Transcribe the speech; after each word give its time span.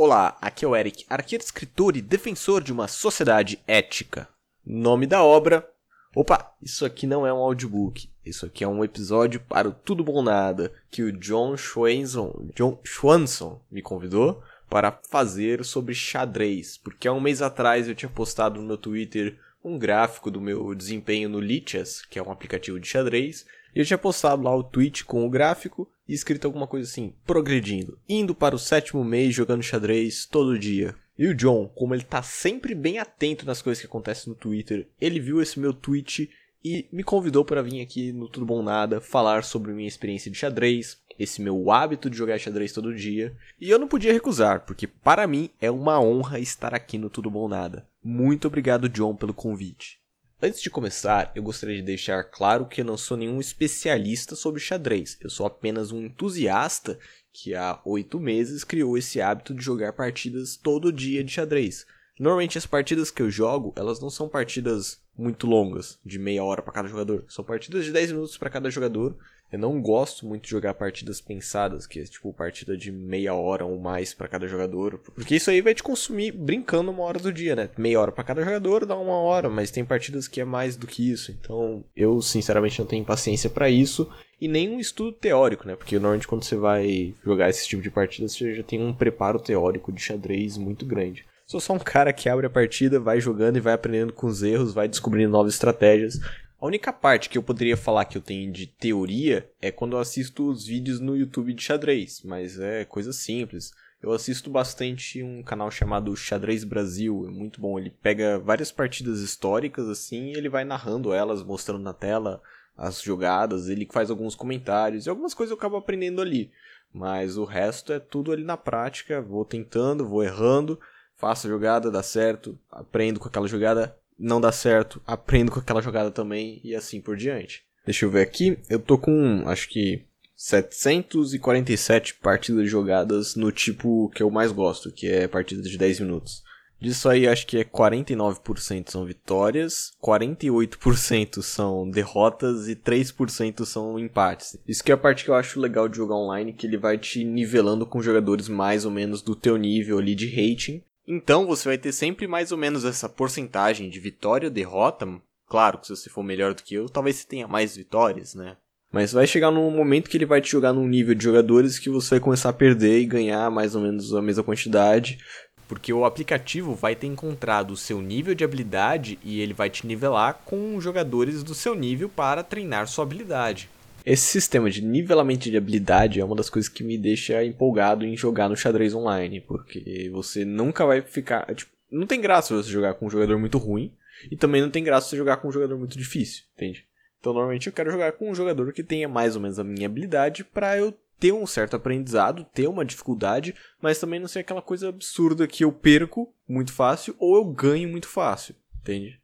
Olá, 0.00 0.38
aqui 0.40 0.64
é 0.64 0.68
o 0.68 0.76
Eric, 0.76 1.04
arqueiro, 1.10 1.42
escritor 1.42 1.96
e 1.96 2.00
defensor 2.00 2.62
de 2.62 2.72
uma 2.72 2.86
sociedade 2.86 3.58
ética. 3.66 4.28
Nome 4.64 5.08
da 5.08 5.24
obra. 5.24 5.68
Opa, 6.14 6.54
isso 6.62 6.86
aqui 6.86 7.04
não 7.04 7.26
é 7.26 7.34
um 7.34 7.38
audiobook. 7.38 8.08
Isso 8.24 8.46
aqui 8.46 8.62
é 8.62 8.68
um 8.68 8.84
episódio 8.84 9.40
para 9.40 9.68
o 9.68 9.72
Tudo 9.72 10.04
Bom 10.04 10.22
Nada 10.22 10.72
que 10.88 11.02
o 11.02 11.10
John 11.10 11.56
Schwanson, 11.56 12.48
John 12.54 12.78
Schwanson 12.84 13.60
me 13.68 13.82
convidou 13.82 14.40
para 14.70 15.00
fazer 15.10 15.64
sobre 15.64 15.96
xadrez, 15.96 16.78
porque 16.78 17.08
há 17.08 17.12
um 17.12 17.20
mês 17.20 17.42
atrás 17.42 17.88
eu 17.88 17.94
tinha 17.96 18.08
postado 18.08 18.60
no 18.60 18.68
meu 18.68 18.78
Twitter 18.78 19.36
um 19.64 19.76
gráfico 19.76 20.30
do 20.30 20.40
meu 20.40 20.76
desempenho 20.76 21.28
no 21.28 21.40
Lichess, 21.40 22.06
que 22.06 22.20
é 22.20 22.22
um 22.22 22.30
aplicativo 22.30 22.78
de 22.78 22.86
xadrez, 22.86 23.44
e 23.74 23.80
eu 23.80 23.84
tinha 23.84 23.98
postado 23.98 24.42
lá 24.42 24.54
o 24.54 24.62
tweet 24.62 25.04
com 25.04 25.26
o 25.26 25.30
gráfico 25.30 25.88
e 26.08 26.14
escrito 26.14 26.46
alguma 26.46 26.66
coisa 26.66 26.88
assim, 26.88 27.14
progredindo, 27.26 27.98
indo 28.08 28.34
para 28.34 28.54
o 28.54 28.58
sétimo 28.58 29.04
mês 29.04 29.34
jogando 29.34 29.62
xadrez 29.62 30.26
todo 30.26 30.58
dia. 30.58 30.94
E 31.18 31.26
o 31.26 31.34
John, 31.34 31.68
como 31.74 31.94
ele 31.94 32.04
tá 32.04 32.22
sempre 32.22 32.74
bem 32.74 32.98
atento 32.98 33.44
nas 33.44 33.60
coisas 33.60 33.80
que 33.80 33.86
acontecem 33.86 34.32
no 34.32 34.38
Twitter, 34.38 34.88
ele 35.00 35.18
viu 35.18 35.42
esse 35.42 35.58
meu 35.58 35.72
tweet 35.72 36.30
e 36.64 36.86
me 36.92 37.02
convidou 37.02 37.44
para 37.44 37.62
vir 37.62 37.80
aqui 37.80 38.12
no 38.12 38.28
Tudo 38.28 38.46
Bom 38.46 38.62
Nada 38.62 39.00
falar 39.00 39.42
sobre 39.42 39.72
minha 39.72 39.88
experiência 39.88 40.30
de 40.30 40.38
xadrez, 40.38 41.00
esse 41.18 41.42
meu 41.42 41.70
hábito 41.70 42.08
de 42.08 42.16
jogar 42.16 42.38
xadrez 42.38 42.72
todo 42.72 42.94
dia. 42.94 43.36
E 43.60 43.68
eu 43.68 43.78
não 43.78 43.88
podia 43.88 44.12
recusar, 44.12 44.64
porque 44.64 44.86
para 44.86 45.26
mim 45.26 45.50
é 45.60 45.70
uma 45.70 46.00
honra 46.00 46.38
estar 46.38 46.74
aqui 46.74 46.96
no 46.98 47.10
Tudo 47.10 47.30
Bom 47.30 47.48
Nada. 47.48 47.86
Muito 48.02 48.46
obrigado, 48.46 48.88
John, 48.88 49.16
pelo 49.16 49.34
convite. 49.34 49.97
Antes 50.40 50.62
de 50.62 50.70
começar, 50.70 51.32
eu 51.34 51.42
gostaria 51.42 51.74
de 51.74 51.82
deixar 51.82 52.22
claro 52.22 52.66
que 52.66 52.80
eu 52.80 52.84
não 52.84 52.96
sou 52.96 53.16
nenhum 53.16 53.40
especialista 53.40 54.36
sobre 54.36 54.60
xadrez. 54.60 55.18
Eu 55.20 55.28
sou 55.28 55.44
apenas 55.44 55.90
um 55.90 56.04
entusiasta 56.04 56.96
que 57.32 57.56
há 57.56 57.80
oito 57.84 58.20
meses 58.20 58.62
criou 58.62 58.96
esse 58.96 59.20
hábito 59.20 59.52
de 59.52 59.64
jogar 59.64 59.94
partidas 59.94 60.56
todo 60.56 60.92
dia 60.92 61.24
de 61.24 61.32
xadrez. 61.32 61.84
Normalmente 62.20 62.56
as 62.56 62.66
partidas 62.66 63.10
que 63.10 63.20
eu 63.20 63.28
jogo, 63.28 63.72
elas 63.74 63.98
não 63.98 64.10
são 64.10 64.28
partidas 64.28 65.00
muito 65.16 65.44
longas, 65.44 65.98
de 66.06 66.20
meia 66.20 66.44
hora 66.44 66.62
para 66.62 66.72
cada 66.72 66.88
jogador. 66.88 67.24
São 67.28 67.44
partidas 67.44 67.84
de 67.84 67.90
10 67.90 68.12
minutos 68.12 68.38
para 68.38 68.48
cada 68.48 68.70
jogador 68.70 69.18
eu 69.50 69.58
não 69.58 69.80
gosto 69.80 70.26
muito 70.26 70.44
de 70.44 70.50
jogar 70.50 70.74
partidas 70.74 71.20
pensadas, 71.20 71.86
que 71.86 72.00
é 72.00 72.04
tipo 72.04 72.32
partida 72.32 72.76
de 72.76 72.92
meia 72.92 73.34
hora 73.34 73.64
ou 73.64 73.78
mais 73.78 74.12
para 74.12 74.28
cada 74.28 74.46
jogador, 74.46 74.98
porque 75.14 75.36
isso 75.36 75.50
aí 75.50 75.60
vai 75.62 75.74
te 75.74 75.82
consumir 75.82 76.32
brincando 76.32 76.90
uma 76.90 77.02
hora 77.02 77.18
do 77.18 77.32
dia, 77.32 77.56
né? 77.56 77.70
Meia 77.76 78.00
hora 78.00 78.12
para 78.12 78.24
cada 78.24 78.44
jogador 78.44 78.84
dá 78.84 78.96
uma 78.96 79.16
hora, 79.16 79.48
mas 79.48 79.70
tem 79.70 79.84
partidas 79.84 80.28
que 80.28 80.40
é 80.40 80.44
mais 80.44 80.76
do 80.76 80.86
que 80.86 81.10
isso. 81.10 81.30
Então, 81.32 81.82
eu 81.96 82.20
sinceramente 82.20 82.78
não 82.78 82.86
tenho 82.86 83.04
paciência 83.04 83.48
para 83.48 83.70
isso 83.70 84.10
e 84.40 84.46
nem 84.46 84.68
um 84.68 84.78
estudo 84.78 85.12
teórico, 85.12 85.66
né? 85.66 85.76
Porque 85.76 85.98
normalmente 85.98 86.28
quando 86.28 86.44
você 86.44 86.56
vai 86.56 87.14
jogar 87.24 87.48
esse 87.48 87.66
tipo 87.66 87.82
de 87.82 87.90
partida, 87.90 88.28
você 88.28 88.54
já 88.54 88.62
tem 88.62 88.82
um 88.82 88.92
preparo 88.92 89.40
teórico 89.40 89.90
de 89.90 90.00
xadrez 90.00 90.58
muito 90.58 90.84
grande. 90.84 91.24
Sou 91.46 91.60
só 91.60 91.72
um 91.72 91.78
cara 91.78 92.12
que 92.12 92.28
abre 92.28 92.46
a 92.46 92.50
partida, 92.50 93.00
vai 93.00 93.22
jogando 93.22 93.56
e 93.56 93.60
vai 93.60 93.72
aprendendo 93.72 94.12
com 94.12 94.26
os 94.26 94.42
erros, 94.42 94.74
vai 94.74 94.86
descobrindo 94.86 95.30
novas 95.30 95.54
estratégias. 95.54 96.20
A 96.60 96.66
única 96.66 96.92
parte 96.92 97.28
que 97.28 97.38
eu 97.38 97.42
poderia 97.42 97.76
falar 97.76 98.04
que 98.04 98.18
eu 98.18 98.22
tenho 98.22 98.52
de 98.52 98.66
teoria 98.66 99.48
é 99.62 99.70
quando 99.70 99.92
eu 99.92 100.00
assisto 100.00 100.48
os 100.48 100.66
vídeos 100.66 100.98
no 100.98 101.16
YouTube 101.16 101.54
de 101.54 101.62
xadrez, 101.62 102.20
mas 102.24 102.58
é 102.58 102.84
coisa 102.84 103.12
simples. 103.12 103.72
Eu 104.02 104.10
assisto 104.10 104.50
bastante 104.50 105.22
um 105.22 105.40
canal 105.40 105.70
chamado 105.70 106.16
Xadrez 106.16 106.64
Brasil, 106.64 107.26
é 107.28 107.30
muito 107.30 107.60
bom. 107.60 107.78
Ele 107.78 107.90
pega 107.90 108.40
várias 108.40 108.72
partidas 108.72 109.20
históricas 109.20 109.88
assim 109.88 110.32
e 110.32 110.36
ele 110.36 110.48
vai 110.48 110.64
narrando 110.64 111.12
elas, 111.12 111.44
mostrando 111.44 111.82
na 111.82 111.92
tela 111.92 112.42
as 112.76 113.02
jogadas, 113.02 113.68
ele 113.68 113.88
faz 113.92 114.10
alguns 114.10 114.34
comentários 114.34 115.06
e 115.06 115.10
algumas 115.10 115.34
coisas 115.34 115.52
eu 115.52 115.58
acabo 115.58 115.76
aprendendo 115.76 116.20
ali. 116.20 116.50
Mas 116.92 117.36
o 117.36 117.44
resto 117.44 117.92
é 117.92 118.00
tudo 118.00 118.32
ali 118.32 118.42
na 118.42 118.56
prática, 118.56 119.22
vou 119.22 119.44
tentando, 119.44 120.08
vou 120.08 120.24
errando, 120.24 120.78
faço 121.16 121.46
a 121.46 121.50
jogada, 121.50 121.90
dá 121.90 122.02
certo, 122.02 122.58
aprendo 122.70 123.18
com 123.18 123.28
aquela 123.28 123.48
jogada, 123.48 123.96
não 124.18 124.40
dá 124.40 124.50
certo, 124.50 125.00
aprendo 125.06 125.50
com 125.52 125.60
aquela 125.60 125.80
jogada 125.80 126.10
também 126.10 126.60
e 126.64 126.74
assim 126.74 127.00
por 127.00 127.16
diante. 127.16 127.62
Deixa 127.84 128.04
eu 128.04 128.10
ver 128.10 128.22
aqui, 128.22 128.58
eu 128.68 128.78
tô 128.78 128.98
com 128.98 129.44
acho 129.46 129.68
que 129.68 130.04
747 130.36 132.14
partidas 132.14 132.70
jogadas 132.70 133.34
no 133.34 133.50
tipo 133.50 134.10
que 134.10 134.22
eu 134.22 134.30
mais 134.30 134.52
gosto, 134.52 134.92
que 134.92 135.08
é 135.08 135.26
partidas 135.26 135.68
de 135.68 135.78
10 135.78 136.00
minutos. 136.00 136.42
Disso 136.80 137.08
aí 137.08 137.26
acho 137.26 137.44
que 137.44 137.58
é 137.58 137.64
49% 137.64 138.88
são 138.88 139.04
vitórias, 139.04 139.90
48% 140.00 141.42
são 141.42 141.90
derrotas 141.90 142.68
e 142.68 142.76
3% 142.76 143.64
são 143.64 143.98
empates. 143.98 144.56
Isso 144.66 144.84
que 144.84 144.92
é 144.92 144.94
a 144.94 144.98
parte 144.98 145.24
que 145.24 145.30
eu 145.30 145.34
acho 145.34 145.58
legal 145.58 145.88
de 145.88 145.96
jogar 145.96 146.14
online, 146.14 146.52
que 146.52 146.68
ele 146.68 146.76
vai 146.76 146.96
te 146.96 147.24
nivelando 147.24 147.84
com 147.84 148.00
jogadores 148.00 148.48
mais 148.48 148.84
ou 148.84 148.92
menos 148.92 149.22
do 149.22 149.34
teu 149.34 149.56
nível 149.56 149.98
ali 149.98 150.14
de 150.14 150.28
rating 150.28 150.80
então 151.10 151.46
você 151.46 151.70
vai 151.70 151.78
ter 151.78 151.90
sempre 151.90 152.26
mais 152.26 152.52
ou 152.52 152.58
menos 152.58 152.84
essa 152.84 153.08
porcentagem 153.08 153.88
de 153.88 153.98
vitória 153.98 154.48
ou 154.48 154.52
derrota. 154.52 155.08
Claro 155.48 155.78
que 155.78 155.86
se 155.86 155.96
você 155.96 156.10
for 156.10 156.22
melhor 156.22 156.52
do 156.52 156.62
que 156.62 156.74
eu, 156.74 156.86
talvez 156.86 157.16
você 157.16 157.26
tenha 157.26 157.48
mais 157.48 157.74
vitórias, 157.74 158.34
né? 158.34 158.58
Mas 158.92 159.12
vai 159.12 159.26
chegar 159.26 159.50
num 159.50 159.70
momento 159.70 160.08
que 160.08 160.16
ele 160.18 160.26
vai 160.26 160.42
te 160.42 160.50
jogar 160.50 160.74
num 160.74 160.86
nível 160.86 161.14
de 161.14 161.24
jogadores 161.24 161.78
que 161.78 161.88
você 161.88 162.16
vai 162.16 162.20
começar 162.20 162.50
a 162.50 162.54
perder 162.54 163.00
e 163.00 163.06
ganhar 163.06 163.50
mais 163.50 163.74
ou 163.74 163.80
menos 163.80 164.14
a 164.14 164.20
mesma 164.20 164.44
quantidade. 164.44 165.18
Porque 165.66 165.92
o 165.92 166.04
aplicativo 166.04 166.74
vai 166.74 166.94
ter 166.94 167.06
encontrado 167.06 167.70
o 167.70 167.76
seu 167.76 168.00
nível 168.00 168.34
de 168.34 168.44
habilidade 168.44 169.18
e 169.22 169.40
ele 169.40 169.54
vai 169.54 169.70
te 169.70 169.86
nivelar 169.86 170.40
com 170.44 170.80
jogadores 170.80 171.42
do 171.42 171.54
seu 171.54 171.74
nível 171.74 172.08
para 172.08 172.42
treinar 172.42 172.86
sua 172.86 173.04
habilidade. 173.04 173.68
Esse 174.08 174.24
sistema 174.24 174.70
de 174.70 174.82
nivelamento 174.82 175.50
de 175.50 175.56
habilidade 175.58 176.18
é 176.18 176.24
uma 176.24 176.34
das 176.34 176.48
coisas 176.48 176.66
que 176.66 176.82
me 176.82 176.96
deixa 176.96 177.44
empolgado 177.44 178.06
em 178.06 178.16
jogar 178.16 178.48
no 178.48 178.56
xadrez 178.56 178.94
online, 178.94 179.38
porque 179.38 180.08
você 180.10 180.46
nunca 180.46 180.86
vai 180.86 181.02
ficar. 181.02 181.54
Tipo, 181.54 181.70
não 181.92 182.06
tem 182.06 182.18
graça 182.18 182.56
você 182.56 182.70
jogar 182.70 182.94
com 182.94 183.04
um 183.04 183.10
jogador 183.10 183.38
muito 183.38 183.58
ruim, 183.58 183.92
e 184.30 184.34
também 184.34 184.62
não 184.62 184.70
tem 184.70 184.82
graça 184.82 185.10
você 185.10 185.16
jogar 185.18 185.36
com 185.36 185.48
um 185.48 185.52
jogador 185.52 185.76
muito 185.76 185.98
difícil, 185.98 186.44
entende? 186.56 186.86
Então, 187.20 187.34
normalmente 187.34 187.66
eu 187.66 187.72
quero 187.72 187.90
jogar 187.90 188.12
com 188.12 188.30
um 188.30 188.34
jogador 188.34 188.72
que 188.72 188.82
tenha 188.82 189.06
mais 189.10 189.36
ou 189.36 189.42
menos 189.42 189.58
a 189.58 189.64
minha 189.64 189.84
habilidade 189.84 190.42
para 190.42 190.78
eu 190.78 190.94
ter 191.20 191.32
um 191.32 191.46
certo 191.46 191.76
aprendizado, 191.76 192.46
ter 192.54 192.66
uma 192.66 192.86
dificuldade, 192.86 193.54
mas 193.78 193.98
também 193.98 194.18
não 194.18 194.26
ser 194.26 194.38
aquela 194.38 194.62
coisa 194.62 194.88
absurda 194.88 195.46
que 195.46 195.62
eu 195.62 195.70
perco 195.70 196.32
muito 196.48 196.72
fácil 196.72 197.14
ou 197.18 197.36
eu 197.36 197.44
ganho 197.44 197.86
muito 197.86 198.08
fácil, 198.08 198.54
entende? 198.80 199.20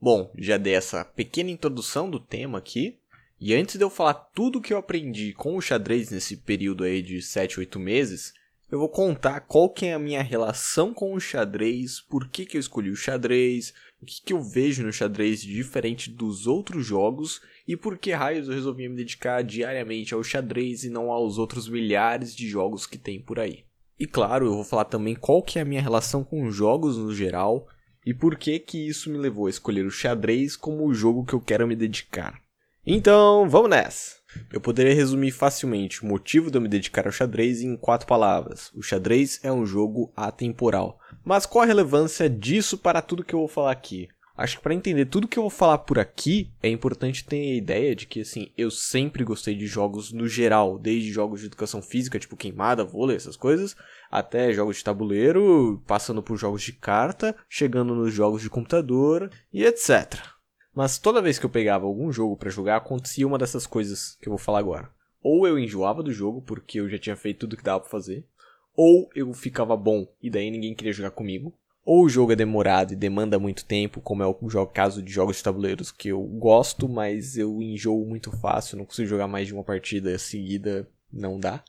Bom, 0.00 0.32
já 0.38 0.56
dei 0.56 0.72
essa 0.72 1.04
pequena 1.04 1.50
introdução 1.50 2.08
do 2.08 2.18
tema 2.18 2.56
aqui. 2.56 2.98
E 3.44 3.56
antes 3.56 3.76
de 3.76 3.82
eu 3.82 3.90
falar 3.90 4.14
tudo 4.14 4.60
que 4.60 4.72
eu 4.72 4.78
aprendi 4.78 5.32
com 5.32 5.56
o 5.56 5.60
xadrez 5.60 6.12
nesse 6.12 6.36
período 6.36 6.84
aí 6.84 7.02
de 7.02 7.20
7, 7.20 7.58
8 7.58 7.80
meses, 7.80 8.32
eu 8.70 8.78
vou 8.78 8.88
contar 8.88 9.40
qual 9.40 9.68
que 9.68 9.86
é 9.86 9.94
a 9.94 9.98
minha 9.98 10.22
relação 10.22 10.94
com 10.94 11.12
o 11.12 11.18
xadrez, 11.18 12.00
por 12.00 12.28
que, 12.28 12.46
que 12.46 12.56
eu 12.56 12.60
escolhi 12.60 12.90
o 12.90 12.94
xadrez, 12.94 13.74
o 14.00 14.06
que, 14.06 14.22
que 14.22 14.32
eu 14.32 14.40
vejo 14.40 14.84
no 14.84 14.92
xadrez 14.92 15.42
diferente 15.42 16.08
dos 16.08 16.46
outros 16.46 16.86
jogos 16.86 17.40
e 17.66 17.76
por 17.76 17.98
que 17.98 18.12
raios 18.12 18.46
eu 18.46 18.54
resolvi 18.54 18.88
me 18.88 18.94
dedicar 18.94 19.42
diariamente 19.42 20.14
ao 20.14 20.22
xadrez 20.22 20.84
e 20.84 20.88
não 20.88 21.10
aos 21.10 21.36
outros 21.36 21.68
milhares 21.68 22.36
de 22.36 22.48
jogos 22.48 22.86
que 22.86 22.96
tem 22.96 23.20
por 23.20 23.40
aí. 23.40 23.64
E 23.98 24.06
claro, 24.06 24.46
eu 24.46 24.54
vou 24.54 24.64
falar 24.64 24.84
também 24.84 25.16
qual 25.16 25.42
que 25.42 25.58
é 25.58 25.62
a 25.62 25.64
minha 25.64 25.82
relação 25.82 26.22
com 26.22 26.48
jogos 26.48 26.96
no 26.96 27.12
geral 27.12 27.66
e 28.06 28.14
por 28.14 28.36
que 28.36 28.60
que 28.60 28.86
isso 28.86 29.10
me 29.10 29.18
levou 29.18 29.48
a 29.48 29.50
escolher 29.50 29.84
o 29.84 29.90
xadrez 29.90 30.54
como 30.54 30.86
o 30.86 30.94
jogo 30.94 31.24
que 31.24 31.32
eu 31.32 31.40
quero 31.40 31.66
me 31.66 31.74
dedicar. 31.74 32.40
Então, 32.84 33.48
vamos 33.48 33.70
nessa! 33.70 34.16
Eu 34.52 34.60
poderia 34.60 34.92
resumir 34.92 35.30
facilmente 35.30 36.02
o 36.02 36.06
motivo 36.06 36.50
de 36.50 36.58
eu 36.58 36.60
me 36.60 36.66
dedicar 36.66 37.06
ao 37.06 37.12
xadrez 37.12 37.62
em 37.62 37.76
quatro 37.76 38.08
palavras. 38.08 38.72
O 38.74 38.82
xadrez 38.82 39.38
é 39.44 39.52
um 39.52 39.64
jogo 39.64 40.12
atemporal. 40.16 40.98
Mas 41.24 41.46
qual 41.46 41.62
a 41.62 41.66
relevância 41.66 42.28
disso 42.28 42.76
para 42.76 43.00
tudo 43.00 43.22
que 43.22 43.36
eu 43.36 43.38
vou 43.38 43.46
falar 43.46 43.70
aqui? 43.70 44.08
Acho 44.36 44.56
que 44.56 44.62
para 44.64 44.74
entender 44.74 45.06
tudo 45.06 45.28
que 45.28 45.38
eu 45.38 45.44
vou 45.44 45.50
falar 45.50 45.78
por 45.78 46.00
aqui, 46.00 46.50
é 46.60 46.68
importante 46.68 47.24
ter 47.24 47.36
a 47.36 47.56
ideia 47.56 47.94
de 47.94 48.04
que 48.04 48.22
assim, 48.22 48.50
eu 48.58 48.68
sempre 48.68 49.22
gostei 49.22 49.54
de 49.54 49.68
jogos 49.68 50.12
no 50.12 50.26
geral, 50.26 50.76
desde 50.76 51.12
jogos 51.12 51.40
de 51.40 51.46
educação 51.46 51.80
física, 51.80 52.18
tipo 52.18 52.36
queimada, 52.36 52.82
vôlei, 52.82 53.14
essas 53.14 53.36
coisas, 53.36 53.76
até 54.10 54.52
jogos 54.52 54.78
de 54.78 54.84
tabuleiro, 54.84 55.80
passando 55.86 56.20
por 56.20 56.36
jogos 56.36 56.62
de 56.62 56.72
carta, 56.72 57.36
chegando 57.48 57.94
nos 57.94 58.12
jogos 58.12 58.42
de 58.42 58.50
computador 58.50 59.30
e 59.52 59.64
etc. 59.64 60.31
Mas 60.74 60.98
toda 60.98 61.22
vez 61.22 61.38
que 61.38 61.46
eu 61.46 61.50
pegava 61.50 61.86
algum 61.86 62.10
jogo 62.10 62.36
para 62.36 62.50
jogar, 62.50 62.76
acontecia 62.76 63.26
uma 63.26 63.38
dessas 63.38 63.66
coisas 63.66 64.16
que 64.20 64.28
eu 64.28 64.30
vou 64.30 64.38
falar 64.38 64.58
agora. 64.58 64.90
Ou 65.22 65.46
eu 65.46 65.58
enjoava 65.58 66.02
do 66.02 66.12
jogo 66.12 66.40
porque 66.42 66.80
eu 66.80 66.88
já 66.88 66.98
tinha 66.98 67.16
feito 67.16 67.40
tudo 67.40 67.56
que 67.56 67.62
dava 67.62 67.80
para 67.80 67.90
fazer, 67.90 68.26
ou 68.74 69.10
eu 69.14 69.32
ficava 69.34 69.76
bom 69.76 70.06
e 70.22 70.30
daí 70.30 70.50
ninguém 70.50 70.74
queria 70.74 70.92
jogar 70.92 71.10
comigo, 71.10 71.54
ou 71.84 72.04
o 72.04 72.08
jogo 72.08 72.32
é 72.32 72.36
demorado 72.36 72.92
e 72.92 72.96
demanda 72.96 73.38
muito 73.38 73.64
tempo, 73.64 74.00
como 74.00 74.22
é 74.22 74.26
o 74.26 74.66
caso 74.66 75.02
de 75.02 75.12
jogos 75.12 75.36
de 75.36 75.42
tabuleiros 75.42 75.90
que 75.90 76.08
eu 76.08 76.22
gosto, 76.22 76.88
mas 76.88 77.36
eu 77.36 77.60
enjoo 77.60 78.06
muito 78.06 78.30
fácil, 78.38 78.78
não 78.78 78.84
consigo 78.84 79.08
jogar 79.08 79.26
mais 79.26 79.48
de 79.48 79.54
uma 79.54 79.64
partida 79.64 80.16
seguida, 80.18 80.88
não 81.12 81.38
dá. 81.38 81.62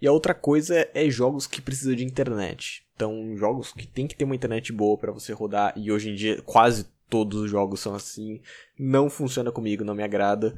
E 0.00 0.06
a 0.06 0.12
outra 0.12 0.32
coisa 0.32 0.88
é 0.94 1.10
jogos 1.10 1.46
que 1.46 1.60
precisam 1.60 1.94
de 1.94 2.04
internet. 2.04 2.82
Então, 2.94 3.36
jogos 3.36 3.72
que 3.72 3.86
tem 3.86 4.06
que 4.06 4.16
ter 4.16 4.24
uma 4.24 4.34
internet 4.34 4.72
boa 4.72 4.96
para 4.96 5.12
você 5.12 5.32
rodar, 5.32 5.74
e 5.76 5.92
hoje 5.92 6.10
em 6.10 6.14
dia 6.14 6.40
quase 6.42 6.86
todos 7.08 7.40
os 7.42 7.50
jogos 7.50 7.80
são 7.80 7.94
assim. 7.94 8.40
Não 8.78 9.08
funciona 9.10 9.52
comigo, 9.52 9.84
não 9.84 9.94
me 9.94 10.02
agrada. 10.02 10.54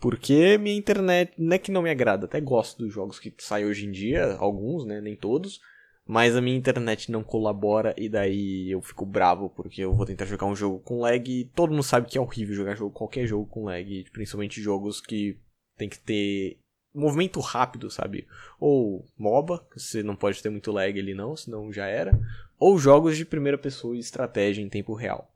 Porque 0.00 0.56
minha 0.58 0.76
internet 0.76 1.32
não 1.36 1.54
é 1.54 1.58
que 1.58 1.72
não 1.72 1.82
me 1.82 1.90
agrada, 1.90 2.26
até 2.26 2.40
gosto 2.40 2.78
dos 2.78 2.92
jogos 2.92 3.18
que 3.18 3.34
saem 3.38 3.66
hoje 3.66 3.84
em 3.84 3.90
dia, 3.90 4.36
alguns, 4.38 4.84
né, 4.84 5.00
nem 5.00 5.16
todos, 5.16 5.60
mas 6.06 6.36
a 6.36 6.40
minha 6.40 6.56
internet 6.56 7.10
não 7.10 7.24
colabora 7.24 7.94
e 7.98 8.08
daí 8.08 8.70
eu 8.70 8.80
fico 8.80 9.04
bravo 9.04 9.50
porque 9.50 9.82
eu 9.82 9.92
vou 9.92 10.06
tentar 10.06 10.24
jogar 10.24 10.46
um 10.46 10.54
jogo 10.54 10.78
com 10.78 11.00
lag 11.00 11.28
e 11.28 11.44
todo 11.46 11.70
mundo 11.70 11.82
sabe 11.82 12.08
que 12.08 12.16
é 12.16 12.20
horrível 12.20 12.54
jogar 12.54 12.76
jogo, 12.76 12.94
qualquer 12.94 13.26
jogo 13.26 13.44
com 13.46 13.64
lag, 13.64 14.04
principalmente 14.12 14.62
jogos 14.62 15.00
que 15.00 15.36
tem 15.76 15.88
que 15.88 15.98
ter 15.98 16.58
movimento 16.94 17.40
rápido, 17.40 17.90
sabe? 17.90 18.26
Ou 18.60 19.04
MOBA, 19.18 19.66
você 19.76 20.02
não 20.02 20.14
pode 20.14 20.40
ter 20.40 20.48
muito 20.48 20.70
lag 20.70 20.98
ali 20.98 21.12
não, 21.12 21.36
senão 21.36 21.72
já 21.72 21.86
era, 21.86 22.18
ou 22.58 22.78
jogos 22.78 23.16
de 23.16 23.24
primeira 23.24 23.58
pessoa 23.58 23.96
e 23.96 24.00
estratégia 24.00 24.62
em 24.62 24.68
tempo 24.68 24.94
real. 24.94 25.28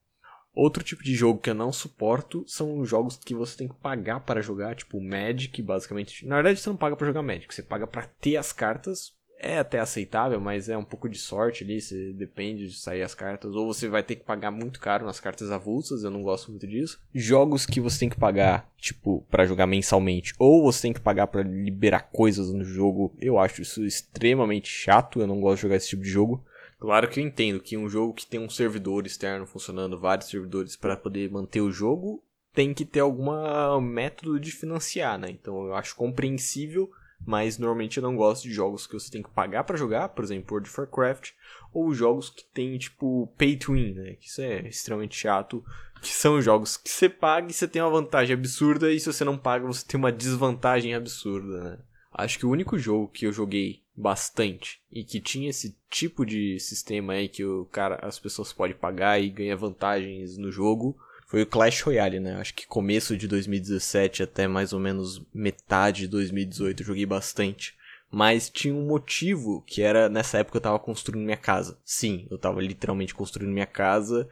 Outro 0.55 0.85
tipo 0.85 1.03
de 1.03 1.15
jogo 1.15 1.41
que 1.41 1.51
eu 1.51 1.55
não 1.55 1.73
suporto 1.73 2.45
são 2.47 2.85
jogos 2.85 3.17
que 3.17 3.35
você 3.35 3.57
tem 3.57 3.69
que 3.69 3.75
pagar 3.75 4.21
para 4.21 4.43
jogar, 4.43 4.77
tipo 4.77 5.01
Magic, 5.01 5.63
basicamente. 5.63 6.27
Na 6.27 6.37
verdade, 6.37 6.61
você 6.61 6.69
não 6.69 6.77
paga 6.77 6.95
para 6.95 7.07
jogar 7.07 7.23
Magic, 7.23 7.55
você 7.55 7.63
paga 7.63 7.87
para 7.87 8.03
ter 8.21 8.37
as 8.37 8.53
cartas. 8.53 9.13
É 9.45 9.59
até 9.59 9.81
aceitável, 9.81 10.41
mas 10.41 10.69
é 10.69 10.79
um 10.79 10.85
pouco 10.85 11.09
de 11.09 11.19
sorte 11.19 11.65
ali, 11.65 11.81
você 11.81 12.13
depende 12.13 12.69
de 12.69 12.79
sair 12.79 13.03
as 13.03 13.13
cartas. 13.13 13.57
Ou 13.57 13.67
você 13.67 13.89
vai 13.89 14.01
ter 14.01 14.15
que 14.15 14.25
pagar 14.25 14.53
muito 14.53 14.79
caro 14.79 15.05
nas 15.05 15.19
cartas 15.19 15.51
avulsas, 15.51 16.05
eu 16.05 16.13
não 16.13 16.23
gosto 16.23 16.53
muito 16.53 16.65
disso. 16.65 17.01
Jogos 17.13 17.67
que 17.67 17.81
você 17.81 17.99
tem 17.99 18.09
que 18.09 18.21
pagar, 18.21 18.71
tipo, 18.77 19.27
para 19.29 19.45
jogar 19.45 19.67
mensalmente, 19.67 20.33
ou 20.39 20.63
você 20.63 20.83
tem 20.83 20.93
que 20.93 21.01
pagar 21.01 21.27
para 21.27 21.43
liberar 21.43 22.11
coisas 22.13 22.53
no 22.53 22.63
jogo, 22.63 23.17
eu 23.21 23.37
acho 23.37 23.63
isso 23.63 23.85
extremamente 23.85 24.69
chato, 24.69 25.21
eu 25.21 25.27
não 25.27 25.41
gosto 25.41 25.57
de 25.57 25.63
jogar 25.63 25.77
esse 25.77 25.89
tipo 25.89 26.03
de 26.03 26.11
jogo. 26.11 26.45
Claro 26.83 27.09
que 27.09 27.21
eu 27.21 27.25
entendo 27.25 27.61
que 27.61 27.77
um 27.77 27.89
jogo 27.89 28.13
que 28.13 28.27
tem 28.27 28.41
um 28.41 28.51
servidor 28.51 29.07
externo 29.07 29.47
funcionando, 29.47 30.01
vários 30.01 30.29
servidores 30.29 30.75
para 30.75 30.97
poder 30.97 31.31
manter 31.31 31.61
o 31.61 31.71
jogo, 31.71 32.21
tem 32.53 32.75
que 32.75 32.85
ter 32.85 32.99
algum 32.99 33.81
método 33.81 34.41
de 34.41 34.51
financiar, 34.51 35.17
né? 35.17 35.31
Então 35.31 35.65
eu 35.65 35.77
acho 35.77 35.95
compreensível, 35.95 36.91
mas 37.25 37.57
normalmente 37.57 37.99
eu 37.99 38.03
não 38.03 38.17
gosto 38.17 38.43
de 38.43 38.53
jogos 38.53 38.85
que 38.85 38.95
você 38.95 39.13
tem 39.13 39.23
que 39.23 39.31
pagar 39.31 39.63
para 39.63 39.77
jogar, 39.77 40.09
por 40.09 40.25
exemplo, 40.25 40.57
World 40.57 40.69
of 40.69 40.81
Warcraft, 40.81 41.31
ou 41.73 41.95
jogos 41.95 42.29
que 42.29 42.45
tem 42.53 42.77
tipo 42.77 43.33
pay 43.39 43.57
to 43.57 43.75
win, 43.75 43.95
né? 43.95 44.15
Que 44.15 44.27
isso 44.27 44.43
é 44.43 44.67
extremamente 44.67 45.15
chato, 45.15 45.65
que 46.01 46.09
são 46.09 46.43
jogos 46.43 46.77
que 46.77 46.91
você 46.91 47.09
paga 47.09 47.49
e 47.49 47.55
você 47.55 47.69
tem 47.69 47.81
uma 47.81 47.93
vantagem 47.93 48.35
absurda 48.35 48.91
e 48.91 48.99
se 48.99 49.07
você 49.07 49.25
não 49.25 49.39
paga 49.39 49.65
você 49.65 49.87
tem 49.87 49.99
uma 49.99 50.11
desvantagem 50.11 50.97
absurda, 50.97 51.63
né? 51.63 51.79
Acho 52.13 52.41
que 52.41 52.45
o 52.45 52.51
único 52.51 52.77
jogo 52.77 53.07
que 53.07 53.25
eu 53.25 53.33
joguei 53.33 53.82
bastante 53.95 54.81
e 54.91 55.05
que 55.05 55.21
tinha 55.21 55.51
esse 55.51 55.77
tipo 55.91 56.25
de 56.25 56.59
sistema 56.59 57.13
aí 57.13 57.29
que 57.29 57.45
o 57.45 57.67
cara 57.67 57.99
as 58.03 58.19
pessoas 58.19 58.53
podem 58.53 58.77
pagar 58.77 59.21
e 59.21 59.29
ganhar 59.29 59.57
vantagens 59.57 60.39
no 60.39 60.51
jogo 60.51 60.97
foi 61.33 61.41
o 61.41 61.47
Clash 61.47 61.81
Royale, 61.81 62.21
né? 62.21 62.35
Acho 62.35 62.53
que 62.53 62.67
começo 62.67 63.17
de 63.17 63.27
2017 63.27 64.23
até 64.23 64.47
mais 64.47 64.75
ou 64.75 64.79
menos 64.79 65.23
metade 65.33 66.03
de 66.03 66.09
2018 66.09 66.83
eu 66.83 66.87
joguei 66.87 67.07
bastante. 67.07 67.75
Mas 68.11 68.51
tinha 68.51 68.75
um 68.75 68.87
motivo 68.87 69.65
que 69.67 69.81
era 69.81 70.11
nessa 70.11 70.37
época 70.37 70.59
eu 70.59 70.61
tava 70.61 70.79
construindo 70.79 71.25
minha 71.25 71.37
casa. 71.39 71.79
Sim, 71.83 72.27
eu 72.31 72.37
tava 72.37 72.61
literalmente 72.61 73.15
construindo 73.15 73.51
minha 73.51 73.65
casa 73.65 74.29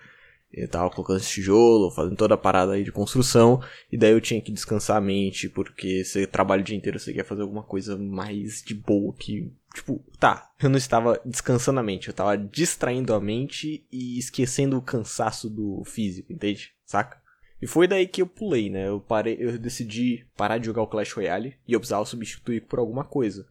eu 0.52 0.68
tava 0.68 0.90
colocando 0.90 1.18
esse 1.18 1.30
tijolo, 1.30 1.90
fazendo 1.90 2.16
toda 2.16 2.34
a 2.34 2.38
parada 2.38 2.72
aí 2.72 2.82
de 2.82 2.90
construção, 2.90 3.62
e 3.90 3.96
daí 3.96 4.12
eu 4.12 4.20
tinha 4.20 4.40
que 4.40 4.50
descansar 4.50 4.96
a 4.96 5.00
mente, 5.00 5.48
porque 5.48 6.04
você 6.04 6.26
trabalha 6.26 6.60
o 6.60 6.64
dia 6.64 6.76
inteiro, 6.76 6.98
você 6.98 7.12
quer 7.12 7.24
fazer 7.24 7.42
alguma 7.42 7.62
coisa 7.62 7.96
mais 7.96 8.62
de 8.62 8.74
boa 8.74 9.14
que. 9.14 9.52
Tipo, 9.72 10.04
tá, 10.18 10.50
eu 10.60 10.68
não 10.68 10.76
estava 10.76 11.20
descansando 11.24 11.78
a 11.78 11.82
mente, 11.82 12.08
eu 12.08 12.12
estava 12.12 12.36
distraindo 12.36 13.14
a 13.14 13.20
mente 13.20 13.86
e 13.92 14.18
esquecendo 14.18 14.76
o 14.76 14.82
cansaço 14.82 15.48
do 15.48 15.84
físico, 15.84 16.32
entende? 16.32 16.72
Saca? 16.84 17.20
E 17.62 17.66
foi 17.66 17.86
daí 17.86 18.08
que 18.08 18.22
eu 18.22 18.26
pulei, 18.26 18.68
né? 18.68 18.88
Eu 18.88 19.00
parei, 19.00 19.36
eu 19.38 19.56
decidi 19.58 20.26
parar 20.36 20.58
de 20.58 20.66
jogar 20.66 20.82
o 20.82 20.88
Clash 20.88 21.12
Royale 21.12 21.56
e 21.68 21.72
eu 21.72 21.78
precisava 21.78 22.04
substituir 22.04 22.62
por 22.62 22.78
alguma 22.78 23.04
coisa 23.04 23.46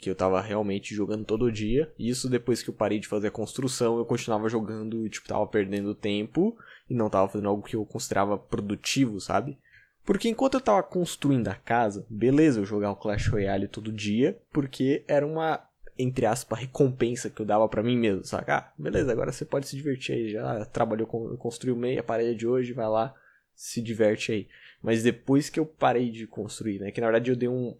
que 0.00 0.08
eu 0.08 0.14
tava 0.14 0.40
realmente 0.40 0.94
jogando 0.94 1.26
todo 1.26 1.52
dia. 1.52 1.92
E 1.98 2.08
isso 2.08 2.28
depois 2.28 2.62
que 2.62 2.70
eu 2.70 2.74
parei 2.74 2.98
de 2.98 3.06
fazer 3.06 3.28
a 3.28 3.30
construção, 3.30 3.98
eu 3.98 4.04
continuava 4.06 4.48
jogando 4.48 5.06
e, 5.06 5.10
tipo, 5.10 5.28
tava 5.28 5.46
perdendo 5.46 5.94
tempo 5.94 6.56
e 6.88 6.94
não 6.94 7.10
tava 7.10 7.28
fazendo 7.28 7.48
algo 7.48 7.62
que 7.62 7.76
eu 7.76 7.84
considerava 7.84 8.38
produtivo, 8.38 9.20
sabe? 9.20 9.58
Porque 10.04 10.28
enquanto 10.28 10.54
eu 10.54 10.60
tava 10.60 10.82
construindo 10.82 11.48
a 11.48 11.54
casa, 11.54 12.06
beleza 12.08 12.60
eu 12.60 12.64
jogar 12.64 12.90
o 12.90 12.96
Clash 12.96 13.28
Royale 13.28 13.68
todo 13.68 13.92
dia, 13.92 14.38
porque 14.50 15.04
era 15.06 15.26
uma, 15.26 15.62
entre 15.98 16.24
aspas, 16.24 16.58
recompensa 16.58 17.28
que 17.28 17.40
eu 17.42 17.46
dava 17.46 17.68
para 17.68 17.82
mim 17.82 17.98
mesmo, 17.98 18.24
saca? 18.24 18.56
Ah, 18.56 18.72
beleza, 18.78 19.12
agora 19.12 19.30
você 19.30 19.44
pode 19.44 19.68
se 19.68 19.76
divertir 19.76 20.14
aí, 20.14 20.30
já 20.30 20.64
trabalhou, 20.64 21.06
construiu 21.06 21.76
meia 21.76 22.02
parede 22.02 22.46
hoje, 22.46 22.72
vai 22.72 22.88
lá, 22.88 23.14
se 23.54 23.82
diverte 23.82 24.32
aí. 24.32 24.48
Mas 24.82 25.02
depois 25.02 25.50
que 25.50 25.60
eu 25.60 25.66
parei 25.66 26.10
de 26.10 26.26
construir, 26.26 26.78
né, 26.78 26.90
que 26.90 27.02
na 27.02 27.06
verdade 27.08 27.30
eu 27.30 27.36
dei 27.36 27.50
um... 27.50 27.76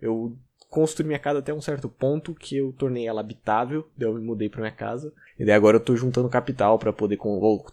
Eu 0.00 0.36
construí 0.74 1.06
minha 1.06 1.20
casa 1.20 1.38
até 1.38 1.54
um 1.54 1.60
certo 1.60 1.88
ponto 1.88 2.34
que 2.34 2.56
eu 2.56 2.74
tornei 2.76 3.06
ela 3.06 3.20
habitável, 3.20 3.86
daí 3.96 4.08
eu 4.08 4.14
me 4.14 4.20
mudei 4.20 4.48
para 4.48 4.60
minha 4.60 4.72
casa. 4.72 5.12
E 5.38 5.44
daí 5.44 5.54
agora 5.54 5.76
eu 5.76 5.80
tô 5.80 5.94
juntando 5.94 6.28
capital 6.28 6.80
para 6.80 6.92
poder 6.92 7.16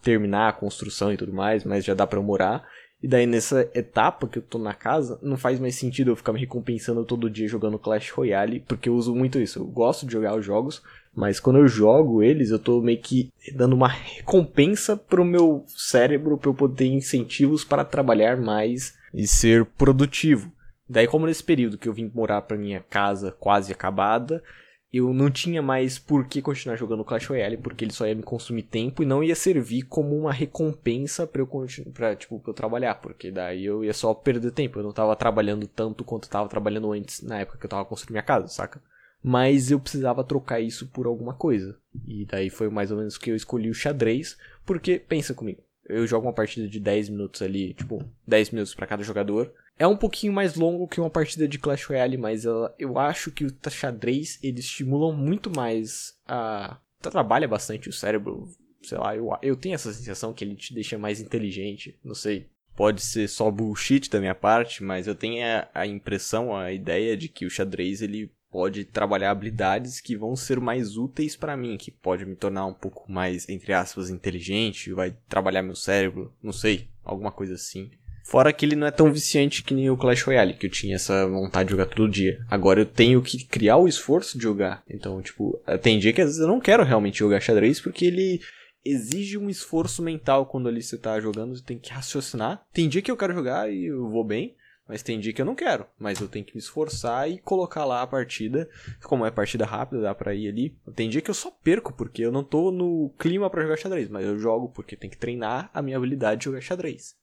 terminar 0.03 0.50
a 0.50 0.53
construção 0.53 1.12
e 1.12 1.18
tudo 1.18 1.33
mais, 1.33 1.63
mas 1.63 1.83
já 1.83 1.95
dá 1.95 2.06
para 2.06 2.19
eu 2.19 2.24
morar. 2.24 2.63
E 3.01 3.07
daí 3.07 3.25
nessa 3.25 3.68
etapa 3.74 4.27
que 4.27 4.38
eu 4.38 4.44
tô 4.44 4.59
na 4.59 4.75
casa, 4.75 5.18
não 5.24 5.36
faz 5.36 5.59
mais 5.59 5.74
sentido 5.74 6.12
eu 6.12 6.15
ficar 6.15 6.31
me 6.31 6.39
recompensando 6.39 7.03
todo 7.03 7.27
dia 7.27 7.48
jogando 7.48 7.80
Clash 7.80 8.12
Royale, 8.12 8.59
porque 8.68 8.88
eu 8.88 8.94
uso 8.94 9.15
muito 9.15 9.39
isso. 9.39 9.57
Eu 9.57 9.65
gosto 9.65 10.06
de 10.06 10.13
jogar 10.13 10.38
os 10.38 10.45
jogos, 10.45 10.83
mas 11.15 11.39
quando 11.39 11.57
eu 11.57 11.68
jogo 11.68 12.21
eles, 12.21 12.51
eu 12.51 12.59
tô 12.59 12.81
meio 12.81 13.01
que 13.01 13.33
dando 13.56 13.74
uma 13.74 13.88
recompensa 13.88 14.95
pro 14.95 15.25
meu 15.25 15.63
cérebro 15.65 16.38
para 16.38 16.51
eu 16.51 16.53
poder 16.53 16.75
ter 16.75 16.86
incentivos 16.86 17.63
para 17.63 17.83
trabalhar 17.83 18.38
mais 18.38 18.94
e 19.12 19.25
ser 19.25 19.65
produtivo. 19.65 20.51
Daí, 20.91 21.07
como 21.07 21.25
nesse 21.25 21.41
período 21.41 21.77
que 21.77 21.88
eu 21.88 21.93
vim 21.93 22.11
morar 22.13 22.41
pra 22.41 22.57
minha 22.57 22.81
casa 22.81 23.31
quase 23.31 23.71
acabada, 23.71 24.43
eu 24.91 25.13
não 25.13 25.31
tinha 25.31 25.61
mais 25.61 25.97
por 25.97 26.27
que 26.27 26.41
continuar 26.41 26.75
jogando 26.75 27.05
Clash 27.05 27.27
Royale, 27.27 27.55
porque 27.55 27.85
ele 27.85 27.93
só 27.93 28.05
ia 28.05 28.13
me 28.13 28.21
consumir 28.21 28.63
tempo 28.63 29.01
e 29.01 29.05
não 29.05 29.23
ia 29.23 29.33
servir 29.33 29.83
como 29.83 30.17
uma 30.17 30.33
recompensa 30.33 31.25
pra 31.25 31.41
eu, 31.41 31.47
pra, 31.93 32.13
tipo, 32.13 32.41
pra 32.41 32.49
eu 32.49 32.53
trabalhar, 32.53 32.95
porque 32.95 33.31
daí 33.31 33.63
eu 33.63 33.85
ia 33.85 33.93
só 33.93 34.13
perder 34.13 34.51
tempo, 34.51 34.79
eu 34.79 34.83
não 34.83 34.91
tava 34.91 35.15
trabalhando 35.15 35.65
tanto 35.65 36.03
quanto 36.03 36.25
eu 36.25 36.29
tava 36.29 36.49
trabalhando 36.49 36.91
antes, 36.91 37.21
na 37.21 37.39
época 37.39 37.57
que 37.57 37.65
eu 37.65 37.69
tava 37.69 37.85
construindo 37.85 38.11
minha 38.11 38.21
casa, 38.21 38.49
saca? 38.49 38.81
Mas 39.23 39.71
eu 39.71 39.79
precisava 39.79 40.25
trocar 40.25 40.59
isso 40.59 40.88
por 40.88 41.05
alguma 41.05 41.33
coisa. 41.33 41.77
E 42.05 42.25
daí 42.25 42.49
foi 42.49 42.69
mais 42.69 42.91
ou 42.91 42.97
menos 42.97 43.17
que 43.17 43.31
eu 43.31 43.35
escolhi 43.38 43.69
o 43.69 43.73
xadrez, 43.73 44.38
porque, 44.65 44.99
pensa 44.99 45.33
comigo, 45.33 45.63
eu 45.88 46.05
jogo 46.05 46.27
uma 46.27 46.33
partida 46.33 46.67
de 46.67 46.81
10 46.81 47.07
minutos 47.07 47.41
ali, 47.41 47.73
tipo, 47.73 48.03
10 48.27 48.49
minutos 48.49 48.75
para 48.75 48.88
cada 48.88 49.03
jogador, 49.03 49.53
é 49.81 49.88
um 49.88 49.98
pouquinho 49.98 50.31
mais 50.31 50.54
longo 50.54 50.88
que 50.88 51.01
uma 51.01 51.10
partida 51.10 51.48
de 51.48 51.57
Clash 51.57 51.86
Royale, 51.86 52.16
mas 52.16 52.45
ela, 52.45 52.72
eu 52.78 53.00
acho 53.00 53.31
que 53.31 53.45
o 53.45 53.51
xadrez 53.68 54.38
eles 54.44 54.66
estimulam 54.66 55.12
muito 55.12 55.50
mais 55.50 56.13
a. 56.28 56.78
Trabalha 57.01 57.48
bastante 57.48 57.89
o 57.89 57.94
cérebro. 57.94 58.48
Sei 58.83 58.95
lá, 58.95 59.15
eu, 59.15 59.27
eu 59.41 59.55
tenho 59.55 59.74
essa 59.74 59.91
sensação 59.91 60.34
que 60.34 60.44
ele 60.46 60.55
te 60.55 60.72
deixa 60.72 61.00
mais 61.00 61.20
inteligente. 61.20 61.98
Não 62.03 62.13
sei. 62.13 62.48
Pode 62.75 63.01
ser 63.01 63.27
só 63.27 63.50
bullshit 63.50 64.08
da 64.08 64.20
minha 64.20 64.36
parte, 64.36 64.84
mas 64.84 65.08
eu 65.08 65.15
tenho 65.15 65.44
a, 65.44 65.67
a 65.74 65.88
impressão, 65.88 66.55
a 66.55 66.72
ideia 66.72 67.17
de 67.17 67.27
que 67.27 67.48
o 67.48 67.50
xadrez 67.50 68.03
ele 68.03 68.32
pode 68.51 68.86
trabalhar 68.86 69.32
habilidades 69.32 70.00
que 70.00 70.15
vão 70.15 70.36
ser 70.36 70.60
mais 70.60 70.96
úteis 70.96 71.36
para 71.36 71.58
mim, 71.58 71.75
que 71.75 71.89
pode 71.89 72.24
me 72.24 72.36
tornar 72.36 72.67
um 72.67 72.74
pouco 72.74 73.12
mais, 73.12 73.50
entre 73.50 73.74
aspas, 73.74 74.12
inteligente, 74.12 74.94
vai 74.94 75.15
trabalhar 75.27 75.63
meu 75.63 75.75
cérebro, 75.75 76.32
não 76.44 76.51
sei, 76.51 76.88
alguma 77.03 77.32
coisa 77.32 77.55
assim. 77.55 77.89
Fora 78.31 78.53
que 78.53 78.65
ele 78.65 78.77
não 78.77 78.88
é 78.88 78.91
tão 78.91 79.11
viciante 79.11 79.61
que 79.61 79.73
nem 79.73 79.89
o 79.89 79.97
Clash 79.97 80.23
Royale, 80.23 80.53
que 80.53 80.65
eu 80.65 80.71
tinha 80.71 80.95
essa 80.95 81.27
vontade 81.27 81.67
de 81.67 81.71
jogar 81.71 81.88
todo 81.88 82.09
dia. 82.09 82.39
Agora 82.50 82.79
eu 82.79 82.85
tenho 82.85 83.21
que 83.21 83.43
criar 83.43 83.75
o 83.75 83.89
esforço 83.89 84.38
de 84.38 84.43
jogar. 84.45 84.81
Então, 84.89 85.21
tipo, 85.21 85.61
tem 85.81 86.00
dia 86.00 86.13
que 86.13 86.21
às 86.21 86.27
vezes 86.27 86.41
eu 86.41 86.47
não 86.47 86.61
quero 86.61 86.81
realmente 86.85 87.19
jogar 87.19 87.41
xadrez 87.41 87.81
porque 87.81 88.05
ele 88.05 88.39
exige 88.85 89.38
um 89.38 89.50
esforço 89.50 90.01
mental 90.01 90.45
quando 90.45 90.69
ali 90.69 90.81
você 90.81 90.97
tá 90.97 91.19
jogando, 91.19 91.57
você 91.57 91.61
tem 91.61 91.77
que 91.77 91.91
raciocinar. 91.91 92.65
Tem 92.71 92.88
dia 92.88 93.01
que 93.01 93.11
eu 93.11 93.17
quero 93.17 93.33
jogar 93.33 93.69
e 93.69 93.88
eu 93.88 94.09
vou 94.09 94.23
bem, 94.23 94.55
mas 94.88 95.03
tem 95.03 95.19
dia 95.19 95.33
que 95.33 95.41
eu 95.41 95.45
não 95.45 95.53
quero, 95.53 95.85
mas 96.00 96.21
eu 96.21 96.29
tenho 96.29 96.45
que 96.45 96.55
me 96.55 96.61
esforçar 96.61 97.29
e 97.29 97.38
colocar 97.38 97.83
lá 97.83 98.01
a 98.01 98.07
partida. 98.07 98.69
Como 99.03 99.25
é 99.25 99.29
partida 99.29 99.65
rápida, 99.65 100.03
dá 100.03 100.15
pra 100.15 100.33
ir 100.33 100.47
ali. 100.47 100.73
Tem 100.95 101.09
dia 101.09 101.19
que 101.19 101.29
eu 101.29 101.35
só 101.35 101.51
perco 101.51 101.91
porque 101.91 102.21
eu 102.21 102.31
não 102.31 102.45
tô 102.45 102.71
no 102.71 103.13
clima 103.19 103.50
para 103.50 103.63
jogar 103.63 103.75
xadrez, 103.75 104.07
mas 104.07 104.25
eu 104.25 104.39
jogo 104.39 104.69
porque 104.69 104.95
tem 104.95 105.09
que 105.09 105.17
treinar 105.17 105.69
a 105.73 105.81
minha 105.81 105.97
habilidade 105.97 106.39
de 106.39 106.45
jogar 106.45 106.61
xadrez. 106.61 107.19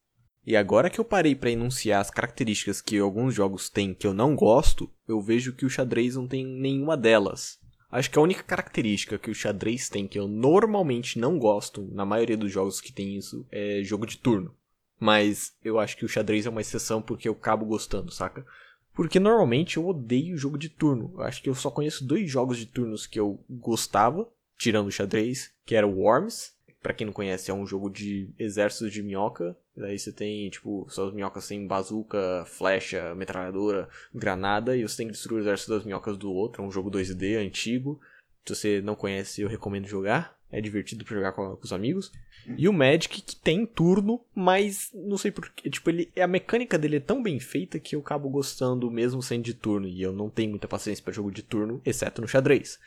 E 0.48 0.56
agora 0.56 0.88
que 0.88 0.98
eu 0.98 1.04
parei 1.04 1.34
para 1.34 1.50
enunciar 1.50 2.00
as 2.00 2.10
características 2.10 2.80
que 2.80 2.98
alguns 2.98 3.34
jogos 3.34 3.68
têm 3.68 3.92
que 3.92 4.06
eu 4.06 4.14
não 4.14 4.34
gosto, 4.34 4.90
eu 5.06 5.20
vejo 5.20 5.52
que 5.52 5.66
o 5.66 5.68
xadrez 5.68 6.16
não 6.16 6.26
tem 6.26 6.42
nenhuma 6.42 6.96
delas. 6.96 7.58
Acho 7.92 8.10
que 8.10 8.18
a 8.18 8.22
única 8.22 8.42
característica 8.42 9.18
que 9.18 9.30
o 9.30 9.34
xadrez 9.34 9.90
tem 9.90 10.08
que 10.08 10.18
eu 10.18 10.26
normalmente 10.26 11.18
não 11.18 11.38
gosto, 11.38 11.86
na 11.92 12.06
maioria 12.06 12.34
dos 12.34 12.50
jogos 12.50 12.80
que 12.80 12.90
tem 12.90 13.14
isso, 13.14 13.46
é 13.52 13.82
jogo 13.84 14.06
de 14.06 14.16
turno. 14.16 14.54
Mas 14.98 15.52
eu 15.62 15.78
acho 15.78 15.98
que 15.98 16.06
o 16.06 16.08
xadrez 16.08 16.46
é 16.46 16.48
uma 16.48 16.62
exceção 16.62 17.02
porque 17.02 17.28
eu 17.28 17.32
acabo 17.34 17.66
gostando, 17.66 18.10
saca? 18.10 18.46
Porque 18.94 19.20
normalmente 19.20 19.76
eu 19.76 19.86
odeio 19.86 20.38
jogo 20.38 20.56
de 20.56 20.70
turno. 20.70 21.12
Eu 21.18 21.24
acho 21.24 21.42
que 21.42 21.50
eu 21.50 21.54
só 21.54 21.70
conheço 21.70 22.06
dois 22.06 22.30
jogos 22.30 22.56
de 22.56 22.64
turnos 22.64 23.06
que 23.06 23.20
eu 23.20 23.38
gostava, 23.50 24.26
tirando 24.56 24.86
o 24.86 24.92
xadrez, 24.92 25.52
que 25.66 25.74
era 25.74 25.86
o 25.86 25.98
Worms 25.98 26.56
para 26.82 26.94
quem 26.94 27.06
não 27.06 27.12
conhece, 27.12 27.50
é 27.50 27.54
um 27.54 27.66
jogo 27.66 27.90
de 27.90 28.30
exércitos 28.38 28.92
de 28.92 29.02
minhoca. 29.02 29.56
Daí 29.76 29.98
você 29.98 30.12
tem, 30.12 30.48
tipo, 30.48 30.86
suas 30.88 31.12
minhocas 31.12 31.46
têm 31.48 31.66
bazuca, 31.66 32.44
flecha, 32.46 33.14
metralhadora, 33.14 33.88
granada, 34.14 34.76
e 34.76 34.82
você 34.82 34.98
tem 34.98 35.06
que 35.06 35.12
destruir 35.12 35.38
o 35.38 35.42
exército 35.42 35.72
das 35.72 35.84
minhocas 35.84 36.16
do 36.16 36.32
outro. 36.32 36.62
É 36.62 36.66
um 36.66 36.70
jogo 36.70 36.90
2D 36.90 37.36
antigo. 37.36 38.00
Se 38.46 38.54
você 38.54 38.80
não 38.80 38.94
conhece, 38.94 39.42
eu 39.42 39.48
recomendo 39.48 39.86
jogar. 39.86 40.38
É 40.50 40.60
divertido 40.60 41.04
pra 41.04 41.14
jogar 41.14 41.32
com, 41.32 41.56
com 41.56 41.64
os 41.64 41.72
amigos. 41.72 42.10
E 42.56 42.68
o 42.68 42.72
Magic, 42.72 43.20
que 43.20 43.36
tem 43.36 43.66
turno, 43.66 44.24
mas 44.34 44.90
não 44.94 45.18
sei 45.18 45.30
porquê. 45.30 45.68
Tipo, 45.68 45.90
ele, 45.90 46.10
a 46.18 46.26
mecânica 46.26 46.78
dele 46.78 46.96
é 46.96 47.00
tão 47.00 47.22
bem 47.22 47.38
feita 47.38 47.78
que 47.78 47.94
eu 47.94 48.00
acabo 48.00 48.30
gostando 48.30 48.90
mesmo 48.90 49.22
sendo 49.22 49.42
de 49.42 49.52
turno. 49.52 49.86
E 49.86 50.00
eu 50.00 50.12
não 50.12 50.30
tenho 50.30 50.50
muita 50.50 50.68
paciência 50.68 51.04
para 51.04 51.12
jogo 51.12 51.30
de 51.30 51.42
turno, 51.42 51.82
exceto 51.84 52.22
no 52.22 52.28
xadrez. 52.28 52.78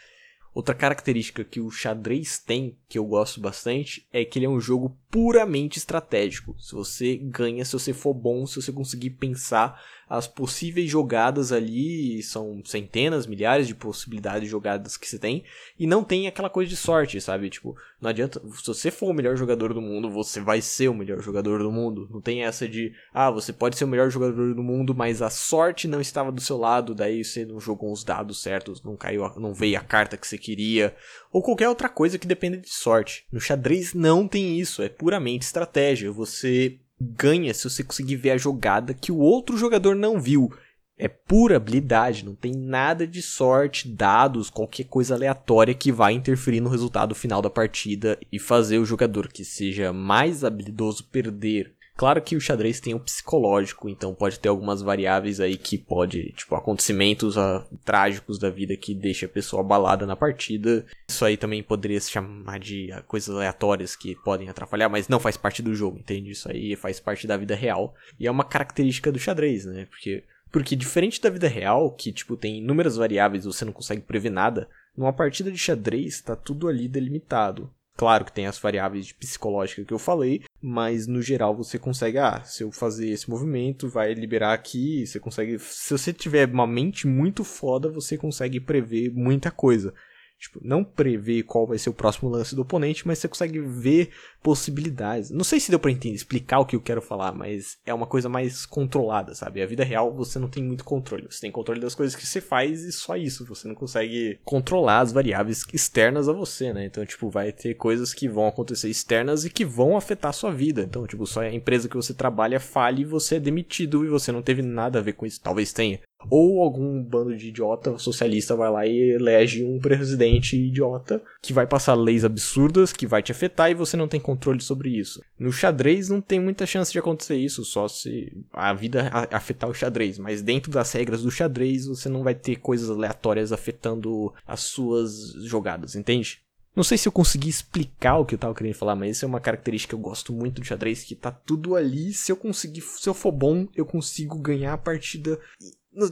Outra 0.53 0.75
característica 0.75 1.45
que 1.45 1.61
o 1.61 1.71
xadrez 1.71 2.37
tem, 2.37 2.77
que 2.89 2.97
eu 2.97 3.05
gosto 3.05 3.39
bastante, 3.39 4.05
é 4.11 4.25
que 4.25 4.37
ele 4.37 4.45
é 4.45 4.49
um 4.49 4.59
jogo 4.59 4.97
puramente 5.09 5.77
estratégico. 5.77 6.55
Se 6.59 6.73
você 6.73 7.15
ganha, 7.15 7.63
se 7.63 7.71
você 7.71 7.93
for 7.93 8.13
bom, 8.13 8.45
se 8.45 8.61
você 8.61 8.71
conseguir 8.71 9.11
pensar 9.11 9.81
as 10.11 10.27
possíveis 10.27 10.89
jogadas 10.89 11.53
ali, 11.53 12.21
são 12.21 12.61
centenas, 12.65 13.25
milhares 13.25 13.65
de 13.65 13.73
possibilidades 13.73 14.41
de 14.41 14.49
jogadas 14.49 14.97
que 14.97 15.07
você 15.07 15.17
tem, 15.17 15.45
e 15.79 15.87
não 15.87 16.03
tem 16.03 16.27
aquela 16.27 16.49
coisa 16.49 16.69
de 16.69 16.75
sorte, 16.75 17.21
sabe? 17.21 17.49
Tipo, 17.49 17.77
não 18.01 18.09
adianta, 18.09 18.41
se 18.53 18.67
você 18.67 18.91
for 18.91 19.09
o 19.09 19.13
melhor 19.13 19.37
jogador 19.37 19.73
do 19.73 19.79
mundo, 19.81 20.09
você 20.09 20.41
vai 20.41 20.59
ser 20.59 20.89
o 20.89 20.93
melhor 20.93 21.21
jogador 21.21 21.63
do 21.63 21.71
mundo. 21.71 22.09
Não 22.11 22.19
tem 22.19 22.43
essa 22.43 22.67
de, 22.67 22.91
ah, 23.13 23.31
você 23.31 23.53
pode 23.53 23.77
ser 23.77 23.85
o 23.85 23.87
melhor 23.87 24.09
jogador 24.09 24.53
do 24.53 24.61
mundo, 24.61 24.93
mas 24.93 25.21
a 25.21 25.29
sorte 25.29 25.87
não 25.87 26.01
estava 26.01 26.29
do 26.29 26.41
seu 26.41 26.57
lado, 26.57 26.93
daí 26.93 27.23
você 27.23 27.45
não 27.45 27.57
jogou 27.57 27.93
os 27.93 28.03
dados 28.03 28.41
certos, 28.41 28.83
não 28.83 28.97
caiu, 28.97 29.23
não 29.37 29.53
veio 29.53 29.77
a 29.77 29.81
carta 29.81 30.17
que 30.17 30.27
você 30.27 30.37
queria, 30.37 30.93
ou 31.31 31.41
qualquer 31.41 31.69
outra 31.69 31.87
coisa 31.87 32.19
que 32.19 32.27
dependa 32.27 32.57
de 32.57 32.69
sorte. 32.69 33.25
No 33.31 33.39
xadrez 33.39 33.93
não 33.93 34.27
tem 34.27 34.59
isso, 34.59 34.81
é 34.81 34.89
puramente 34.89 35.45
estratégia. 35.45 36.11
Você 36.11 36.81
ganha 37.01 37.53
se 37.53 37.69
você 37.69 37.83
conseguir 37.83 38.15
ver 38.15 38.31
a 38.31 38.37
jogada 38.37 38.93
que 38.93 39.11
o 39.11 39.17
outro 39.17 39.57
jogador 39.57 39.95
não 39.95 40.19
viu. 40.19 40.49
É 40.97 41.07
pura 41.07 41.57
habilidade, 41.57 42.23
não 42.23 42.35
tem 42.35 42.53
nada 42.53 43.07
de 43.07 43.23
sorte, 43.23 43.89
dados, 43.89 44.51
qualquer 44.51 44.83
coisa 44.83 45.15
aleatória 45.15 45.73
que 45.73 45.91
vai 45.91 46.13
interferir 46.13 46.61
no 46.61 46.69
resultado 46.69 47.15
final 47.15 47.41
da 47.41 47.49
partida 47.49 48.19
e 48.31 48.37
fazer 48.37 48.77
o 48.77 48.85
jogador 48.85 49.27
que 49.27 49.43
seja 49.43 49.91
mais 49.91 50.43
habilidoso 50.43 51.03
perder. 51.05 51.73
Claro 52.01 52.19
que 52.19 52.35
o 52.35 52.41
xadrez 52.41 52.79
tem 52.79 52.95
o 52.95 52.99
psicológico, 52.99 53.87
então 53.87 54.11
pode 54.11 54.39
ter 54.39 54.49
algumas 54.49 54.81
variáveis 54.81 55.39
aí 55.39 55.55
que 55.55 55.77
pode, 55.77 56.31
tipo, 56.31 56.55
acontecimentos 56.55 57.37
uh, 57.37 57.63
trágicos 57.85 58.39
da 58.39 58.49
vida 58.49 58.75
que 58.75 58.95
deixa 58.95 59.27
a 59.27 59.29
pessoa 59.29 59.61
abalada 59.61 60.07
na 60.07 60.15
partida. 60.15 60.83
Isso 61.07 61.23
aí 61.23 61.37
também 61.37 61.61
poderia 61.61 62.01
se 62.01 62.09
chamar 62.09 62.57
de 62.57 62.89
uh, 62.91 63.03
coisas 63.03 63.29
aleatórias 63.35 63.95
que 63.95 64.15
podem 64.15 64.49
atrapalhar, 64.49 64.89
mas 64.89 65.07
não 65.07 65.19
faz 65.19 65.37
parte 65.37 65.61
do 65.61 65.75
jogo, 65.75 65.99
entende? 65.99 66.31
Isso 66.31 66.49
aí 66.49 66.75
faz 66.75 66.99
parte 66.99 67.27
da 67.27 67.37
vida 67.37 67.53
real. 67.53 67.93
E 68.19 68.25
é 68.25 68.31
uma 68.31 68.45
característica 68.45 69.11
do 69.11 69.19
xadrez, 69.19 69.65
né? 69.65 69.85
Porque 69.85 70.23
porque 70.51 70.75
diferente 70.75 71.21
da 71.21 71.29
vida 71.29 71.47
real, 71.47 71.91
que 71.91 72.11
tipo 72.11 72.35
tem 72.35 72.57
inúmeras 72.57 72.97
variáveis, 72.97 73.45
você 73.45 73.63
não 73.63 73.71
consegue 73.71 74.01
prever 74.01 74.31
nada, 74.31 74.67
numa 74.97 75.13
partida 75.13 75.51
de 75.51 75.57
xadrez 75.59 76.15
está 76.15 76.35
tudo 76.35 76.67
ali 76.67 76.87
delimitado. 76.87 77.69
Claro 77.95 78.25
que 78.25 78.33
tem 78.33 78.47
as 78.47 78.57
variáveis 78.57 79.05
de 79.05 79.13
psicológica 79.13 79.85
que 79.85 79.93
eu 79.93 79.99
falei, 79.99 80.41
mas 80.61 81.07
no 81.07 81.21
geral 81.21 81.55
você 81.55 81.79
consegue, 81.79 82.17
ah, 82.17 82.41
se 82.43 82.63
eu 82.63 82.71
fazer 82.71 83.09
esse 83.09 83.29
movimento, 83.29 83.89
vai 83.89 84.13
liberar 84.13 84.53
aqui, 84.53 85.05
você 85.07 85.19
consegue, 85.19 85.57
se 85.59 85.97
você 85.97 86.13
tiver 86.13 86.47
uma 86.47 86.67
mente 86.67 87.07
muito 87.07 87.43
foda, 87.43 87.89
você 87.89 88.17
consegue 88.17 88.59
prever 88.59 89.11
muita 89.11 89.49
coisa. 89.49 89.93
Tipo, 90.41 90.59
não 90.63 90.83
prever 90.83 91.43
qual 91.43 91.67
vai 91.67 91.77
ser 91.77 91.91
o 91.91 91.93
próximo 91.93 92.27
lance 92.27 92.55
do 92.55 92.63
oponente, 92.63 93.05
mas 93.05 93.19
você 93.19 93.27
consegue 93.27 93.59
ver 93.59 94.09
possibilidades. 94.41 95.29
Não 95.29 95.43
sei 95.43 95.59
se 95.59 95.69
deu 95.69 95.79
pra 95.79 95.91
entender, 95.91 96.15
explicar 96.15 96.57
o 96.57 96.65
que 96.65 96.75
eu 96.75 96.81
quero 96.81 96.99
falar, 96.99 97.31
mas 97.31 97.77
é 97.85 97.93
uma 97.93 98.07
coisa 98.07 98.27
mais 98.27 98.65
controlada, 98.65 99.35
sabe? 99.35 99.61
A 99.61 99.67
vida 99.67 99.83
real 99.83 100.11
você 100.11 100.39
não 100.39 100.49
tem 100.49 100.63
muito 100.63 100.83
controle. 100.83 101.27
Você 101.29 101.41
tem 101.41 101.51
controle 101.51 101.79
das 101.79 101.93
coisas 101.93 102.15
que 102.15 102.25
você 102.25 102.41
faz 102.41 102.81
e 102.81 102.91
só 102.91 103.15
isso. 103.15 103.45
Você 103.45 103.67
não 103.67 103.75
consegue 103.75 104.39
controlar 104.43 105.01
as 105.01 105.11
variáveis 105.11 105.63
externas 105.71 106.27
a 106.27 106.33
você, 106.33 106.73
né? 106.73 106.85
Então, 106.85 107.05
tipo, 107.05 107.29
vai 107.29 107.51
ter 107.51 107.75
coisas 107.75 108.11
que 108.11 108.27
vão 108.27 108.47
acontecer 108.47 108.89
externas 108.89 109.45
e 109.45 109.49
que 109.51 109.63
vão 109.63 109.95
afetar 109.95 110.29
a 110.29 110.33
sua 110.33 110.51
vida. 110.51 110.81
Então, 110.81 111.05
tipo, 111.05 111.27
só 111.27 111.41
a 111.41 111.53
empresa 111.53 111.87
que 111.87 111.95
você 111.95 112.15
trabalha 112.15 112.59
falha 112.59 113.01
e 113.01 113.05
você 113.05 113.35
é 113.35 113.39
demitido 113.39 114.03
e 114.03 114.09
você 114.09 114.31
não 114.31 114.41
teve 114.41 114.63
nada 114.63 114.97
a 114.97 115.03
ver 115.03 115.13
com 115.13 115.27
isso. 115.27 115.39
Talvez 115.39 115.71
tenha. 115.71 115.99
Ou 116.29 116.61
algum 116.61 117.03
bando 117.03 117.35
de 117.35 117.49
idiota 117.49 117.97
socialista 117.97 118.55
vai 118.55 118.71
lá 118.71 118.85
e 118.85 119.11
elege 119.11 119.63
um 119.63 119.79
presidente 119.79 120.55
idiota 120.55 121.21
que 121.41 121.53
vai 121.53 121.65
passar 121.65 121.93
leis 121.93 122.23
absurdas, 122.23 122.93
que 122.93 123.07
vai 123.07 123.23
te 123.23 123.31
afetar 123.31 123.71
e 123.71 123.75
você 123.75 123.97
não 123.97 124.07
tem 124.07 124.19
controle 124.19 124.61
sobre 124.61 124.89
isso. 124.89 125.21
No 125.39 125.51
xadrez 125.51 126.09
não 126.09 126.21
tem 126.21 126.39
muita 126.39 126.65
chance 126.65 126.91
de 126.91 126.99
acontecer 126.99 127.35
isso, 127.35 127.65
só 127.65 127.87
se 127.87 128.31
a 128.53 128.73
vida 128.73 129.09
afetar 129.31 129.69
o 129.69 129.73
xadrez. 129.73 130.17
Mas 130.17 130.41
dentro 130.41 130.71
das 130.71 130.91
regras 130.91 131.23
do 131.23 131.31
xadrez 131.31 131.87
você 131.87 132.07
não 132.09 132.23
vai 132.23 132.35
ter 132.35 132.57
coisas 132.57 132.89
aleatórias 132.89 133.51
afetando 133.51 134.33
as 134.45 134.61
suas 134.61 135.33
jogadas, 135.43 135.95
entende? 135.95 136.41
Não 136.73 136.83
sei 136.85 136.97
se 136.97 137.05
eu 137.05 137.11
consegui 137.11 137.49
explicar 137.49 138.17
o 138.17 138.25
que 138.25 138.35
eu 138.35 138.39
tava 138.39 138.55
querendo 138.55 138.75
falar, 138.75 138.95
mas 138.95 139.17
isso 139.17 139.25
é 139.25 139.27
uma 139.27 139.41
característica 139.41 139.89
que 139.89 139.95
eu 139.95 139.99
gosto 139.99 140.31
muito 140.31 140.61
do 140.61 140.65
xadrez, 140.65 141.03
que 141.03 141.15
tá 141.15 141.29
tudo 141.29 141.75
ali. 141.75 142.13
Se 142.13 142.31
eu 142.31 142.37
conseguir, 142.37 142.81
se 142.81 143.09
eu 143.09 143.13
for 143.13 143.31
bom, 143.31 143.67
eu 143.75 143.85
consigo 143.85 144.39
ganhar 144.39 144.73
a 144.73 144.77
partida 144.77 145.37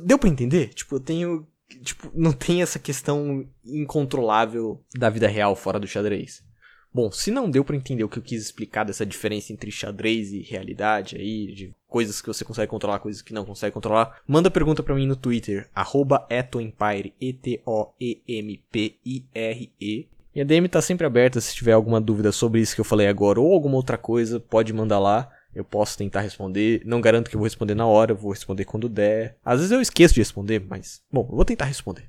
Deu 0.04 0.18
para 0.18 0.30
entender? 0.30 0.74
Tipo, 0.74 0.96
eu 0.96 1.00
tenho. 1.00 1.48
Tipo, 1.84 2.12
não 2.16 2.32
tem 2.34 2.62
essa 2.62 2.80
questão 2.80 3.48
incontrolável 3.64 4.84
da 4.98 5.10
vida 5.10 5.28
real 5.28 5.56
fora 5.56 5.80
do 5.80 5.88
xadrez. 5.88 6.44
Bom, 6.92 7.12
se 7.12 7.30
não 7.30 7.50
deu 7.50 7.64
para 7.64 7.76
entender 7.76 8.04
o 8.04 8.10
que 8.10 8.18
eu 8.18 8.24
quis 8.24 8.42
explicar 8.42 8.84
dessa 8.84 9.06
diferença 9.06 9.54
entre 9.54 9.70
xadrez 9.70 10.34
e 10.34 10.42
realidade 10.42 11.16
aí, 11.18 11.54
de 11.54 11.72
coisas 11.88 12.20
que 12.20 12.28
você 12.28 12.44
consegue 12.44 12.72
controlar, 12.72 12.98
coisas 12.98 13.22
que 13.22 13.32
não 13.34 13.46
consegue 13.46 13.74
controlar, 13.74 14.20
manda 14.28 14.50
pergunta 14.50 14.82
para 14.82 14.96
mim 14.96 15.06
no 15.06 15.16
Twitter, 15.16 15.70
arroba 15.74 16.26
etoempire, 16.32 17.14
E-T-O-E-M-P-I-R-E. 17.22 17.80
E 20.34 20.42
a 20.42 20.44
DM 20.44 20.68
tá 20.68 20.82
sempre 20.82 21.06
aberta 21.06 21.40
se 21.40 21.54
tiver 21.54 21.74
alguma 21.74 22.02
dúvida 22.02 22.32
sobre 22.32 22.62
isso 22.62 22.74
que 22.74 22.82
eu 22.82 22.86
falei 22.86 23.08
agora 23.08 23.40
ou 23.40 23.54
alguma 23.54 23.76
outra 23.76 23.98
coisa, 23.98 24.40
pode 24.40 24.74
mandar 24.74 24.98
lá. 25.00 25.30
Eu 25.54 25.64
posso 25.64 25.98
tentar 25.98 26.22
responder. 26.22 26.82
Não 26.86 27.02
garanto 27.02 27.30
que 27.30 27.36
eu 27.36 27.40
vou 27.40 27.46
responder 27.46 27.76
na 27.76 27.86
hora, 27.86 28.14
vou 28.14 28.32
responder 28.32 28.66
quando 28.66 28.88
der. 28.88 29.38
Às 29.44 29.60
vezes 29.60 29.72
eu 29.72 29.82
esqueço 29.82 30.14
de 30.14 30.22
responder, 30.22 30.64
mas. 30.68 31.02
Bom, 31.12 31.28
eu 31.30 31.36
vou 31.36 31.46
tentar 31.46 31.66
responder. 31.66 32.06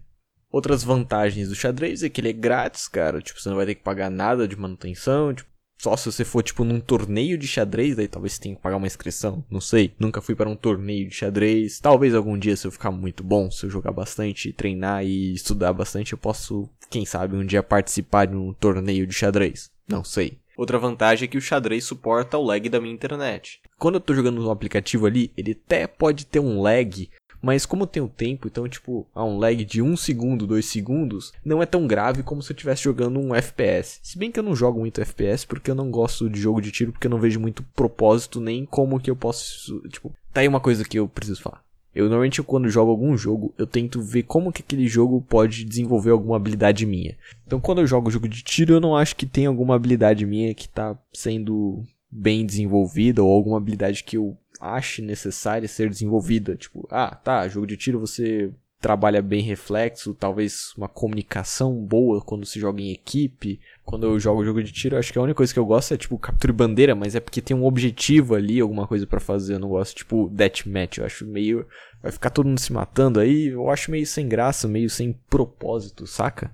Outras 0.52 0.82
vantagens 0.82 1.48
do 1.48 1.54
xadrez 1.54 2.02
é 2.02 2.08
que 2.08 2.20
ele 2.20 2.30
é 2.30 2.32
grátis, 2.32 2.88
cara. 2.88 3.22
Tipo, 3.22 3.40
você 3.40 3.48
não 3.48 3.56
vai 3.56 3.66
ter 3.66 3.76
que 3.76 3.82
pagar 3.82 4.10
nada 4.10 4.48
de 4.48 4.56
manutenção. 4.56 5.32
Tipo, 5.32 5.48
só 5.80 5.96
se 5.96 6.10
você 6.10 6.24
for, 6.24 6.42
tipo, 6.42 6.64
num 6.64 6.80
torneio 6.80 7.38
de 7.38 7.46
xadrez, 7.46 7.96
daí 7.96 8.08
talvez 8.08 8.34
você 8.34 8.40
tenha 8.40 8.56
que 8.56 8.60
pagar 8.60 8.76
uma 8.76 8.86
inscrição. 8.86 9.44
Não 9.48 9.60
sei. 9.60 9.94
Nunca 9.98 10.20
fui 10.20 10.34
para 10.34 10.48
um 10.48 10.56
torneio 10.56 11.08
de 11.08 11.14
xadrez. 11.14 11.78
Talvez 11.80 12.14
algum 12.14 12.36
dia, 12.36 12.56
se 12.56 12.66
eu 12.66 12.72
ficar 12.72 12.90
muito 12.90 13.22
bom, 13.22 13.50
se 13.50 13.64
eu 13.64 13.70
jogar 13.70 13.92
bastante, 13.92 14.52
treinar 14.52 15.04
e 15.04 15.32
estudar 15.32 15.72
bastante, 15.72 16.12
eu 16.12 16.18
posso, 16.18 16.68
quem 16.90 17.06
sabe, 17.06 17.36
um 17.36 17.46
dia 17.46 17.62
participar 17.62 18.26
de 18.26 18.36
um 18.36 18.52
torneio 18.52 19.06
de 19.06 19.14
xadrez. 19.14 19.70
Não 19.88 20.04
sei. 20.04 20.38
Outra 20.60 20.78
vantagem 20.78 21.24
é 21.24 21.26
que 21.26 21.38
o 21.38 21.40
xadrez 21.40 21.84
suporta 21.84 22.36
o 22.36 22.44
lag 22.44 22.68
da 22.68 22.78
minha 22.78 22.92
internet. 22.92 23.62
Quando 23.78 23.94
eu 23.94 24.00
tô 24.00 24.12
jogando 24.12 24.42
no 24.42 24.50
aplicativo 24.50 25.06
ali, 25.06 25.32
ele 25.34 25.52
até 25.52 25.86
pode 25.86 26.26
ter 26.26 26.38
um 26.38 26.60
lag, 26.60 27.08
mas 27.40 27.64
como 27.64 27.86
tem 27.86 28.02
o 28.02 28.10
tempo, 28.10 28.46
então 28.46 28.68
tipo, 28.68 29.06
há 29.14 29.24
um 29.24 29.38
lag 29.38 29.64
de 29.64 29.80
1 29.80 29.96
segundo, 29.96 30.46
2 30.46 30.62
segundos, 30.66 31.32
não 31.42 31.62
é 31.62 31.64
tão 31.64 31.86
grave 31.86 32.22
como 32.22 32.42
se 32.42 32.52
eu 32.52 32.54
estivesse 32.54 32.82
jogando 32.82 33.18
um 33.18 33.34
FPS. 33.34 34.00
Se 34.02 34.18
bem 34.18 34.30
que 34.30 34.38
eu 34.38 34.44
não 34.44 34.54
jogo 34.54 34.80
muito 34.80 35.00
FPS 35.00 35.46
porque 35.46 35.70
eu 35.70 35.74
não 35.74 35.90
gosto 35.90 36.28
de 36.28 36.38
jogo 36.38 36.60
de 36.60 36.70
tiro, 36.70 36.92
porque 36.92 37.06
eu 37.06 37.10
não 37.10 37.18
vejo 37.18 37.40
muito 37.40 37.62
propósito 37.74 38.38
nem 38.38 38.66
como 38.66 39.00
que 39.00 39.10
eu 39.10 39.16
posso, 39.16 39.80
tipo, 39.88 40.12
tá 40.30 40.42
aí 40.42 40.48
uma 40.48 40.60
coisa 40.60 40.84
que 40.84 40.98
eu 40.98 41.08
preciso 41.08 41.40
falar. 41.40 41.64
Eu 41.94 42.04
normalmente 42.04 42.42
quando 42.42 42.68
jogo 42.68 42.90
algum 42.90 43.16
jogo, 43.16 43.52
eu 43.58 43.66
tento 43.66 44.00
ver 44.00 44.22
como 44.22 44.52
que 44.52 44.62
aquele 44.62 44.86
jogo 44.86 45.24
pode 45.28 45.64
desenvolver 45.64 46.10
alguma 46.10 46.36
habilidade 46.36 46.86
minha. 46.86 47.16
Então 47.46 47.60
quando 47.60 47.80
eu 47.80 47.86
jogo 47.86 48.10
jogo 48.10 48.28
de 48.28 48.42
tiro, 48.42 48.74
eu 48.74 48.80
não 48.80 48.96
acho 48.96 49.16
que 49.16 49.26
tem 49.26 49.46
alguma 49.46 49.74
habilidade 49.74 50.24
minha 50.24 50.54
que 50.54 50.66
está 50.66 50.96
sendo 51.12 51.84
bem 52.10 52.44
desenvolvida 52.44 53.22
ou 53.22 53.32
alguma 53.32 53.56
habilidade 53.56 54.04
que 54.04 54.16
eu 54.16 54.36
ache 54.60 55.02
necessária 55.02 55.66
ser 55.66 55.88
desenvolvida. 55.88 56.56
Tipo, 56.56 56.86
ah, 56.90 57.14
tá, 57.14 57.48
jogo 57.48 57.66
de 57.66 57.76
tiro 57.76 57.98
você 57.98 58.52
trabalha 58.80 59.20
bem 59.20 59.42
reflexo, 59.42 60.14
talvez 60.14 60.72
uma 60.76 60.88
comunicação 60.88 61.74
boa 61.74 62.20
quando 62.20 62.46
se 62.46 62.58
joga 62.58 62.80
em 62.80 62.92
equipe. 62.92 63.60
Quando 63.90 64.06
eu 64.06 64.20
jogo 64.20 64.44
jogo 64.44 64.62
de 64.62 64.70
tiro, 64.70 64.96
acho 64.96 65.12
que 65.12 65.18
a 65.18 65.22
única 65.22 65.38
coisa 65.38 65.52
que 65.52 65.58
eu 65.58 65.66
gosto 65.66 65.92
é 65.92 65.96
tipo 65.96 66.16
captura 66.16 66.52
bandeira, 66.52 66.94
mas 66.94 67.16
é 67.16 67.20
porque 67.20 67.42
tem 67.42 67.56
um 67.56 67.64
objetivo 67.64 68.36
ali, 68.36 68.60
alguma 68.60 68.86
coisa 68.86 69.04
para 69.04 69.18
fazer. 69.18 69.54
Eu 69.54 69.58
não 69.58 69.68
gosto 69.68 69.96
tipo 69.96 70.30
deathmatch, 70.32 70.98
eu 70.98 71.04
acho 71.04 71.26
meio 71.26 71.66
vai 72.00 72.12
ficar 72.12 72.30
todo 72.30 72.46
mundo 72.46 72.60
se 72.60 72.72
matando 72.72 73.18
aí, 73.18 73.48
eu 73.48 73.68
acho 73.68 73.90
meio 73.90 74.06
sem 74.06 74.28
graça, 74.28 74.68
meio 74.68 74.88
sem 74.88 75.12
propósito, 75.28 76.06
saca? 76.06 76.52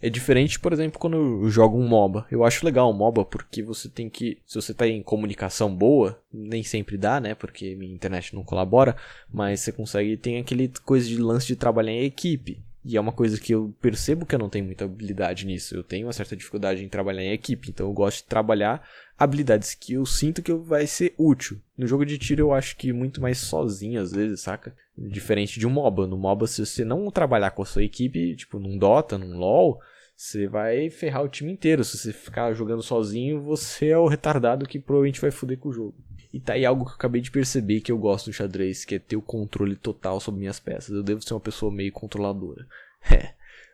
É 0.00 0.08
diferente, 0.08 0.58
por 0.58 0.72
exemplo, 0.72 0.98
quando 0.98 1.18
eu 1.18 1.50
jogo 1.50 1.76
um 1.76 1.86
MOBA. 1.86 2.26
Eu 2.30 2.44
acho 2.44 2.64
legal 2.64 2.90
um 2.90 2.96
MOBA 2.96 3.26
porque 3.26 3.62
você 3.62 3.86
tem 3.86 4.08
que. 4.08 4.38
Se 4.46 4.54
você 4.54 4.72
tá 4.72 4.88
em 4.88 5.02
comunicação 5.02 5.76
boa, 5.76 6.18
nem 6.32 6.62
sempre 6.62 6.96
dá, 6.96 7.20
né? 7.20 7.34
Porque 7.34 7.76
minha 7.76 7.94
internet 7.94 8.34
não 8.34 8.42
colabora. 8.42 8.96
Mas 9.30 9.60
você 9.60 9.70
consegue. 9.70 10.16
Tem 10.16 10.38
aquele 10.38 10.72
coisa 10.86 11.06
de 11.06 11.18
lance 11.18 11.46
de 11.46 11.56
trabalhar 11.56 11.92
em 11.92 12.04
equipe. 12.04 12.62
E 12.84 12.96
é 12.96 13.00
uma 13.00 13.12
coisa 13.12 13.38
que 13.38 13.52
eu 13.52 13.74
percebo 13.80 14.24
que 14.24 14.34
eu 14.34 14.38
não 14.38 14.48
tenho 14.48 14.64
muita 14.64 14.86
habilidade 14.86 15.44
nisso. 15.44 15.74
Eu 15.74 15.82
tenho 15.82 16.06
uma 16.06 16.12
certa 16.12 16.34
dificuldade 16.34 16.82
em 16.82 16.88
trabalhar 16.88 17.22
em 17.22 17.32
equipe. 17.32 17.68
Então 17.68 17.86
eu 17.86 17.92
gosto 17.92 18.18
de 18.18 18.24
trabalhar 18.24 18.82
habilidades 19.18 19.74
que 19.74 19.92
eu 19.92 20.06
sinto 20.06 20.42
que 20.42 20.52
vai 20.52 20.86
ser 20.86 21.12
útil. 21.18 21.60
No 21.76 21.86
jogo 21.86 22.06
de 22.06 22.16
tiro 22.16 22.40
eu 22.40 22.52
acho 22.54 22.76
que 22.76 22.92
muito 22.92 23.20
mais 23.20 23.36
sozinho 23.36 24.00
às 24.00 24.12
vezes, 24.12 24.40
saca? 24.40 24.74
Diferente 24.96 25.60
de 25.60 25.66
um 25.66 25.70
MOBA. 25.70 26.06
No 26.06 26.16
MOBA, 26.16 26.46
se 26.46 26.64
você 26.64 26.84
não 26.84 27.10
trabalhar 27.10 27.50
com 27.50 27.62
a 27.62 27.66
sua 27.66 27.84
equipe, 27.84 28.34
tipo 28.34 28.58
num 28.58 28.78
Dota, 28.78 29.18
num 29.18 29.36
LoL, 29.36 29.78
Você 30.16 30.46
vai 30.46 30.90
ferrar 30.90 31.24
o 31.24 31.30
time 31.30 31.50
inteiro. 31.50 31.82
Se 31.82 31.96
você 31.96 32.12
ficar 32.12 32.52
jogando 32.52 32.82
sozinho, 32.82 33.40
você 33.40 33.88
é 33.88 33.96
o 33.96 34.06
retardado 34.06 34.66
que 34.66 34.78
provavelmente 34.78 35.18
vai 35.18 35.30
foder 35.30 35.58
com 35.58 35.70
o 35.70 35.72
jogo. 35.72 35.94
E 36.32 36.38
tá 36.40 36.52
aí 36.52 36.64
algo 36.64 36.84
que 36.84 36.92
eu 36.92 36.94
acabei 36.94 37.20
de 37.20 37.30
perceber 37.30 37.80
que 37.80 37.90
eu 37.90 37.98
gosto 37.98 38.26
do 38.26 38.32
xadrez, 38.32 38.84
que 38.84 38.94
é 38.94 38.98
ter 38.98 39.16
o 39.16 39.22
controle 39.22 39.76
total 39.76 40.20
sobre 40.20 40.40
minhas 40.40 40.60
peças. 40.60 40.94
Eu 40.94 41.02
devo 41.02 41.22
ser 41.22 41.34
uma 41.34 41.40
pessoa 41.40 41.72
meio 41.72 41.92
controladora. 41.92 42.66
É. 43.10 43.32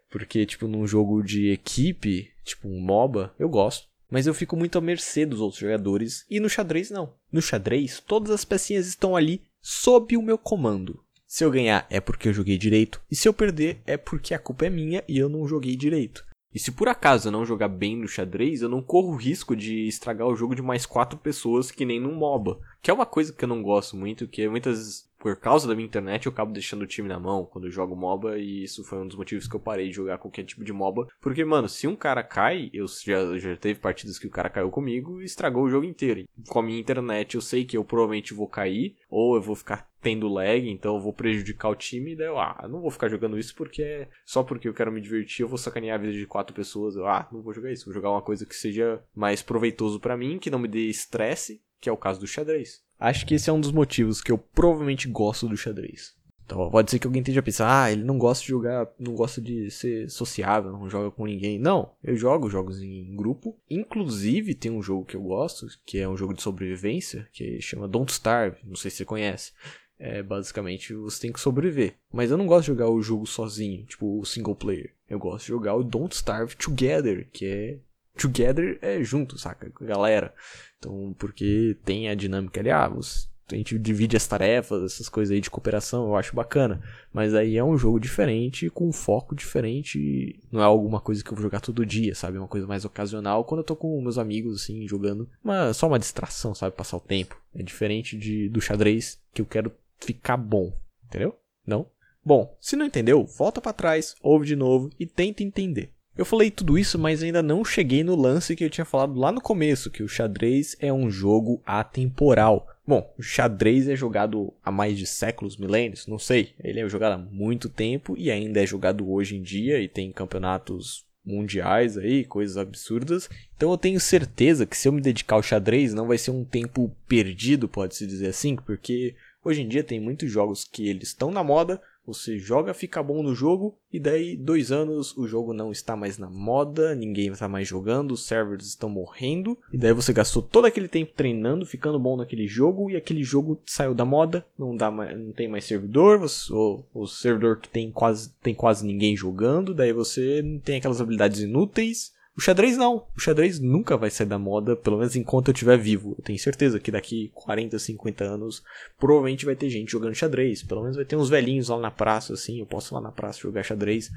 Porque, 0.09 0.47
tipo, 0.47 0.69
num 0.69 0.87
jogo 0.87 1.21
de 1.21 1.51
equipe, 1.51 2.31
tipo 2.45 2.69
um 2.69 2.81
MOBA, 2.81 3.35
eu 3.41 3.49
gosto. 3.49 3.89
Mas 4.09 4.27
eu 4.27 4.33
fico 4.33 4.57
muito 4.57 4.79
à 4.79 4.81
mercê 4.81 5.27
dos 5.27 5.41
outros 5.41 5.61
jogadores. 5.61 6.25
E 6.31 6.39
no 6.39 6.49
xadrez, 6.49 6.91
não. 6.91 7.13
No 7.31 7.43
xadrez, 7.43 8.01
todas 8.01 8.31
as 8.31 8.45
pecinhas 8.45 8.87
estão 8.87 9.17
ali 9.17 9.43
sob 9.61 10.17
o 10.17 10.23
meu 10.23 10.39
comando. 10.39 11.03
Se 11.27 11.45
eu 11.45 11.51
ganhar 11.51 11.87
é 11.91 12.01
porque 12.01 12.29
eu 12.29 12.33
joguei 12.33 12.57
direito, 12.57 13.01
e 13.11 13.17
se 13.17 13.29
eu 13.29 13.35
perder 13.35 13.81
é 13.85 13.97
porque 13.97 14.33
a 14.33 14.39
culpa 14.39 14.67
é 14.67 14.71
minha 14.71 15.03
e 15.09 15.19
eu 15.19 15.29
não 15.29 15.47
joguei 15.47 15.75
direito. 15.75 16.25
E 16.57 16.59
se 16.59 16.73
por 16.73 16.89
acaso 16.89 17.29
eu 17.29 17.33
não 17.33 17.45
jogar 17.45 17.69
bem 17.69 17.95
no 17.95 18.09
xadrez, 18.09 18.63
eu 18.63 18.69
não 18.71 18.81
corro 18.81 19.15
risco 19.15 19.55
de 19.55 19.87
estragar 19.87 20.27
o 20.27 20.35
jogo 20.35 20.55
de 20.55 20.63
mais 20.63 20.87
quatro 20.87 21.19
pessoas 21.19 21.71
que 21.71 21.85
nem 21.85 22.01
num 22.01 22.15
MOBA. 22.15 22.59
Que 22.81 22.91
é 22.91 22.95
uma 22.95 23.05
coisa 23.05 23.31
que 23.31 23.45
eu 23.45 23.49
não 23.49 23.63
gosto 23.63 23.95
muito, 23.95 24.27
que 24.27 24.49
muitas 24.49 25.07
por 25.19 25.37
causa 25.37 25.69
da 25.69 25.75
minha 25.75 25.87
internet, 25.87 26.25
eu 26.25 26.33
acabo 26.33 26.53
deixando 26.53 26.83
o 26.83 26.87
time 26.87 27.09
na 27.09 27.21
mão 27.21 27.45
quando 27.45 27.67
eu 27.67 27.71
jogo 27.71 27.95
MOBA, 27.95 28.39
e 28.39 28.65
isso 28.65 28.85
foi 28.85 28.99
um 28.99 29.07
dos 29.07 29.17
motivos 29.17 29.47
que 29.47 29.55
eu 29.55 29.61
parei 29.61 29.89
de 29.89 29.97
jogar 29.97 30.17
qualquer 30.17 30.45
tipo 30.45 30.65
de 30.65 30.73
MOBA. 30.73 31.09
Porque, 31.21 31.45
mano, 31.45 31.69
se 31.69 31.87
um 31.87 31.97
cara 31.97 32.23
cai, 32.23 32.71
eu 32.73 32.87
já, 32.87 33.37
já 33.37 33.57
teve 33.57 33.79
partidas 33.81 34.19
que 34.19 34.27
o 34.27 34.31
cara 34.31 34.49
caiu 34.49 34.71
comigo 34.71 35.21
e 35.21 35.25
estragou 35.25 35.65
o 35.65 35.71
jogo 35.71 35.85
inteiro. 35.85 36.27
Com 36.49 36.61
a 36.61 36.63
minha 36.63 36.81
internet, 36.81 37.35
eu 37.35 37.41
sei 37.43 37.67
que 37.67 37.77
eu 37.77 37.85
provavelmente 37.85 38.33
vou 38.33 38.49
cair, 38.49 38.97
ou 39.11 39.35
eu 39.35 39.43
vou 39.43 39.57
ficar 39.57 39.91
tendo 40.07 40.29
lag, 40.29 40.71
então 40.71 40.95
eu 40.95 41.01
vou 41.01 41.13
prejudicar 41.13 41.69
o 41.69 41.75
time, 41.75 42.15
daí 42.15 42.29
eu, 42.29 42.39
ah, 42.39 42.65
não 42.71 42.81
vou 42.81 42.93
ficar 42.93 43.09
jogando 43.09 43.37
isso 43.37 43.53
porque 43.57 43.83
é 43.83 44.09
só 44.25 44.45
porque 44.45 44.69
eu 44.69 44.73
quero 44.73 44.93
me 44.93 45.01
divertir, 45.01 45.43
eu 45.43 45.49
vou 45.49 45.59
sacanear 45.59 45.97
a 45.97 46.01
vida 46.01 46.13
de 46.13 46.25
quatro 46.27 46.55
pessoas. 46.55 46.95
Eu, 46.95 47.09
ah, 47.09 47.29
não 47.33 47.43
vou 47.43 47.53
jogar 47.53 47.73
isso, 47.73 47.87
vou 47.87 47.95
jogar 47.95 48.13
uma 48.13 48.23
coisa 48.23 48.47
que 48.47 48.55
seja 48.55 49.03
mais 49.13 49.43
proveitoso 49.43 49.99
para 49.99 50.17
mim, 50.17 50.39
que 50.39 50.49
não 50.49 50.61
me 50.61 50.69
dê 50.69 50.87
estresse, 50.87 51.61
que 51.81 51.89
é 51.89 51.93
o 51.93 51.97
caso 51.97 52.21
do 52.21 52.27
xadrez. 52.27 52.85
Acho 53.01 53.27
que 53.27 53.35
esse 53.35 53.51
é 53.51 53.53
um 53.53 53.61
dos 53.61 53.73
motivos 53.73 54.21
que 54.21 54.31
eu 54.31 54.39
provavelmente 54.39 55.09
gosto 55.09 55.49
do 55.49 55.57
xadrez. 55.57 56.15
Então 56.45 56.71
pode 56.71 56.89
ser 56.89 57.01
que 57.01 57.07
alguém 57.09 57.21
esteja 57.21 57.43
pensando, 57.43 57.71
ah, 57.71 57.91
ele 57.91 58.05
não 58.05 58.17
gosta 58.17 58.43
de 58.43 58.51
jogar, 58.51 58.89
não 59.01 59.13
gosta 59.13 59.41
de 59.41 59.69
ser 59.73 60.09
sociável, 60.09 60.71
não 60.71 60.89
joga 60.89 61.11
com 61.11 61.27
ninguém. 61.27 61.59
Não, 61.59 61.91
eu 62.05 62.15
jogo 62.15 62.49
jogos 62.49 62.81
em 62.81 63.17
grupo. 63.17 63.59
Inclusive 63.69 64.55
tem 64.55 64.71
um 64.71 64.81
jogo 64.81 65.05
que 65.05 65.17
eu 65.17 65.23
gosto, 65.23 65.67
que 65.85 65.99
é 65.99 66.09
um 66.09 66.17
jogo 66.17 66.33
de 66.33 66.43
sobrevivência, 66.43 67.29
que 67.33 67.61
chama 67.61 67.89
Don't 67.89 68.13
Starve, 68.13 68.59
não 68.65 68.77
sei 68.77 68.93
se 68.93 68.99
você 68.99 69.05
conhece. 69.05 69.53
É, 69.99 70.23
basicamente 70.23 70.95
você 70.95 71.23
tem 71.23 71.33
que 71.33 71.41
sobreviver. 71.41 71.95
Mas 72.13 72.31
eu 72.31 72.37
não 72.37 72.47
gosto 72.47 72.63
de 72.63 72.67
jogar 72.69 72.89
o 72.89 73.01
jogo 73.01 73.27
sozinho, 73.27 73.85
tipo 73.87 74.21
o 74.21 74.25
single 74.25 74.55
player. 74.55 74.93
Eu 75.09 75.19
gosto 75.19 75.45
de 75.45 75.49
jogar 75.49 75.75
o 75.75 75.85
Don't 75.85 76.15
Starve 76.15 76.57
Together, 76.57 77.27
que 77.33 77.47
é 77.47 77.79
together 78.17 78.79
é 78.83 79.03
junto, 79.03 79.39
saca? 79.39 79.71
Galera. 79.81 80.35
Então, 80.79 81.15
porque 81.19 81.77
tem 81.85 82.09
a 82.09 82.15
dinâmica 82.15 82.61
ali, 82.61 82.71
ah, 82.71 82.89
você, 82.89 83.27
a 83.53 83.55
gente 83.55 83.79
divide 83.79 84.17
as 84.17 84.27
tarefas, 84.27 84.83
essas 84.83 85.09
coisas 85.09 85.33
aí 85.33 85.41
de 85.41 85.51
cooperação, 85.51 86.07
eu 86.07 86.17
acho 86.17 86.35
bacana. 86.35 86.83
Mas 87.13 87.33
aí 87.33 87.57
é 87.57 87.63
um 87.63 87.79
jogo 87.79 88.01
diferente, 88.01 88.69
com 88.71 88.89
um 88.89 88.93
foco 88.93 89.35
diferente. 89.37 90.41
Não 90.51 90.61
é 90.61 90.65
alguma 90.65 91.01
coisa 91.01 91.23
que 91.23 91.31
eu 91.31 91.37
vou 91.37 91.43
jogar 91.43 91.61
todo 91.61 91.87
dia, 91.87 92.15
sabe? 92.15 92.37
É 92.37 92.41
uma 92.41 92.49
coisa 92.49 92.67
mais 92.67 92.85
ocasional 92.85 93.45
quando 93.45 93.61
eu 93.61 93.65
tô 93.65 93.77
com 93.77 94.01
meus 94.01 94.19
amigos, 94.19 94.63
assim, 94.63 94.87
jogando. 94.89 95.29
Uma, 95.45 95.73
só 95.73 95.87
uma 95.87 95.99
distração, 95.99 96.55
sabe? 96.55 96.75
Passar 96.75 96.97
o 96.97 97.01
tempo. 97.01 97.41
É 97.55 97.63
diferente 97.63 98.17
de, 98.17 98.49
do 98.49 98.61
xadrez, 98.61 99.21
que 99.33 99.41
eu 99.41 99.47
quero 99.47 99.73
ficar 99.99 100.37
bom. 100.37 100.73
Entendeu? 101.07 101.37
Não? 101.67 101.87
Bom, 102.25 102.57
se 102.61 102.75
não 102.75 102.87
entendeu, 102.87 103.25
volta 103.25 103.61
para 103.61 103.73
trás, 103.73 104.15
ouve 104.21 104.47
de 104.47 104.57
novo 104.57 104.91
e 104.99 105.07
tenta 105.07 105.43
entender. 105.43 105.91
Eu 106.17 106.25
falei 106.25 106.51
tudo 106.51 106.79
isso, 106.79 106.99
mas 106.99 107.23
ainda 107.23 107.43
não 107.43 107.65
cheguei 107.65 108.03
no 108.03 108.17
lance 108.17 108.57
que 108.57 108.65
eu 108.65 108.71
tinha 108.71 108.87
falado 108.87 109.19
lá 109.19 109.31
no 109.31 109.41
começo, 109.41 109.91
que 109.91 110.03
o 110.03 110.09
xadrez 110.09 110.75
é 110.81 110.91
um 110.91 111.11
jogo 111.11 111.61
atemporal. 111.65 112.67
Bom, 112.87 113.13
o 113.19 113.23
xadrez 113.23 113.87
é 113.87 113.95
jogado 113.95 114.53
há 114.65 114.71
mais 114.71 114.97
de 114.97 115.07
séculos, 115.07 115.59
milênios, 115.59 116.07
não 116.07 116.19
sei. 116.19 116.55
Ele 116.59 116.81
é 116.81 116.89
jogado 116.89 117.13
há 117.13 117.19
muito 117.19 117.69
tempo 117.69 118.17
e 118.17 118.31
ainda 118.31 118.63
é 118.63 118.67
jogado 118.67 119.11
hoje 119.11 119.37
em 119.37 119.43
dia 119.43 119.79
e 119.81 119.89
tem 119.89 120.11
campeonatos 120.11 121.05
mundiais 121.27 121.99
aí, 121.99 122.25
coisas 122.25 122.57
absurdas. 122.57 123.29
Então 123.57 123.71
eu 123.71 123.77
tenho 123.77 124.01
certeza 124.01 124.65
que 124.65 124.77
se 124.77 124.89
eu 124.89 124.93
me 124.93 125.01
dedicar 125.01 125.37
ao 125.37 125.43
xadrez 125.43 125.93
não 125.93 126.07
vai 126.07 126.17
ser 126.17 126.31
um 126.31 126.45
tempo 126.45 126.91
perdido, 127.09 127.69
pode-se 127.69 128.07
dizer 128.07 128.29
assim, 128.29 128.57
porque 128.57 129.15
hoje 129.47 129.63
em 129.63 129.69
dia 129.69 129.85
tem 129.85 130.01
muitos 130.01 130.31
jogos 130.31 130.65
que 130.65 130.89
eles 130.89 131.09
estão 131.09 131.31
na 131.31 131.45
moda, 131.45 131.81
você 132.05 132.39
joga, 132.39 132.73
fica 132.73 133.03
bom 133.03 133.23
no 133.23 133.35
jogo, 133.35 133.77
e 133.93 133.99
daí, 133.99 134.37
dois 134.37 134.71
anos, 134.71 135.17
o 135.17 135.27
jogo 135.27 135.53
não 135.53 135.73
está 135.73 135.97
mais 135.97 136.19
na 136.19 136.31
moda, 136.31 136.95
ninguém 136.95 137.29
está 137.29 137.49
mais 137.49 137.67
jogando, 137.67 138.13
os 138.13 138.27
servers 138.27 138.67
estão 138.67 138.89
morrendo, 138.89 139.59
e 139.73 139.79
daí 139.79 139.93
você 139.93 140.13
gastou 140.13 140.41
todo 140.41 140.67
aquele 140.67 140.89
tempo 140.89 141.13
treinando, 141.17 141.67
ficando 141.67 141.99
bom 141.99 142.17
naquele 142.17 142.47
jogo, 142.47 142.91
e 142.91 142.97
aquele 142.97 143.25
jogo 143.25 143.61
saiu 143.67 143.95
da 143.95 144.05
moda, 144.05 144.47
não, 144.57 144.77
dá 144.77 144.91
mais, 144.91 145.19
não 145.19 145.33
tem 145.33 145.49
mais 145.49 145.65
servidor, 145.65 146.19
você, 146.19 146.53
o, 146.53 146.83
o 146.95 147.07
servidor 147.07 147.59
que 147.59 147.69
tem 147.69 147.91
quase, 147.91 148.33
tem 148.43 148.55
quase 148.55 148.87
ninguém 148.87 149.17
jogando, 149.17 149.75
daí 149.75 149.93
você 149.93 150.61
tem 150.65 150.77
aquelas 150.77 151.01
habilidades 151.01 151.41
inúteis, 151.41 152.15
o 152.37 152.41
xadrez 152.41 152.77
não. 152.77 153.07
O 153.17 153.21
xadrez 153.21 153.59
nunca 153.59 153.97
vai 153.97 154.11
sair 154.11 154.27
da 154.27 154.39
moda, 154.39 154.77
pelo 154.77 154.99
menos 154.99 155.17
enquanto 155.17 155.49
eu 155.49 155.53
estiver 155.53 155.79
vivo. 155.79 156.15
Eu 156.19 156.23
tenho 156.23 156.39
certeza 156.39 156.79
que 156.79 156.91
daqui 156.91 157.31
40, 157.35 157.79
50 157.79 158.25
anos, 158.25 158.63
provavelmente 158.99 159.47
vai 159.47 159.57
ter 159.57 159.71
gente 159.71 159.91
jogando 159.91 160.15
xadrez. 160.15 160.63
Pelo 160.63 160.83
menos 160.83 160.97
vai 160.97 161.07
ter 161.07 161.17
uns 161.17 161.31
velhinhos 161.31 161.71
lá 161.71 161.79
na 161.79 161.91
praça, 161.91 162.35
assim. 162.35 162.61
Eu 162.61 162.67
posso 162.67 162.93
ir 162.93 162.95
lá 162.97 163.01
na 163.01 163.11
praça 163.11 163.41
jogar 163.41 163.63
xadrez. 163.63 164.11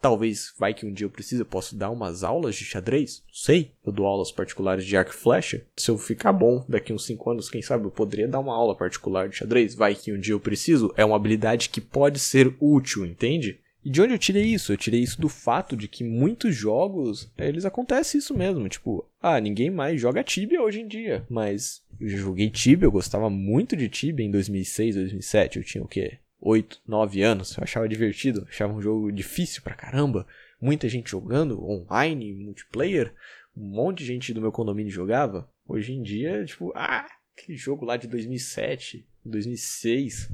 Talvez, 0.00 0.52
vai 0.58 0.74
que 0.74 0.84
um 0.84 0.92
dia 0.92 1.06
eu 1.06 1.10
precise, 1.10 1.40
eu 1.40 1.46
posso 1.46 1.74
dar 1.74 1.88
umas 1.88 2.22
aulas 2.22 2.56
de 2.56 2.64
xadrez. 2.64 3.22
Não 3.26 3.34
sei. 3.34 3.72
Eu 3.86 3.92
dou 3.92 4.06
aulas 4.06 4.30
particulares 4.30 4.84
de 4.84 4.94
arco 4.94 5.12
e 5.12 5.16
flecha. 5.16 5.64
Se 5.74 5.90
eu 5.90 5.96
ficar 5.96 6.32
bom 6.34 6.64
daqui 6.68 6.92
uns 6.92 7.06
5 7.06 7.30
anos, 7.30 7.48
quem 7.48 7.62
sabe 7.62 7.86
eu 7.86 7.90
poderia 7.90 8.28
dar 8.28 8.40
uma 8.40 8.54
aula 8.54 8.76
particular 8.76 9.30
de 9.30 9.36
xadrez. 9.36 9.74
Vai 9.74 9.94
que 9.94 10.12
um 10.12 10.20
dia 10.20 10.34
eu 10.34 10.40
preciso. 10.40 10.92
É 10.94 11.04
uma 11.06 11.16
habilidade 11.16 11.70
que 11.70 11.80
pode 11.80 12.18
ser 12.18 12.54
útil, 12.60 13.06
entende? 13.06 13.61
E 13.84 13.90
de 13.90 14.00
onde 14.00 14.14
eu 14.14 14.18
tirei 14.18 14.44
isso? 14.44 14.72
Eu 14.72 14.76
tirei 14.76 15.00
isso 15.00 15.20
do 15.20 15.28
fato 15.28 15.76
de 15.76 15.88
que 15.88 16.04
muitos 16.04 16.54
jogos, 16.54 17.30
eles 17.36 17.64
acontece 17.64 18.18
isso 18.18 18.36
mesmo, 18.36 18.68
tipo, 18.68 19.04
ah, 19.20 19.40
ninguém 19.40 19.70
mais 19.70 20.00
joga 20.00 20.22
Tibia 20.22 20.62
hoje 20.62 20.80
em 20.80 20.86
dia, 20.86 21.26
mas 21.28 21.82
eu 22.00 22.08
joguei 22.08 22.48
Tibia, 22.48 22.86
eu 22.86 22.92
gostava 22.92 23.28
muito 23.28 23.76
de 23.76 23.88
Tibia 23.88 24.24
em 24.24 24.30
2006, 24.30 24.94
2007, 24.94 25.58
eu 25.58 25.64
tinha 25.64 25.82
o 25.82 25.88
quê? 25.88 26.18
8, 26.40 26.80
9 26.86 27.22
anos, 27.22 27.56
eu 27.56 27.62
achava 27.62 27.88
divertido, 27.88 28.46
achava 28.48 28.72
um 28.72 28.82
jogo 28.82 29.10
difícil 29.10 29.62
pra 29.62 29.74
caramba, 29.74 30.26
muita 30.60 30.88
gente 30.88 31.10
jogando 31.10 31.64
online, 31.64 32.32
multiplayer, 32.34 33.12
um 33.56 33.66
monte 33.66 33.98
de 33.98 34.06
gente 34.06 34.32
do 34.32 34.40
meu 34.40 34.52
condomínio 34.52 34.92
jogava. 34.92 35.48
Hoje 35.66 35.92
em 35.92 36.02
dia, 36.02 36.44
tipo, 36.44 36.72
ah, 36.74 37.06
aquele 37.36 37.56
jogo 37.56 37.84
lá 37.84 37.96
de 37.96 38.08
2007, 38.08 39.06
2006, 39.24 40.30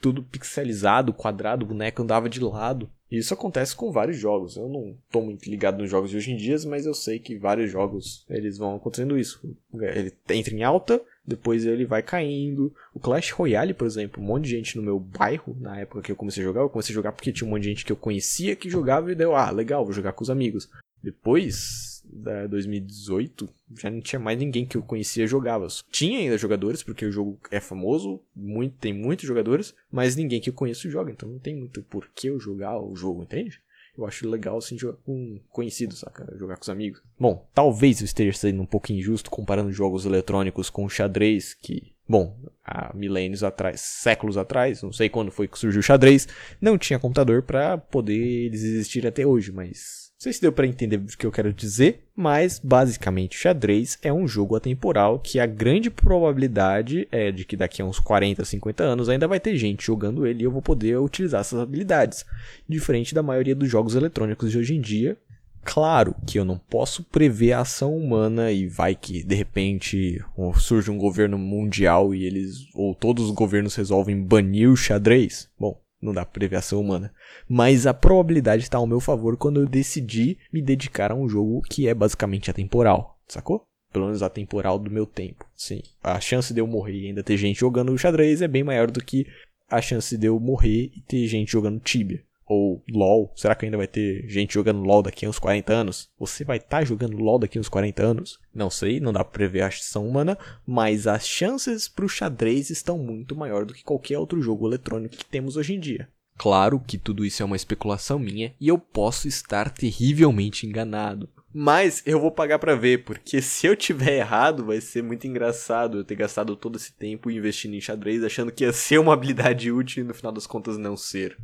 tudo 0.00 0.22
pixelizado, 0.22 1.12
quadrado, 1.12 1.64
o 1.64 1.68
boneco 1.68 2.02
andava 2.02 2.28
de 2.28 2.40
lado. 2.40 2.88
E 3.10 3.16
isso 3.18 3.32
acontece 3.32 3.74
com 3.74 3.90
vários 3.90 4.18
jogos. 4.18 4.56
Eu 4.56 4.68
não 4.68 4.94
tô 5.10 5.20
muito 5.22 5.48
ligado 5.48 5.78
nos 5.78 5.90
jogos 5.90 6.10
de 6.10 6.16
hoje 6.16 6.30
em 6.30 6.36
dia, 6.36 6.56
mas 6.66 6.84
eu 6.84 6.92
sei 6.92 7.18
que 7.18 7.38
vários 7.38 7.70
jogos 7.70 8.24
eles 8.28 8.58
vão 8.58 8.76
acontecendo 8.76 9.18
isso. 9.18 9.40
Ele 9.72 10.12
entra 10.28 10.54
em 10.54 10.62
alta, 10.62 11.00
depois 11.26 11.64
ele 11.64 11.86
vai 11.86 12.02
caindo. 12.02 12.72
O 12.94 13.00
Clash 13.00 13.30
Royale, 13.30 13.72
por 13.72 13.86
exemplo, 13.86 14.22
um 14.22 14.26
monte 14.26 14.44
de 14.44 14.50
gente 14.50 14.76
no 14.76 14.82
meu 14.82 15.00
bairro, 15.00 15.56
na 15.58 15.80
época 15.80 16.02
que 16.02 16.12
eu 16.12 16.16
comecei 16.16 16.42
a 16.42 16.46
jogar, 16.46 16.60
eu 16.60 16.68
comecei 16.68 16.92
a 16.92 16.96
jogar 16.96 17.12
porque 17.12 17.32
tinha 17.32 17.46
um 17.46 17.50
monte 17.50 17.62
de 17.62 17.68
gente 17.70 17.84
que 17.84 17.92
eu 17.92 17.96
conhecia 17.96 18.54
que 18.54 18.68
jogava 18.68 19.10
e 19.10 19.14
deu, 19.14 19.34
ah, 19.34 19.50
legal, 19.50 19.84
vou 19.84 19.94
jogar 19.94 20.12
com 20.12 20.22
os 20.22 20.30
amigos. 20.30 20.68
Depois, 21.02 21.97
da 22.10 22.46
2018, 22.46 23.48
já 23.76 23.90
não 23.90 24.00
tinha 24.00 24.18
mais 24.18 24.38
ninguém 24.38 24.66
que 24.66 24.76
eu 24.76 24.82
conhecia 24.82 25.26
jogava. 25.26 25.66
Tinha 25.90 26.18
ainda 26.18 26.38
jogadores, 26.38 26.82
porque 26.82 27.04
o 27.04 27.12
jogo 27.12 27.38
é 27.50 27.60
famoso, 27.60 28.20
muito, 28.34 28.76
tem 28.78 28.92
muitos 28.92 29.26
jogadores, 29.26 29.74
mas 29.90 30.16
ninguém 30.16 30.40
que 30.40 30.50
eu 30.50 30.54
conheço 30.54 30.90
joga, 30.90 31.10
então 31.10 31.28
não 31.28 31.38
tem 31.38 31.54
muito 31.54 31.82
por 31.82 32.08
que 32.14 32.28
eu 32.28 32.40
jogar 32.40 32.80
o 32.80 32.94
jogo, 32.94 33.22
entende? 33.22 33.60
Eu 33.96 34.06
acho 34.06 34.28
legal 34.28 34.58
assim 34.58 34.78
jogar 34.78 34.96
com 35.04 35.40
conhecidos, 35.50 35.98
saca? 35.98 36.32
Jogar 36.38 36.56
com 36.56 36.62
os 36.62 36.68
amigos. 36.68 37.02
Bom, 37.18 37.48
talvez 37.52 38.00
eu 38.00 38.04
esteja 38.04 38.32
sendo 38.38 38.62
um 38.62 38.66
pouco 38.66 38.92
injusto 38.92 39.28
comparando 39.28 39.72
jogos 39.72 40.06
eletrônicos 40.06 40.70
com 40.70 40.88
xadrez, 40.88 41.52
que, 41.52 41.92
bom, 42.08 42.38
há 42.64 42.94
milênios 42.94 43.42
atrás, 43.42 43.80
séculos 43.80 44.36
atrás, 44.36 44.82
não 44.82 44.92
sei 44.92 45.08
quando 45.08 45.32
foi 45.32 45.48
que 45.48 45.58
surgiu 45.58 45.80
o 45.80 45.82
xadrez, 45.82 46.28
não 46.60 46.78
tinha 46.78 46.98
computador 46.98 47.42
para 47.42 47.76
poder 47.76 48.14
eles 48.14 48.62
existir 48.62 49.04
até 49.04 49.26
hoje, 49.26 49.50
mas 49.50 50.07
não 50.18 50.24
sei 50.24 50.32
se 50.32 50.40
deu 50.40 50.50
para 50.50 50.66
entender 50.66 50.96
o 50.96 51.16
que 51.16 51.24
eu 51.24 51.30
quero 51.30 51.54
dizer, 51.54 52.02
mas 52.16 52.58
basicamente 52.58 53.38
xadrez 53.38 53.96
é 54.02 54.12
um 54.12 54.26
jogo 54.26 54.56
atemporal 54.56 55.20
que 55.20 55.38
a 55.38 55.46
grande 55.46 55.90
probabilidade 55.90 57.06
é 57.12 57.30
de 57.30 57.44
que 57.44 57.56
daqui 57.56 57.80
a 57.80 57.84
uns 57.84 58.00
40, 58.00 58.44
50 58.44 58.82
anos 58.82 59.08
ainda 59.08 59.28
vai 59.28 59.38
ter 59.38 59.56
gente 59.56 59.86
jogando 59.86 60.26
ele 60.26 60.42
e 60.42 60.44
eu 60.44 60.50
vou 60.50 60.60
poder 60.60 60.98
utilizar 60.98 61.42
essas 61.42 61.60
habilidades, 61.60 62.26
diferente 62.68 63.14
da 63.14 63.22
maioria 63.22 63.54
dos 63.54 63.70
jogos 63.70 63.94
eletrônicos 63.94 64.50
de 64.50 64.58
hoje 64.58 64.74
em 64.74 64.80
dia. 64.80 65.16
Claro 65.62 66.16
que 66.26 66.36
eu 66.36 66.44
não 66.44 66.58
posso 66.58 67.04
prever 67.04 67.52
a 67.52 67.60
ação 67.60 67.96
humana 67.96 68.50
e 68.50 68.66
vai 68.66 68.96
que 68.96 69.22
de 69.22 69.36
repente 69.36 70.20
surge 70.56 70.90
um 70.90 70.98
governo 70.98 71.38
mundial 71.38 72.12
e 72.12 72.24
eles 72.24 72.66
ou 72.74 72.92
todos 72.92 73.26
os 73.26 73.30
governos 73.30 73.76
resolvem 73.76 74.20
banir 74.20 74.68
o 74.68 74.76
xadrez. 74.76 75.48
Bom, 75.56 75.78
não 76.00 76.12
dá 76.12 76.24
pra 76.24 76.48
humana. 76.76 77.12
Mas 77.48 77.86
a 77.86 77.94
probabilidade 77.94 78.62
está 78.62 78.78
ao 78.78 78.86
meu 78.86 79.00
favor 79.00 79.36
quando 79.36 79.60
eu 79.60 79.66
decidi 79.66 80.38
me 80.52 80.62
dedicar 80.62 81.10
a 81.12 81.14
um 81.14 81.28
jogo 81.28 81.62
que 81.62 81.88
é 81.88 81.94
basicamente 81.94 82.50
atemporal, 82.50 83.18
sacou? 83.26 83.66
Pelo 83.92 84.06
menos 84.06 84.22
atemporal 84.22 84.78
do 84.78 84.90
meu 84.90 85.06
tempo. 85.06 85.46
Sim, 85.56 85.82
a 86.02 86.20
chance 86.20 86.52
de 86.52 86.60
eu 86.60 86.66
morrer 86.66 86.98
e 86.98 87.06
ainda 87.08 87.22
ter 87.22 87.36
gente 87.36 87.60
jogando 87.60 87.96
xadrez 87.98 88.42
é 88.42 88.48
bem 88.48 88.62
maior 88.62 88.90
do 88.90 89.02
que 89.02 89.26
a 89.68 89.80
chance 89.80 90.16
de 90.16 90.26
eu 90.26 90.38
morrer 90.38 90.90
e 90.94 91.00
ter 91.02 91.26
gente 91.26 91.52
jogando 91.52 91.80
Tibia. 91.80 92.22
Ou 92.48 92.82
LOL. 92.88 93.32
Será 93.36 93.54
que 93.54 93.64
ainda 93.64 93.76
vai 93.76 93.86
ter 93.86 94.26
gente 94.28 94.54
jogando 94.54 94.82
LOL 94.82 95.02
daqui 95.02 95.26
a 95.26 95.28
uns 95.28 95.38
40 95.38 95.72
anos? 95.72 96.08
Você 96.18 96.44
vai 96.44 96.56
estar 96.56 96.78
tá 96.78 96.84
jogando 96.84 97.18
LOL 97.18 97.38
daqui 97.38 97.58
a 97.58 97.60
uns 97.60 97.68
40 97.68 98.02
anos? 98.02 98.38
Não 98.54 98.70
sei, 98.70 99.00
não 99.00 99.12
dá 99.12 99.24
pra 99.24 99.32
prever 99.32 99.62
a 99.62 99.68
ação 99.68 100.08
humana, 100.08 100.38
mas 100.66 101.06
as 101.06 101.26
chances 101.26 101.88
pro 101.88 102.08
xadrez 102.08 102.70
estão 102.70 102.98
muito 102.98 103.36
maior 103.36 103.64
do 103.64 103.74
que 103.74 103.84
qualquer 103.84 104.18
outro 104.18 104.40
jogo 104.40 104.66
eletrônico 104.66 105.16
que 105.16 105.24
temos 105.24 105.56
hoje 105.56 105.74
em 105.74 105.80
dia. 105.80 106.08
Claro 106.38 106.80
que 106.80 106.96
tudo 106.96 107.24
isso 107.24 107.42
é 107.42 107.44
uma 107.44 107.56
especulação 107.56 108.16
minha 108.16 108.54
e 108.60 108.68
eu 108.68 108.78
posso 108.78 109.26
estar 109.26 109.70
terrivelmente 109.70 110.66
enganado. 110.66 111.28
Mas 111.52 112.02
eu 112.06 112.20
vou 112.20 112.30
pagar 112.30 112.58
para 112.58 112.76
ver, 112.76 113.04
porque 113.04 113.42
se 113.42 113.66
eu 113.66 113.74
tiver 113.74 114.18
errado, 114.18 114.64
vai 114.64 114.80
ser 114.80 115.02
muito 115.02 115.26
engraçado 115.26 115.98
eu 115.98 116.04
ter 116.04 116.14
gastado 116.14 116.54
todo 116.54 116.76
esse 116.76 116.92
tempo 116.92 117.30
investindo 117.30 117.74
em 117.74 117.80
xadrez 117.80 118.22
achando 118.22 118.52
que 118.52 118.64
ia 118.64 118.72
ser 118.72 118.98
uma 118.98 119.14
habilidade 119.14 119.72
útil 119.72 120.04
e 120.04 120.06
no 120.06 120.14
final 120.14 120.30
das 120.30 120.46
contas 120.46 120.78
não 120.78 120.96
ser. 120.96 121.36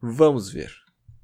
Vamos 0.00 0.50
ver. 0.50 0.72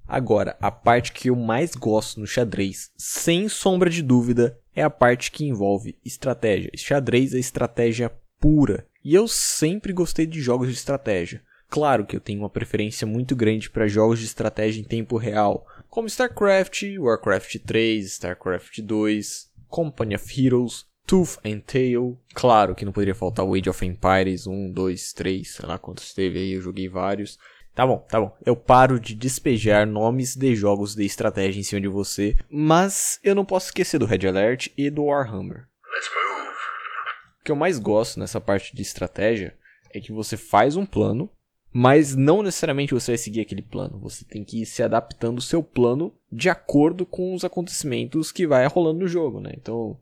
Agora, 0.06 0.56
a 0.60 0.70
parte 0.70 1.12
que 1.12 1.30
eu 1.30 1.36
mais 1.36 1.74
gosto 1.74 2.20
no 2.20 2.26
xadrez, 2.26 2.90
sem 2.96 3.48
sombra 3.48 3.90
de 3.90 4.02
dúvida, 4.02 4.58
é 4.74 4.82
a 4.82 4.90
parte 4.90 5.32
que 5.32 5.44
envolve 5.44 5.98
estratégia. 6.04 6.70
Xadrez 6.76 7.34
é 7.34 7.38
estratégia 7.38 8.12
pura. 8.38 8.86
E 9.02 9.14
eu 9.14 9.26
sempre 9.26 9.92
gostei 9.92 10.26
de 10.26 10.40
jogos 10.40 10.68
de 10.68 10.74
estratégia. 10.74 11.42
Claro 11.68 12.06
que 12.06 12.14
eu 12.14 12.20
tenho 12.20 12.40
uma 12.40 12.50
preferência 12.50 13.06
muito 13.06 13.34
grande 13.34 13.68
para 13.68 13.88
jogos 13.88 14.20
de 14.20 14.26
estratégia 14.26 14.80
em 14.80 14.84
tempo 14.84 15.16
real, 15.16 15.66
como 15.88 16.06
StarCraft, 16.06 16.82
Warcraft 16.98 17.56
3, 17.64 18.06
StarCraft 18.06 18.80
2, 18.80 19.50
Company 19.68 20.14
of 20.14 20.44
Heroes, 20.44 20.86
Tooth 21.06 21.38
and 21.44 21.60
Tail. 21.60 22.18
Claro 22.34 22.74
que 22.74 22.84
não 22.84 22.92
poderia 22.92 23.14
faltar 23.14 23.44
o 23.44 23.54
Age 23.54 23.70
of 23.70 23.84
Empires 23.84 24.46
1, 24.46 24.72
2, 24.72 25.12
3, 25.12 25.48
sei 25.48 25.66
lá 25.66 25.78
quantos 25.78 26.12
teve 26.12 26.38
aí, 26.38 26.52
eu 26.52 26.60
joguei 26.60 26.88
vários. 26.88 27.38
Tá 27.76 27.86
bom, 27.86 27.98
tá 28.08 28.18
bom. 28.18 28.34
Eu 28.46 28.56
paro 28.56 28.98
de 28.98 29.14
despejar 29.14 29.86
nomes 29.86 30.34
de 30.34 30.56
jogos 30.56 30.94
de 30.94 31.04
estratégia 31.04 31.60
em 31.60 31.62
cima 31.62 31.78
de 31.78 31.88
você, 31.88 32.34
mas 32.50 33.20
eu 33.22 33.34
não 33.34 33.44
posso 33.44 33.66
esquecer 33.66 33.98
do 33.98 34.06
Red 34.06 34.26
Alert 34.26 34.68
e 34.78 34.88
do 34.88 35.04
Warhammer. 35.04 35.68
O 37.38 37.44
que 37.44 37.52
eu 37.52 37.54
mais 37.54 37.78
gosto 37.78 38.18
nessa 38.18 38.40
parte 38.40 38.74
de 38.74 38.80
estratégia 38.80 39.54
é 39.92 40.00
que 40.00 40.10
você 40.10 40.38
faz 40.38 40.74
um 40.74 40.86
plano, 40.86 41.30
mas 41.70 42.16
não 42.16 42.42
necessariamente 42.42 42.94
você 42.94 43.12
vai 43.12 43.18
seguir 43.18 43.42
aquele 43.42 43.60
plano. 43.60 44.00
Você 44.00 44.24
tem 44.24 44.42
que 44.42 44.62
ir 44.62 44.66
se 44.66 44.82
adaptando 44.82 45.36
o 45.36 45.42
seu 45.42 45.62
plano 45.62 46.14
de 46.32 46.48
acordo 46.48 47.04
com 47.04 47.34
os 47.34 47.44
acontecimentos 47.44 48.32
que 48.32 48.46
vai 48.46 48.66
rolando 48.66 49.00
no 49.00 49.06
jogo, 49.06 49.38
né? 49.38 49.52
Então, 49.54 50.00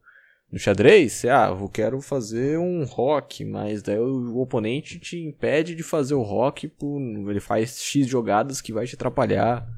no 0.55 0.61
xadrez, 0.61 1.15
você, 1.15 1.29
ah, 1.29 1.49
eu 1.49 1.69
quero 1.69 2.01
fazer 2.01 2.61
um 2.61 2.85
rock, 2.85 3.45
mas 3.45 3.83
daí 3.83 3.99
o 3.99 4.39
oponente 4.39 5.01
te 5.01 5.19
impede 5.19 5.75
de 5.75 5.83
fazer 5.83 6.15
o 6.15 6.23
rock, 6.23 6.69
por, 6.69 7.01
ele 7.01 7.41
faz 7.41 7.83
X 7.83 8.07
jogadas 8.07 8.61
que 8.61 8.73
vai 8.73 8.87
te 8.87 8.95
atrapalhar. 8.95 9.69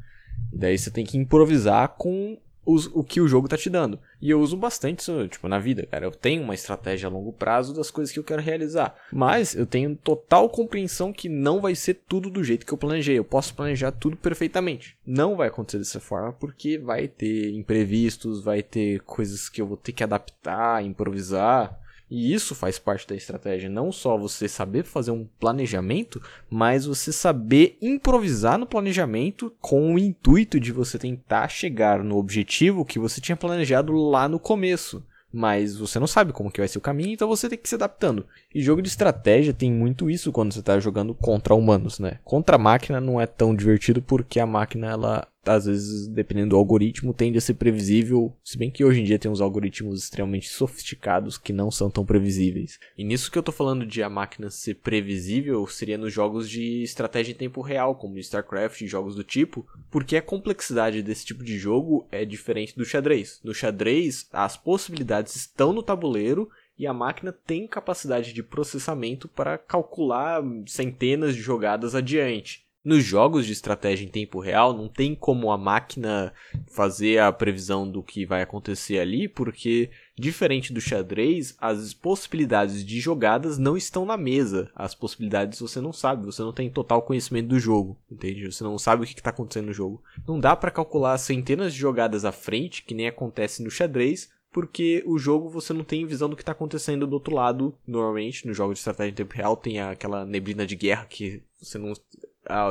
E 0.53 0.59
daí 0.59 0.77
você 0.77 0.91
tem 0.91 1.03
que 1.03 1.17
improvisar 1.17 1.97
com 1.97 2.39
o 2.67 3.05
que 3.05 3.21
o 3.21 3.29
jogo 3.29 3.49
tá 3.49 3.57
te 3.57 3.71
dando. 3.71 3.99
E 4.21 4.29
eu 4.29 4.41
uso 4.41 4.57
bastante 4.57 5.01
isso, 5.01 5.29
tipo, 5.29 5.47
na 5.47 5.59
vida, 5.59 5.87
cara. 5.87 6.05
Eu 6.05 6.11
tenho 6.11 6.43
uma 6.43 6.55
estratégia 6.55 7.09
a 7.09 7.11
longo 7.11 7.33
prazo 7.33 7.73
das 7.73 7.91
coisas 7.91 8.13
que 8.13 8.19
eu 8.19 8.25
quero 8.25 8.43
realizar. 8.43 8.95
Mas 9.13 9.55
eu 9.55 9.65
tenho 9.65 9.95
total 9.95 10.49
compreensão 10.49 11.13
que 11.13 11.29
não 11.29 11.61
vai 11.61 11.75
ser 11.75 11.95
tudo 12.09 12.29
do 12.29 12.43
jeito 12.43 12.67
que 12.67 12.73
eu 12.73 12.79
planejei. 12.79 13.17
Eu 13.17 13.25
posso 13.25 13.55
planejar 13.55 13.93
tudo 13.93 14.17
perfeitamente. 14.17 14.97
Não 15.07 15.37
vai 15.37 15.49
acontecer 15.49 15.79
dessa 15.79 16.01
forma 16.01 16.33
porque 16.33 16.77
vai 16.77 17.07
ter 17.07 17.53
imprevistos, 17.55 18.43
vai 18.43 18.63
ter 18.63 19.01
coisas 19.03 19.49
que 19.49 19.63
eu 19.63 19.67
vou 19.67 19.77
ter 19.77 19.93
que 19.93 20.03
adaptar, 20.03 20.85
improvisar. 20.85 21.79
E 22.11 22.33
isso 22.33 22.55
faz 22.55 22.79
parte 22.79 23.07
da 23.07 23.17
estratégia, 23.17 23.69
não 23.69 23.91
só 23.91 24.17
você 24.17 24.49
saber 24.49 24.85
fazer 24.85 25.11
um 25.11 25.27
planejamento, 25.41 26.23
mas 26.49 26.87
você 26.87 27.13
saber 27.13 27.77
improvisar 27.83 28.59
no 28.59 28.67
planejamento 28.67 29.53
com 29.61 29.95
o 29.95 29.99
intuito 29.99 30.61
de 30.61 30.71
você 30.71 30.99
tentar 30.99 31.49
chegar 31.49 32.05
no 32.05 32.17
objetivo 32.17 32.85
que 32.85 32.99
você 32.99 33.21
tinha 33.21 33.37
planejado 33.37 33.93
lá 33.93 34.29
no 34.29 34.39
começo. 34.39 35.05
Mas 35.33 35.77
você 35.77 35.99
não 35.99 36.07
sabe 36.07 36.33
como 36.33 36.51
que 36.51 36.61
vai 36.61 36.69
ser 36.69 36.79
o 36.79 36.81
caminho, 36.81 37.11
então 37.11 37.29
você 37.29 37.49
tem 37.49 37.59
que 37.59 37.69
se 37.69 37.75
adaptando. 37.75 38.25
E 38.55 38.63
jogo 38.63 38.81
de 38.81 38.89
estratégia 38.89 39.53
tem 39.53 39.71
muito 39.71 40.09
isso 40.09 40.33
quando 40.33 40.53
você 40.53 40.61
está 40.61 40.79
jogando 40.79 41.15
contra 41.15 41.55
humanos, 41.55 41.99
né? 41.99 42.21
Contra 42.25 42.57
a 42.57 42.59
máquina 42.59 43.01
não 43.01 43.21
é 43.21 43.27
tão 43.27 43.55
divertido 43.55 44.01
porque 44.01 44.41
a 44.41 44.47
máquina 44.47 44.87
ela 44.87 45.29
às 45.47 45.67
vezes, 45.67 46.09
dependendo 46.09 46.51
do 46.51 46.57
algoritmo, 46.57 47.15
tende 47.15 47.39
a 47.39 47.41
ser 47.41 47.55
previsível, 47.55 48.37
se 48.45 48.59
bem 48.59 48.71
que 48.71 48.85
hoje 48.85 49.01
em 49.01 49.05
dia 49.05 49.19
tem 49.19 49.31
uns 49.31 49.41
algoritmos 49.41 50.03
extremamente 50.03 50.49
sofisticados 50.49 51.39
que 51.39 51.53
não 51.53 51.71
são 51.71 51.91
tão 51.91 52.05
previsíveis. 52.05 52.79
E 52.97 53.05
nisso 53.05 53.31
que 53.31 53.39
eu 53.39 53.43
tô 53.43 53.53
falando 53.53 53.87
de 53.87 54.03
a 54.03 54.11
máquina 54.11 54.51
ser 54.51 54.75
previsível, 54.75 55.67
seria 55.67 55.99
nos 55.99 56.13
jogos 56.13 56.49
de 56.51 56.83
estratégia 56.83 57.33
em 57.33 57.37
tempo 57.37 57.61
real, 57.61 57.95
como 57.95 58.19
StarCraft 58.19 58.81
e 58.81 58.87
jogos 58.87 59.15
do 59.15 59.25
tipo, 59.25 59.67
porque 59.91 60.17
a 60.17 60.23
complexidade 60.23 61.03
desse 61.03 61.25
tipo 61.25 61.45
de 61.45 61.59
jogo 61.59 62.07
é 62.11 62.25
diferente 62.25 62.77
do 62.77 62.85
xadrez. 62.85 63.41
No 63.45 63.55
xadrez, 63.55 64.29
as 64.33 64.57
possibilidades 64.57 65.37
estão 65.37 65.73
no 65.73 65.83
tabuleiro 65.83 66.49
e 66.79 66.87
a 66.87 66.93
máquina 66.93 67.33
tem 67.33 67.67
capacidade 67.67 68.33
de 68.33 68.43
processamento 68.43 69.29
para 69.29 69.57
calcular 69.57 70.43
centenas 70.67 71.35
de 71.35 71.41
jogadas 71.41 71.95
adiante. 71.95 72.66
Nos 72.87 73.03
jogos 73.03 73.45
de 73.45 73.53
estratégia 73.53 74.05
em 74.05 74.09
tempo 74.09 74.39
real, 74.39 74.73
não 74.73 74.87
tem 74.87 75.13
como 75.13 75.51
a 75.51 75.59
máquina 75.59 76.33
fazer 76.69 77.19
a 77.19 77.33
previsão 77.33 77.91
do 77.91 78.01
que 78.01 78.25
vai 78.25 78.43
acontecer 78.43 79.01
ali, 79.01 79.27
porque, 79.27 79.91
diferente 80.17 80.73
do 80.73 80.81
xadrez, 80.81 81.57
as 81.61 81.93
possibilidades 81.93 82.87
de 82.87 83.01
jogadas 83.01 83.59
não 83.59 83.77
estão 83.77 84.07
na 84.07 84.17
mesa. 84.17 84.71
As 84.73 84.95
possibilidades 84.95 85.59
você 85.59 85.81
não 85.81 85.93
sabe, 85.93 86.27
você 86.27 86.43
não 86.43 86.53
tem 86.53 86.71
total 86.71 87.03
conhecimento 87.03 87.49
do 87.49 87.59
jogo, 87.59 87.99
entende? 88.09 88.53
Você 88.53 88.63
não 88.63 88.79
sabe 88.79 89.03
o 89.03 89.05
que 89.05 89.15
está 89.15 89.31
acontecendo 89.31 89.67
no 89.67 89.73
jogo. 89.73 90.01
Não 90.25 90.39
dá 90.39 90.55
para 90.55 90.71
calcular 90.71 91.19
centenas 91.19 91.75
de 91.75 91.81
jogadas 91.81 92.25
à 92.25 92.31
frente, 92.31 92.85
que 92.85 92.95
nem 92.95 93.09
acontece 93.09 93.65
no 93.65 93.71
xadrez, 93.71 94.31
porque 94.53 95.03
o 95.05 95.19
jogo 95.19 95.49
você 95.49 95.73
não 95.73 95.83
tem 95.83 96.07
visão 96.07 96.29
do 96.29 96.37
que 96.37 96.43
está 96.43 96.53
acontecendo 96.53 97.05
do 97.05 97.15
outro 97.15 97.35
lado. 97.35 97.75
Normalmente, 97.85 98.47
no 98.47 98.55
jogo 98.55 98.73
de 98.73 98.79
estratégia 98.79 99.11
em 99.11 99.17
tempo 99.17 99.35
real, 99.35 99.57
tem 99.57 99.81
aquela 99.81 100.25
neblina 100.25 100.65
de 100.65 100.77
guerra 100.77 101.05
que 101.05 101.43
você 101.61 101.79
não 101.79 101.93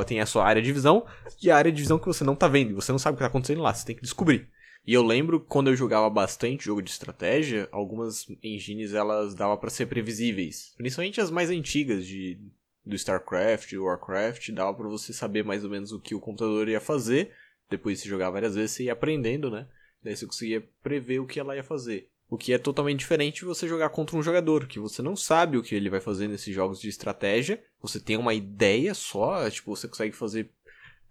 tem 0.06 0.20
a 0.20 0.26
sua 0.26 0.44
área 0.44 0.62
de 0.62 0.72
visão 0.72 1.06
e 1.42 1.50
a 1.50 1.56
área 1.56 1.72
de 1.72 1.80
visão 1.80 1.98
que 1.98 2.06
você 2.06 2.24
não 2.24 2.36
tá 2.36 2.48
vendo. 2.48 2.74
Você 2.74 2.92
não 2.92 2.98
sabe 2.98 3.14
o 3.14 3.16
que 3.16 3.22
tá 3.22 3.28
acontecendo 3.28 3.62
lá, 3.62 3.72
você 3.72 3.86
tem 3.86 3.96
que 3.96 4.02
descobrir. 4.02 4.48
E 4.86 4.94
eu 4.94 5.02
lembro 5.02 5.40
quando 5.40 5.68
eu 5.68 5.76
jogava 5.76 6.08
bastante 6.08 6.64
jogo 6.64 6.80
de 6.80 6.90
estratégia, 6.90 7.68
algumas 7.72 8.24
engines 8.42 8.94
elas 8.94 9.34
dava 9.34 9.56
para 9.56 9.68
ser 9.68 9.86
previsíveis. 9.86 10.72
Principalmente 10.76 11.20
as 11.20 11.30
mais 11.30 11.50
antigas 11.50 12.06
de 12.06 12.38
do 12.84 12.94
StarCraft, 12.94 13.72
do 13.72 13.84
Warcraft, 13.84 14.50
dava 14.52 14.72
para 14.72 14.88
você 14.88 15.12
saber 15.12 15.42
mais 15.42 15.64
ou 15.64 15.70
menos 15.70 15.90
o 15.90 16.00
que 16.00 16.14
o 16.14 16.20
computador 16.20 16.68
ia 16.68 16.80
fazer. 16.80 17.32
Depois 17.68 18.00
de 18.00 18.08
jogar 18.08 18.30
várias 18.30 18.54
vezes, 18.54 18.76
você 18.76 18.84
ia 18.84 18.92
aprendendo, 18.92 19.50
né? 19.50 19.66
Daí 20.00 20.16
você 20.16 20.24
conseguia 20.24 20.64
prever 20.84 21.18
o 21.18 21.26
que 21.26 21.40
ela 21.40 21.56
ia 21.56 21.64
fazer. 21.64 22.08
O 22.28 22.36
que 22.36 22.52
é 22.52 22.58
totalmente 22.58 23.00
diferente 23.00 23.40
de 23.40 23.44
você 23.44 23.68
jogar 23.68 23.88
contra 23.90 24.16
um 24.16 24.22
jogador, 24.22 24.66
que 24.66 24.80
você 24.80 25.00
não 25.00 25.14
sabe 25.14 25.56
o 25.56 25.62
que 25.62 25.74
ele 25.74 25.88
vai 25.88 26.00
fazer 26.00 26.26
nesses 26.26 26.52
jogos 26.52 26.80
de 26.80 26.88
estratégia. 26.88 27.62
Você 27.80 28.00
tem 28.00 28.16
uma 28.16 28.34
ideia 28.34 28.94
só, 28.94 29.48
tipo, 29.48 29.74
você 29.74 29.86
consegue 29.86 30.14
fazer 30.14 30.50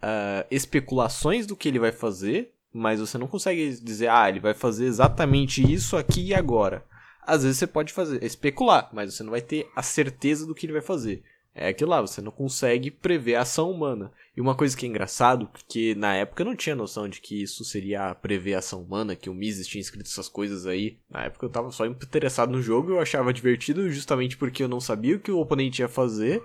uh, 0.04 0.46
especulações 0.52 1.48
do 1.48 1.56
que 1.56 1.70
ele 1.70 1.80
vai 1.80 1.92
fazer, 1.92 2.52
mas 2.74 3.00
você 3.00 3.18
não 3.18 3.28
consegue 3.28 3.80
dizer, 3.82 4.10
ah, 4.10 4.28
ele 4.28 4.42
vai 4.42 4.54
fazer 4.54 4.86
exatamente 4.86 5.62
isso 5.62 5.96
aqui 5.96 6.28
e 6.28 6.34
agora. 6.34 6.84
Às 7.22 7.44
vezes 7.44 7.58
você 7.58 7.68
pode 7.68 7.94
fazer, 7.94 8.22
especular, 8.24 8.90
mas 8.94 9.14
você 9.14 9.24
não 9.24 9.32
vai 9.32 9.42
ter 9.42 9.70
a 9.76 9.82
certeza 9.82 10.46
do 10.46 10.54
que 10.54 10.66
ele 10.66 10.74
vai 10.74 10.82
fazer. 10.82 11.24
É 11.58 11.70
aquilo 11.70 11.92
lá, 11.92 12.02
você 12.02 12.22
não 12.22 12.34
consegue 12.34 12.92
prever 12.92 13.36
a 13.36 13.42
ação 13.42 13.72
humana. 13.72 14.12
E 14.36 14.42
uma 14.42 14.54
coisa 14.54 14.76
que 14.76 14.86
é 14.86 14.90
engraçado, 14.90 15.48
porque 15.48 15.96
na 15.96 16.14
época 16.14 16.44
eu 16.44 16.46
não 16.46 16.56
tinha 16.56 16.76
noção 16.76 17.08
de 17.08 17.22
que 17.22 17.42
isso 17.42 17.64
seria 17.64 18.14
prever 18.14 18.56
a 18.56 18.60
ação 18.60 18.82
humana, 18.82 19.16
que 19.16 19.30
o 19.30 19.34
Mises 19.34 19.66
tinha 19.66 19.80
escrito 19.80 20.08
essas 20.08 20.28
coisas 20.28 20.68
aí. 20.68 21.00
Na 21.10 21.24
época 21.24 21.46
eu 21.46 21.50
tava 21.50 21.72
só 21.72 21.86
interessado 21.86 22.52
no 22.52 22.62
jogo, 22.62 22.92
eu 22.92 23.00
achava 23.00 23.32
divertido 23.32 23.90
justamente 23.90 24.36
porque 24.36 24.64
eu 24.64 24.68
não 24.68 24.82
sabia 24.82 25.16
o 25.16 25.20
que 25.20 25.32
o 25.32 25.40
oponente 25.40 25.82
ia 25.82 25.88
fazer. 25.88 26.44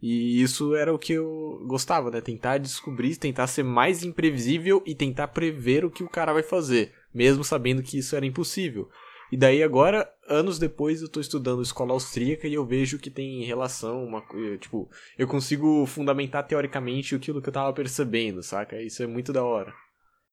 E 0.00 0.40
isso 0.40 0.76
era 0.76 0.94
o 0.94 0.98
que 0.98 1.14
eu 1.14 1.64
gostava, 1.66 2.10
né? 2.10 2.20
Tentar 2.20 2.58
descobrir, 2.58 3.16
tentar 3.16 3.48
ser 3.48 3.64
mais 3.64 4.04
imprevisível 4.04 4.82
e 4.86 4.94
tentar 4.94 5.28
prever 5.28 5.84
o 5.84 5.90
que 5.90 6.04
o 6.04 6.08
cara 6.08 6.32
vai 6.32 6.42
fazer, 6.42 6.92
mesmo 7.12 7.42
sabendo 7.42 7.82
que 7.82 7.98
isso 7.98 8.14
era 8.14 8.26
impossível. 8.26 8.88
E 9.34 9.36
daí 9.36 9.64
agora, 9.64 10.08
anos 10.28 10.60
depois, 10.60 11.02
eu 11.02 11.08
tô 11.08 11.18
estudando 11.18 11.60
escola 11.60 11.92
austríaca 11.92 12.46
e 12.46 12.54
eu 12.54 12.64
vejo 12.64 13.00
que 13.00 13.10
tem 13.10 13.42
relação, 13.42 14.04
uma 14.04 14.22
tipo, 14.60 14.88
eu 15.18 15.26
consigo 15.26 15.84
fundamentar 15.86 16.46
teoricamente 16.46 17.16
aquilo 17.16 17.42
que 17.42 17.48
eu 17.48 17.52
tava 17.52 17.72
percebendo, 17.72 18.44
saca? 18.44 18.80
Isso 18.80 19.02
é 19.02 19.08
muito 19.08 19.32
da 19.32 19.42
hora. 19.42 19.74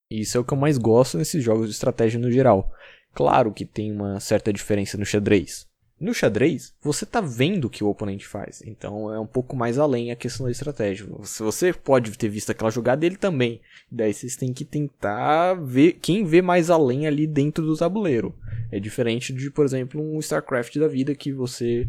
Isso 0.08 0.38
é 0.38 0.40
o 0.40 0.44
que 0.44 0.54
eu 0.54 0.58
mais 0.58 0.78
gosto 0.78 1.18
nesses 1.18 1.44
jogos 1.44 1.66
de 1.66 1.74
estratégia 1.74 2.20
no 2.20 2.30
geral. 2.30 2.72
Claro 3.12 3.52
que 3.52 3.66
tem 3.66 3.92
uma 3.92 4.20
certa 4.20 4.54
diferença 4.54 5.00
no 5.00 5.06
xadrez. 5.06 5.68
No 6.02 6.16
xadrez, 6.16 6.74
você 6.82 7.06
tá 7.06 7.22
vendo 7.22 7.66
o 7.66 7.70
que 7.70 7.84
o 7.84 7.88
oponente 7.88 8.26
faz, 8.28 8.64
então 8.66 9.14
é 9.14 9.20
um 9.20 9.28
pouco 9.28 9.56
mais 9.56 9.78
além 9.78 10.12
a 10.12 10.16
questão 10.16 10.48
da 10.48 10.52
estratégia. 10.52 11.06
Se 11.22 11.44
você 11.44 11.72
pode 11.72 12.18
ter 12.18 12.28
visto 12.28 12.50
aquela 12.50 12.72
jogada, 12.72 13.06
ele 13.06 13.18
também. 13.18 13.62
Daí 13.92 14.12
vocês 14.12 14.36
têm 14.36 14.52
que 14.52 14.66
tentar 14.66 15.54
ver 15.54 16.00
quem 16.02 16.26
vê 16.26 16.42
mais 16.42 16.72
além 16.72 17.06
ali 17.06 17.28
dentro 17.28 17.64
do 17.64 17.78
tabuleiro. 17.78 18.36
É 18.72 18.80
diferente 18.80 19.32
de, 19.32 19.52
por 19.52 19.64
exemplo, 19.64 20.02
um 20.02 20.18
StarCraft 20.18 20.76
da 20.80 20.88
vida 20.88 21.14
que 21.14 21.32
você 21.32 21.88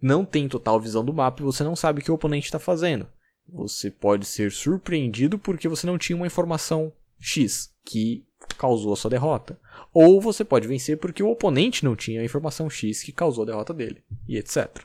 não 0.00 0.26
tem 0.26 0.46
total 0.46 0.78
visão 0.78 1.02
do 1.02 1.14
mapa 1.14 1.40
e 1.40 1.46
você 1.46 1.64
não 1.64 1.74
sabe 1.74 2.02
o 2.02 2.04
que 2.04 2.10
o 2.10 2.14
oponente 2.14 2.44
está 2.44 2.58
fazendo. 2.58 3.06
Você 3.48 3.90
pode 3.90 4.26
ser 4.26 4.52
surpreendido 4.52 5.38
porque 5.38 5.68
você 5.68 5.86
não 5.86 5.96
tinha 5.96 6.16
uma 6.16 6.26
informação 6.26 6.92
X 7.18 7.72
que 7.82 8.26
causou 8.58 8.92
a 8.92 8.96
sua 8.96 9.10
derrota. 9.10 9.58
Ou 9.94 10.20
você 10.20 10.44
pode 10.44 10.66
vencer 10.66 10.98
porque 10.98 11.22
o 11.22 11.30
oponente 11.30 11.84
não 11.84 11.94
tinha 11.94 12.20
a 12.20 12.24
informação 12.24 12.68
X 12.68 13.02
que 13.02 13.12
causou 13.12 13.44
a 13.44 13.46
derrota 13.46 13.72
dele, 13.72 14.02
e 14.28 14.36
etc. 14.36 14.82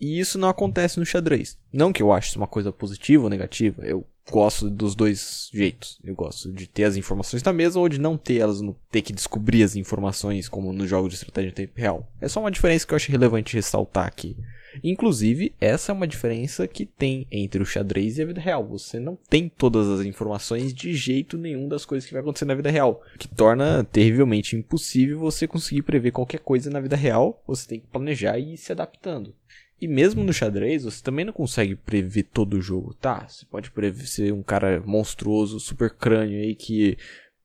E 0.00 0.18
isso 0.18 0.36
não 0.36 0.48
acontece 0.48 0.98
no 0.98 1.06
xadrez. 1.06 1.56
Não 1.72 1.92
que 1.92 2.02
eu 2.02 2.12
ache 2.12 2.30
isso 2.30 2.38
uma 2.38 2.48
coisa 2.48 2.72
positiva 2.72 3.22
ou 3.22 3.30
negativa, 3.30 3.86
eu 3.86 4.04
gosto 4.30 4.68
dos 4.68 4.96
dois 4.96 5.48
jeitos. 5.52 5.98
Eu 6.02 6.14
gosto 6.14 6.52
de 6.52 6.66
ter 6.66 6.84
as 6.84 6.96
informações 6.96 7.42
na 7.42 7.52
mesa 7.52 7.78
ou 7.78 7.88
de 7.88 8.00
não 8.00 8.16
ter 8.16 8.38
elas, 8.38 8.60
não 8.60 8.74
ter 8.90 9.02
que 9.02 9.12
descobrir 9.12 9.62
as 9.62 9.76
informações 9.76 10.48
como 10.48 10.72
no 10.72 10.88
jogo 10.88 11.08
de 11.08 11.14
estratégia 11.14 11.50
em 11.50 11.54
tempo 11.54 11.72
real. 11.76 12.10
É 12.20 12.28
só 12.28 12.40
uma 12.40 12.50
diferença 12.50 12.84
que 12.84 12.92
eu 12.92 12.96
acho 12.96 13.12
relevante 13.12 13.54
ressaltar 13.54 14.06
aqui. 14.06 14.36
Inclusive, 14.82 15.54
essa 15.60 15.92
é 15.92 15.94
uma 15.94 16.06
diferença 16.06 16.66
que 16.66 16.86
tem 16.86 17.26
entre 17.30 17.62
o 17.62 17.66
xadrez 17.66 18.18
e 18.18 18.22
a 18.22 18.26
vida 18.26 18.40
real. 18.40 18.66
Você 18.68 18.98
não 18.98 19.16
tem 19.28 19.48
todas 19.48 19.88
as 19.88 20.06
informações 20.06 20.72
de 20.72 20.94
jeito 20.94 21.36
nenhum 21.36 21.68
das 21.68 21.84
coisas 21.84 22.06
que 22.06 22.12
vai 22.12 22.22
acontecer 22.22 22.44
na 22.44 22.54
vida 22.54 22.70
real, 22.70 23.02
que 23.18 23.28
torna 23.28 23.84
terrivelmente 23.84 24.56
impossível 24.56 25.18
você 25.18 25.46
conseguir 25.46 25.82
prever 25.82 26.12
qualquer 26.12 26.40
coisa 26.40 26.70
na 26.70 26.80
vida 26.80 26.96
real. 26.96 27.42
Você 27.46 27.68
tem 27.68 27.80
que 27.80 27.86
planejar 27.86 28.38
e 28.38 28.54
ir 28.54 28.56
se 28.56 28.72
adaptando. 28.72 29.34
E 29.80 29.88
mesmo 29.88 30.22
no 30.22 30.32
xadrez, 30.32 30.84
você 30.84 31.02
também 31.02 31.24
não 31.24 31.32
consegue 31.32 31.74
prever 31.74 32.22
todo 32.32 32.54
o 32.54 32.62
jogo, 32.62 32.94
tá? 32.94 33.26
Você 33.26 33.44
pode 33.46 33.70
prever 33.72 34.06
ser 34.06 34.32
um 34.32 34.42
cara 34.42 34.80
monstruoso, 34.86 35.58
super 35.58 35.90
crânio 35.90 36.38
aí 36.38 36.54
que 36.54 36.96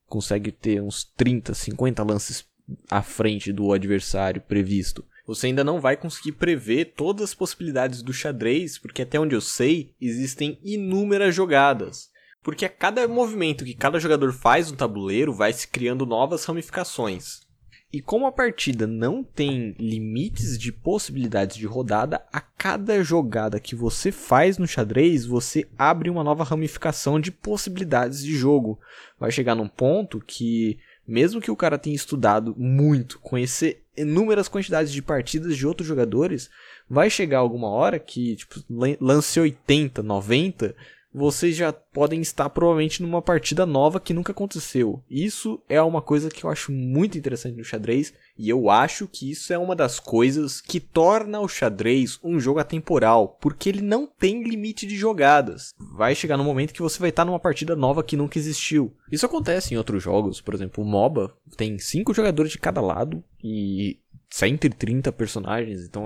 consegue 0.06 0.52
ter 0.52 0.82
uns 0.82 1.04
30, 1.04 1.56
50 1.56 2.04
lances 2.04 2.46
à 2.90 3.02
frente 3.02 3.52
do 3.52 3.74
adversário 3.74 4.42
previsto 4.42 5.04
você 5.28 5.48
ainda 5.48 5.62
não 5.62 5.82
vai 5.82 5.98
conseguir 5.98 6.32
prever 6.32 6.94
todas 6.96 7.24
as 7.26 7.36
possibilidades 7.36 8.02
do 8.02 8.14
xadrez, 8.14 8.78
porque 8.78 9.02
até 9.02 9.20
onde 9.20 9.36
eu 9.36 9.42
sei, 9.42 9.94
existem 10.00 10.58
inúmeras 10.64 11.36
jogadas. 11.36 12.10
Porque 12.42 12.64
a 12.64 12.70
cada 12.70 13.06
movimento 13.10 13.66
que 13.66 13.74
cada 13.74 14.00
jogador 14.00 14.32
faz 14.32 14.72
no 14.72 14.78
tabuleiro 14.78 15.34
vai 15.34 15.52
se 15.52 15.68
criando 15.68 16.06
novas 16.06 16.46
ramificações. 16.46 17.46
E 17.92 18.02
como 18.02 18.26
a 18.26 18.32
partida 18.32 18.88
não 18.88 19.22
tem 19.22 19.76
limites 19.78 20.58
de 20.58 20.72
possibilidades 20.72 21.58
de 21.58 21.66
rodada, 21.66 22.26
a 22.32 22.40
cada 22.40 23.04
jogada 23.04 23.60
que 23.60 23.76
você 23.76 24.12
faz 24.12 24.58
no 24.58 24.68
xadrez, 24.68 25.26
você 25.26 25.68
abre 25.78 26.10
uma 26.10 26.24
nova 26.24 26.44
ramificação 26.44 27.20
de 27.20 27.32
possibilidades 27.32 28.24
de 28.24 28.36
jogo. 28.36 28.80
Vai 29.20 29.32
chegar 29.32 29.56
num 29.56 29.68
ponto 29.68 30.22
que 30.26 30.78
mesmo 31.08 31.40
que 31.40 31.50
o 31.50 31.56
cara 31.56 31.78
tenha 31.78 31.96
estudado 31.96 32.54
muito, 32.58 33.20
conhecer 33.20 33.86
inúmeras 33.98 34.48
quantidades 34.48 34.92
de 34.92 35.02
partidas 35.02 35.58
de 35.58 35.66
outros 35.66 35.88
jogadores, 35.88 36.50
vai 36.90 37.10
chegar 37.10 37.40
alguma 37.40 37.70
hora 37.70 38.00
que, 38.00 38.36
tipo, 38.36 38.64
lance 39.02 39.40
80, 39.40 40.04
90, 40.04 40.76
vocês 41.18 41.56
já 41.56 41.74
podem 41.74 42.22
estar 42.22 42.48
provavelmente 42.50 43.02
numa 43.02 43.24
partida 43.24 43.66
nova 43.66 44.00
que 44.00 44.14
nunca 44.14 44.32
aconteceu. 44.32 45.04
Isso 45.10 45.60
é 45.68 45.82
uma 45.82 46.02
coisa 46.02 46.30
que 46.30 46.44
eu 46.44 46.50
acho 46.50 46.72
muito 46.72 47.18
interessante 47.18 47.58
no 47.58 47.64
xadrez 47.64 48.14
e 48.38 48.48
eu 48.48 48.70
acho 48.70 49.08
que 49.08 49.32
isso 49.32 49.52
é 49.52 49.58
uma 49.58 49.76
das 49.76 50.00
coisas 50.00 50.62
que 50.62 50.80
torna 50.80 51.40
o 51.40 51.48
xadrez 51.48 52.20
um 52.24 52.40
jogo 52.40 52.60
atemporal, 52.60 53.36
porque 53.42 53.68
ele 53.68 53.82
não 53.82 54.06
tem 54.06 54.44
limite 54.44 54.86
de 54.86 54.96
jogadas. 54.96 55.74
Vai 55.80 56.14
chegar 56.14 56.38
no 56.38 56.44
momento 56.44 56.74
que 56.74 56.84
você 56.84 57.00
vai 57.00 57.10
estar 57.10 57.26
numa 57.26 57.40
partida 57.40 57.76
nova 57.76 58.04
que 58.04 58.16
nunca 58.16 58.38
existiu. 58.38 58.94
Isso 59.12 59.26
acontece 59.26 59.74
em 59.74 59.78
outros 59.78 60.04
jogos, 60.04 60.40
por 60.40 60.54
exemplo, 60.54 60.84
o 60.84 60.88
MOBA 60.88 61.34
tem 61.56 61.80
cinco 61.80 62.14
jogadores 62.14 62.52
de 62.52 62.60
cada 62.60 62.80
lado 62.80 63.24
e 63.44 63.98
130 64.30 65.12
personagens, 65.12 65.86
então 65.86 66.06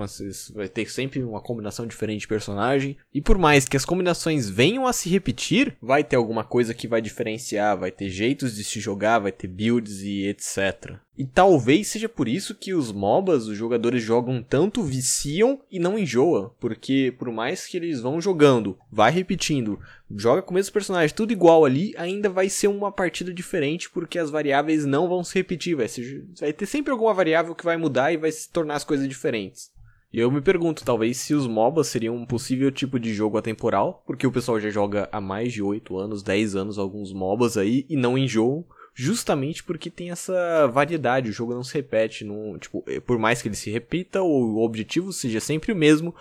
vai 0.53 0.67
ter 0.67 0.89
sempre 0.89 1.23
uma 1.23 1.41
combinação 1.41 1.87
diferente 1.87 2.21
de 2.21 2.27
personagem. 2.27 2.97
E 3.13 3.21
por 3.21 3.37
mais 3.37 3.67
que 3.67 3.75
as 3.75 3.85
combinações 3.85 4.49
venham 4.49 4.85
a 4.85 4.93
se 4.93 5.09
repetir, 5.09 5.75
vai 5.81 6.03
ter 6.03 6.15
alguma 6.15 6.43
coisa 6.43 6.73
que 6.73 6.87
vai 6.87 7.01
diferenciar, 7.01 7.77
vai 7.77 7.91
ter 7.91 8.09
jeitos 8.09 8.55
de 8.55 8.63
se 8.63 8.79
jogar, 8.79 9.19
vai 9.19 9.31
ter 9.31 9.47
builds 9.47 10.01
e 10.01 10.27
etc. 10.27 10.99
E 11.21 11.25
talvez 11.27 11.89
seja 11.89 12.09
por 12.09 12.27
isso 12.27 12.55
que 12.55 12.73
os 12.73 12.91
MOBAs, 12.91 13.45
os 13.45 13.55
jogadores 13.55 14.01
jogam 14.01 14.41
tanto, 14.41 14.81
viciam 14.81 15.61
e 15.71 15.77
não 15.77 15.95
enjoa. 15.95 16.51
Porque 16.59 17.13
por 17.15 17.31
mais 17.31 17.67
que 17.67 17.77
eles 17.77 18.01
vão 18.01 18.19
jogando, 18.19 18.75
vai 18.91 19.11
repetindo, 19.11 19.79
joga 20.15 20.41
com 20.41 20.49
o 20.49 20.55
mesmo 20.55 20.73
personagem, 20.73 21.15
tudo 21.15 21.31
igual 21.31 21.63
ali, 21.63 21.93
ainda 21.95 22.27
vai 22.27 22.49
ser 22.49 22.69
uma 22.69 22.91
partida 22.91 23.31
diferente 23.31 23.87
porque 23.87 24.17
as 24.17 24.31
variáveis 24.31 24.83
não 24.83 25.07
vão 25.07 25.23
se 25.23 25.35
repetir. 25.35 25.75
Vai, 25.75 25.87
ser, 25.87 26.25
vai 26.39 26.51
ter 26.51 26.65
sempre 26.65 26.91
alguma 26.91 27.13
variável 27.13 27.53
que 27.53 27.65
vai 27.65 27.77
mudar 27.77 28.11
e 28.11 28.17
vai 28.17 28.31
se 28.31 28.49
tornar 28.49 28.73
as 28.73 28.83
coisas 28.83 29.07
diferentes. 29.07 29.69
E 30.11 30.17
eu 30.17 30.31
me 30.31 30.41
pergunto, 30.41 30.83
talvez 30.83 31.17
se 31.17 31.35
os 31.35 31.45
MOBAs 31.45 31.85
seriam 31.85 32.15
um 32.15 32.25
possível 32.25 32.71
tipo 32.71 32.99
de 32.99 33.13
jogo 33.13 33.37
atemporal, 33.37 34.03
porque 34.07 34.25
o 34.25 34.31
pessoal 34.31 34.59
já 34.59 34.71
joga 34.71 35.07
há 35.11 35.21
mais 35.21 35.53
de 35.53 35.61
8 35.61 35.95
anos, 35.99 36.23
10 36.23 36.55
anos 36.55 36.79
alguns 36.79 37.13
MOBAs 37.13 37.57
aí 37.57 37.85
e 37.87 37.95
não 37.95 38.17
enjoam 38.17 38.65
justamente 38.93 39.63
porque 39.63 39.89
tem 39.89 40.11
essa 40.11 40.67
variedade, 40.67 41.29
o 41.29 41.33
jogo 41.33 41.53
não 41.53 41.63
se 41.63 41.73
repete, 41.73 42.23
não, 42.23 42.57
tipo, 42.57 42.83
eh, 42.87 42.99
por 42.99 43.17
mais 43.17 43.41
que 43.41 43.47
ele 43.47 43.55
se 43.55 43.71
repita, 43.71 44.21
o 44.21 44.63
objetivo 44.63 45.13
seja 45.13 45.39
sempre 45.39 45.71
o 45.71 45.75
mesmo, 45.75 46.13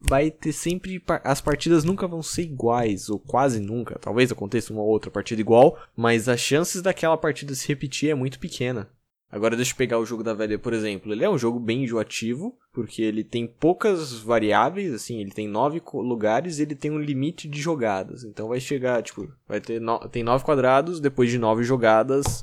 vai 0.00 0.30
ter 0.30 0.52
sempre 0.52 1.02
as 1.24 1.40
partidas 1.40 1.84
nunca 1.84 2.06
vão 2.06 2.22
ser 2.22 2.42
iguais 2.42 3.08
ou 3.08 3.18
quase 3.18 3.60
nunca. 3.60 3.98
Talvez 3.98 4.30
aconteça 4.30 4.72
uma 4.72 4.82
outra 4.82 5.10
partida 5.10 5.40
igual, 5.40 5.78
mas 5.96 6.28
as 6.28 6.40
chances 6.40 6.82
daquela 6.82 7.16
partida 7.16 7.54
se 7.54 7.66
repetir 7.66 8.10
é 8.10 8.14
muito 8.14 8.38
pequena. 8.38 8.88
Agora 9.30 9.56
deixa 9.56 9.72
eu 9.72 9.76
pegar 9.76 9.98
o 9.98 10.06
jogo 10.06 10.22
da 10.22 10.32
velha, 10.32 10.58
por 10.58 10.72
exemplo. 10.72 11.12
Ele 11.12 11.24
é 11.24 11.28
um 11.28 11.36
jogo 11.36 11.60
bem 11.60 11.84
enjoativo, 11.84 12.56
porque 12.72 13.02
ele 13.02 13.22
tem 13.22 13.46
poucas 13.46 14.20
variáveis, 14.20 14.92
assim, 14.92 15.20
ele 15.20 15.30
tem 15.30 15.46
nove 15.46 15.82
lugares 15.94 16.58
e 16.58 16.62
ele 16.62 16.74
tem 16.74 16.90
um 16.90 16.98
limite 16.98 17.46
de 17.46 17.60
jogadas. 17.60 18.24
Então 18.24 18.48
vai 18.48 18.58
chegar, 18.58 19.02
tipo, 19.02 19.30
vai 19.46 19.60
ter 19.60 19.80
no... 19.80 19.98
tem 20.08 20.22
nove 20.22 20.44
quadrados, 20.44 20.98
depois 20.98 21.30
de 21.30 21.38
nove 21.38 21.62
jogadas, 21.62 22.42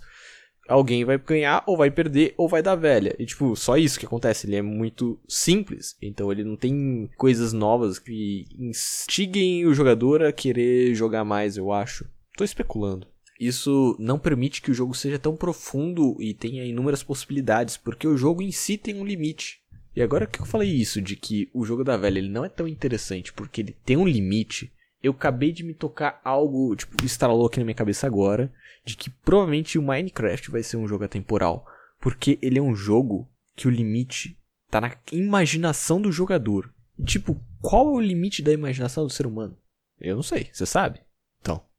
alguém 0.68 1.04
vai 1.04 1.18
ganhar 1.18 1.64
ou 1.66 1.76
vai 1.76 1.90
perder 1.90 2.36
ou 2.38 2.48
vai 2.48 2.62
dar 2.62 2.76
velha. 2.76 3.16
E 3.18 3.26
tipo, 3.26 3.56
só 3.56 3.78
isso 3.78 4.00
que 4.00 4.06
acontece, 4.06 4.46
ele 4.46 4.56
é 4.56 4.62
muito 4.62 5.20
simples. 5.28 5.96
Então 6.00 6.32
ele 6.32 6.44
não 6.44 6.56
tem 6.56 7.10
coisas 7.18 7.52
novas 7.52 7.98
que 7.98 8.46
instiguem 8.60 9.66
o 9.66 9.74
jogador 9.74 10.24
a 10.24 10.32
querer 10.32 10.94
jogar 10.94 11.24
mais, 11.24 11.58
eu 11.58 11.72
acho. 11.72 12.08
Tô 12.38 12.44
especulando. 12.44 13.08
Isso 13.40 13.96
não 14.00 14.18
permite 14.18 14.62
que 14.62 14.72
o 14.72 14.74
jogo 14.74 14.94
seja 14.94 15.20
tão 15.20 15.36
profundo 15.36 16.16
e 16.22 16.34
tenha 16.34 16.66
inúmeras 16.66 17.04
possibilidades, 17.04 17.76
porque 17.76 18.08
o 18.08 18.18
jogo 18.18 18.42
em 18.42 18.52
si 18.52 18.78
tem 18.78 18.96
um 18.96 19.06
limite. 19.06 19.62
E 19.96 20.02
agora 20.02 20.28
que 20.28 20.42
eu 20.42 20.46
falei 20.46 20.70
isso, 20.70 21.02
de 21.02 21.16
que 21.16 21.50
o 21.54 21.66
jogo 21.66 21.84
da 21.84 21.98
velha 21.98 22.20
ele 22.20 22.30
não 22.30 22.44
é 22.44 22.50
tão 22.50 22.68
interessante 22.68 23.32
porque 23.32 23.62
ele 23.62 23.76
tem 23.86 23.96
um 23.98 24.08
limite, 24.08 24.72
eu 25.02 25.12
acabei 25.12 25.52
de 25.52 25.64
me 25.64 25.74
tocar 25.74 26.20
algo, 26.24 26.76
tipo, 26.76 27.04
instalou 27.04 27.46
aqui 27.46 27.60
na 27.60 27.66
minha 27.66 27.76
cabeça 27.76 28.08
agora, 28.08 28.52
de 28.84 28.98
que 28.98 29.10
provavelmente 29.10 29.78
o 29.78 29.84
Minecraft 29.84 30.52
vai 30.52 30.64
ser 30.64 30.78
um 30.78 30.88
jogo 30.88 31.04
atemporal. 31.04 31.66
Porque 32.00 32.38
ele 32.42 32.60
é 32.60 32.62
um 32.62 32.76
jogo 32.76 33.30
que 33.56 33.68
o 33.68 33.72
limite 33.72 34.38
tá 34.70 34.82
na 34.82 34.96
imaginação 35.12 36.02
do 36.02 36.12
jogador. 36.12 36.74
Tipo, 37.04 37.40
qual 37.62 37.88
é 37.88 37.92
o 37.92 38.02
limite 38.02 38.42
da 38.42 38.52
imaginação 38.52 39.06
do 39.06 39.10
ser 39.10 39.26
humano? 39.26 39.58
Eu 40.00 40.16
não 40.16 40.24
sei, 40.24 40.50
você 40.52 40.66
sabe? 40.66 41.00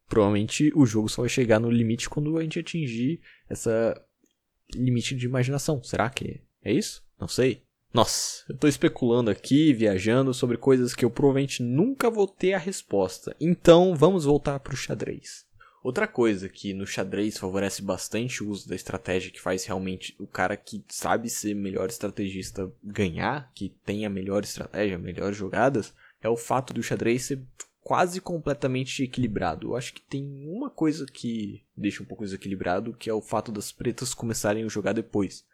Provavelmente 0.09 0.73
o 0.75 0.87
jogo 0.87 1.09
só 1.09 1.23
vai 1.23 1.29
chegar 1.29 1.59
no 1.59 1.71
limite 1.71 2.09
quando 2.09 2.37
a 2.37 2.43
gente 2.43 2.59
atingir 2.59 3.21
essa 3.49 4.01
limite 4.75 5.15
de 5.15 5.27
imaginação. 5.27 5.83
Será 5.83 6.09
que 6.11 6.41
é 6.63 6.73
isso? 6.73 7.05
Não 7.19 7.29
sei. 7.29 7.63
Nossa, 7.93 8.45
eu 8.49 8.57
tô 8.57 8.69
especulando 8.69 9.31
aqui, 9.31 9.73
viajando 9.73 10.35
sobre 10.35 10.57
coisas 10.57 10.95
que 10.95 11.05
eu 11.05 11.11
provavelmente 11.11 11.63
nunca 11.63 12.11
vou 12.11 12.27
ter 12.27 12.53
a 12.53 12.59
resposta. 12.59 13.35
Então, 13.41 13.95
vamos 13.95 14.25
voltar 14.25 14.61
pro 14.61 14.77
xadrez. 14.77 15.47
Outra 15.83 16.07
coisa 16.07 16.49
que 16.49 16.75
no 16.75 16.85
xadrez 16.85 17.39
favorece 17.39 17.81
bastante 17.81 18.43
o 18.43 18.51
uso 18.51 18.69
da 18.69 18.75
estratégia, 18.75 19.31
que 19.31 19.41
faz 19.41 19.65
realmente 19.65 20.17
o 20.19 20.27
cara 20.27 20.57
que 20.57 20.85
sabe 20.89 21.31
ser 21.31 21.55
melhor 21.55 21.89
estrategista 21.89 22.71
ganhar, 22.83 23.53
que 23.55 23.69
tem 23.85 24.05
a 24.05 24.11
melhor 24.11 24.43
estratégia, 24.43 24.99
melhores 24.99 25.37
jogadas, 25.37 25.95
é 26.21 26.29
o 26.29 26.37
fato 26.37 26.75
do 26.75 26.83
xadrez 26.83 27.27
ser 27.27 27.41
quase 27.87 28.21
completamente 28.21 29.05
equilibrado. 29.05 29.69
Eu 29.69 29.77
acho 29.77 29.95
que 29.95 30.01
tem 30.01 30.45
uma 30.49 30.69
coisa 30.69 31.07
que 31.07 31.63
deixa 31.77 32.03
um 32.03 32.07
pouco 32.07 32.25
desequilibrado, 32.25 32.93
que 32.93 33.09
é 33.09 33.15
o 33.15 33.23
fato 33.23 33.53
das 33.53 33.71
pretas 33.71 34.13
começarem 34.13 34.65
a 34.65 34.69
jogar 34.69 34.93
depois. 34.93 35.47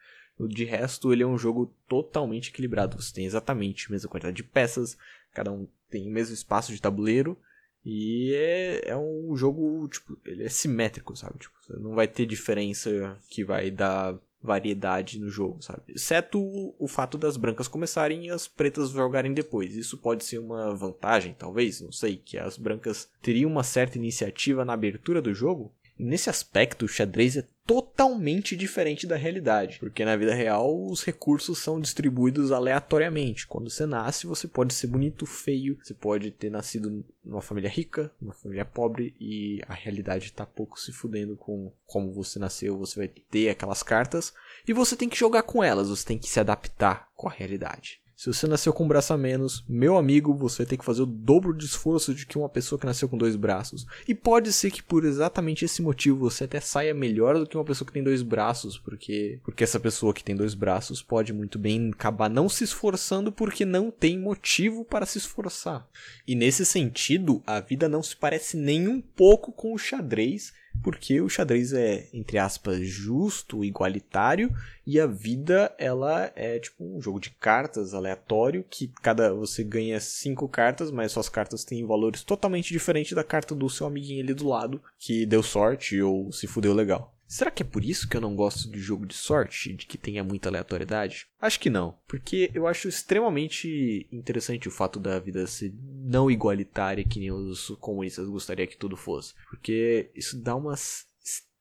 De 0.49 0.65
resto, 0.65 1.13
ele 1.13 1.23
é 1.23 1.27
um 1.27 1.37
jogo 1.37 1.75
totalmente 1.87 2.49
equilibrado. 2.49 2.97
Você 2.97 3.13
tem 3.13 3.27
exatamente 3.27 3.87
a 3.87 3.91
mesma 3.91 4.09
quantidade 4.09 4.35
de 4.35 4.45
peças, 4.45 4.97
cada 5.31 5.53
um 5.53 5.69
tem 5.91 6.09
o 6.09 6.11
mesmo 6.11 6.33
espaço 6.33 6.73
de 6.73 6.81
tabuleiro. 6.81 7.37
E 7.85 8.33
é, 8.35 8.93
é 8.93 8.97
um 8.97 9.37
jogo, 9.37 9.87
tipo, 9.89 10.19
ele 10.25 10.45
é 10.45 10.49
simétrico, 10.49 11.15
sabe? 11.15 11.39
Tipo, 11.39 11.55
não 11.81 11.95
vai 11.95 12.09
ter 12.09 12.25
diferença 12.25 13.15
que 13.29 13.45
vai 13.45 13.71
dar 13.71 14.19
variedade 14.43 15.21
no 15.21 15.29
jogo, 15.29 15.63
sabe? 15.63 15.83
Exceto 15.89 16.39
o, 16.79 16.89
fato 16.89 17.17
das 17.17 17.37
brancas 17.37 17.69
começarem 17.69 18.27
e 18.27 18.31
as 18.31 18.49
pretas 18.49 18.91
jogarem 18.91 19.33
depois. 19.33 19.77
Isso 19.77 19.97
pode 19.97 20.25
ser 20.25 20.39
uma 20.39 20.75
vantagem, 20.75 21.35
talvez, 21.39 21.81
não 21.81 21.93
sei, 21.93 22.17
que 22.17 22.37
as 22.37 22.59
brancas 22.59 23.09
teriam 23.23 23.51
uma 23.51 23.63
certa 23.63 23.99
iniciativa 23.99 24.65
na 24.65 24.73
abertura 24.73 25.23
do 25.23 25.33
jogo. 25.33 25.73
Nesse 25.99 26.31
aspecto, 26.31 26.85
o 26.85 26.89
xadrez 26.89 27.37
é 27.37 27.47
totalmente 27.65 28.57
diferente 28.57 29.07
da 29.07 29.17
realidade, 29.17 29.79
porque 29.79 30.05
na 30.05 30.17
vida 30.17 30.35
real 30.35 30.87
os 30.87 31.05
recursos 31.05 31.59
são 31.59 31.81
distribuídos 31.81 32.51
aleatoriamente. 32.51 33.47
Quando 33.47 33.71
você 33.71 33.87
nasce, 33.87 34.27
você 34.27 34.49
pode 34.49 34.75
ser 34.75 34.89
bonito, 34.89 35.25
feio, 35.27 35.79
você 35.81 35.95
pode 35.95 36.31
ter 36.33 36.51
nascido 36.51 37.05
numa 37.25 37.41
família 37.41 37.71
rica, 37.71 38.11
numa 38.21 38.35
família 38.35 38.65
pobre 38.65 39.15
e 39.21 39.61
a 39.69 39.75
realidade 39.75 40.27
está 40.27 40.45
pouco 40.45 40.81
se 40.81 40.93
fudendo 40.93 41.37
com 41.37 41.73
como 41.87 42.13
você 42.13 42.39
nasceu, 42.39 42.77
você 42.77 42.99
vai 42.99 43.09
ter 43.09 43.51
aquelas 43.51 43.83
cartas 43.83 44.35
e 44.67 44.73
você 44.73 44.97
tem 44.97 45.09
que 45.09 45.19
jogar 45.19 45.45
com 45.45 45.63
elas, 45.63 45.89
você 45.89 46.05
tem 46.05 46.19
que 46.19 46.29
se 46.29 46.41
adaptar 46.41 47.11
com 47.15 47.29
a 47.29 47.33
realidade. 47.33 48.02
Se 48.17 48.33
você 48.33 48.47
nasceu 48.47 48.73
com 48.73 48.85
um 48.85 48.89
braço 48.89 49.13
a 49.13 49.19
menos, 49.19 49.65
meu 49.69 49.97
amigo, 49.97 50.35
você 50.35 50.65
tem 50.65 50.79
que 50.79 50.85
fazer 50.85 51.03
o 51.03 51.07
dobro 51.07 51.57
de 51.57 51.65
esforço 51.65 52.15
de 52.15 52.27
que 52.27 52.39
uma 52.39 52.49
pessoa 52.49 52.79
que 52.79 52.87
nasceu 52.87 53.09
com 53.09 53.19
dois 53.19 53.37
braços. 53.37 53.87
E 54.07 54.15
pode 54.15 54.53
ser 54.53 54.71
que 54.71 54.83
por 54.83 55.05
exatamente 55.05 55.65
esse 55.65 55.83
motivo 55.83 56.19
você 56.19 56.45
até 56.45 56.61
saia 56.61 56.95
melhor 56.95 57.39
do 57.39 57.47
que 57.47 57.57
uma 57.57 57.65
pessoa 57.65 57.87
que 57.87 57.93
tem 57.93 58.03
dois 58.03 58.23
braços, 58.23 58.79
porque 58.79 59.41
porque 59.43 59.65
essa 59.65 59.81
pessoa 59.81 60.15
que 60.15 60.23
tem 60.23 60.37
dois 60.37 60.55
braços 60.55 61.03
pode 61.03 61.33
muito 61.33 61.59
bem 61.59 61.91
acabar 61.91 62.29
não 62.29 62.49
se 62.49 62.65
esforçando 62.65 63.33
porque 63.33 63.65
não 63.65 63.91
tem 63.91 64.19
motivo 64.19 64.85
para 64.85 65.07
se 65.07 65.19
esforçar. 65.19 65.89
E 66.27 66.35
nesse 66.35 66.65
sentido, 66.65 67.43
a 67.47 67.61
vida 67.61 67.89
não 67.89 68.03
se 68.03 68.17
parece 68.17 68.57
nem 68.57 68.89
um 68.89 69.01
pouco 69.01 69.53
com 69.53 69.73
o 69.73 69.79
xadrez 69.79 70.53
porque 70.83 71.21
o 71.21 71.29
xadrez 71.29 71.73
é, 71.73 72.09
entre 72.13 72.39
aspas, 72.39 72.81
justo, 72.87 73.65
igualitário, 73.65 74.53
e 74.87 74.99
a 74.99 75.07
vida, 75.07 75.75
ela 75.79 76.33
é 76.35 76.59
tipo 76.59 76.85
um 76.85 77.01
jogo 77.01 77.21
de 77.21 77.31
cartas 77.31 77.95
aleatório, 77.95 78.65
que 78.69 78.89
cada 79.03 79.33
você 79.33 79.63
ganha 79.63 80.01
cinco 80.01 80.49
cartas, 80.49 80.91
mas 80.91 81.13
suas 81.13 81.29
cartas 81.29 81.65
têm 81.65 81.87
valores 81.87 82.23
totalmente 82.23 82.73
diferentes 82.73 83.13
da 83.13 83.25
carta 83.25 83.55
do 83.55 83.71
seu 83.71 83.87
amiguinho 83.87 84.23
ali 84.23 84.35
do 84.35 84.49
lado, 84.49 84.83
que 84.99 85.27
deu 85.27 85.43
sorte 85.43 86.01
ou 86.01 86.33
se 86.33 86.47
fudeu 86.47 86.75
legal. 86.75 87.15
Será 87.33 87.51
que 87.51 87.63
é 87.63 87.67
por 87.67 87.83
isso 87.83 88.07
que 88.07 88.15
eu 88.15 88.21
não 88.21 88.37
gosto 88.37 88.71
de 88.71 88.79
jogo 88.79 89.07
de 89.07 89.15
sorte, 89.15 89.73
de 89.73 89.87
que 89.87 89.97
tenha 89.97 90.23
muita 90.23 90.51
aleatoriedade? 90.51 91.27
Acho 91.41 91.59
que 91.59 91.71
não, 91.71 91.97
porque 92.07 92.51
eu 92.53 92.67
acho 92.67 92.89
extremamente 92.89 94.07
interessante 94.13 94.69
o 94.69 94.71
fato 94.71 95.01
da 95.01 95.19
vida 95.19 95.47
ser 95.47 95.73
não 95.83 96.31
igualitária 96.31 97.03
que 97.03 97.19
nem 97.19 97.33
os 97.33 97.69
comunistas 97.81 98.29
gostariam 98.29 98.67
que 98.67 98.77
tudo 98.77 98.99
fosse. 98.99 99.33
Porque 99.49 100.11
isso 100.15 100.39
dá 100.39 100.55
umas 100.55 101.07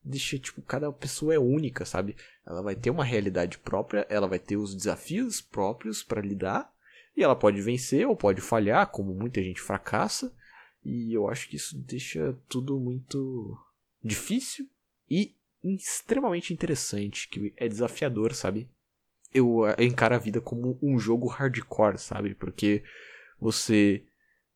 deixa 0.04 0.38
tipo 0.38 0.60
cada 0.60 0.92
pessoa 0.92 1.32
é 1.32 1.38
única, 1.38 1.86
sabe? 1.86 2.16
Ela 2.46 2.60
vai 2.60 2.76
ter 2.76 2.90
uma 2.90 3.02
realidade 3.02 3.56
própria, 3.56 4.06
ela 4.10 4.28
vai 4.28 4.38
ter 4.38 4.58
os 4.58 4.74
desafios 4.74 5.40
próprios 5.40 6.02
para 6.02 6.20
lidar 6.20 6.70
e 7.16 7.22
ela 7.22 7.34
pode 7.34 7.62
vencer 7.62 8.06
ou 8.06 8.14
pode 8.14 8.42
falhar, 8.42 8.90
como 8.90 9.14
muita 9.14 9.42
gente 9.42 9.62
fracassa. 9.62 10.30
E 10.84 11.16
eu 11.16 11.30
acho 11.30 11.48
que 11.48 11.56
isso 11.56 11.78
deixa 11.78 12.36
tudo 12.46 12.78
muito 12.78 13.56
difícil 14.04 14.68
e 15.10 15.34
extremamente 15.64 16.52
interessante, 16.52 17.28
que 17.28 17.52
é 17.56 17.68
desafiador, 17.68 18.34
sabe? 18.34 18.68
Eu, 19.32 19.64
eu 19.78 19.84
encaro 19.84 20.14
a 20.14 20.18
vida 20.18 20.40
como 20.40 20.78
um 20.82 20.98
jogo 20.98 21.26
hardcore, 21.26 21.98
sabe? 21.98 22.34
Porque 22.34 22.82
você 23.40 24.04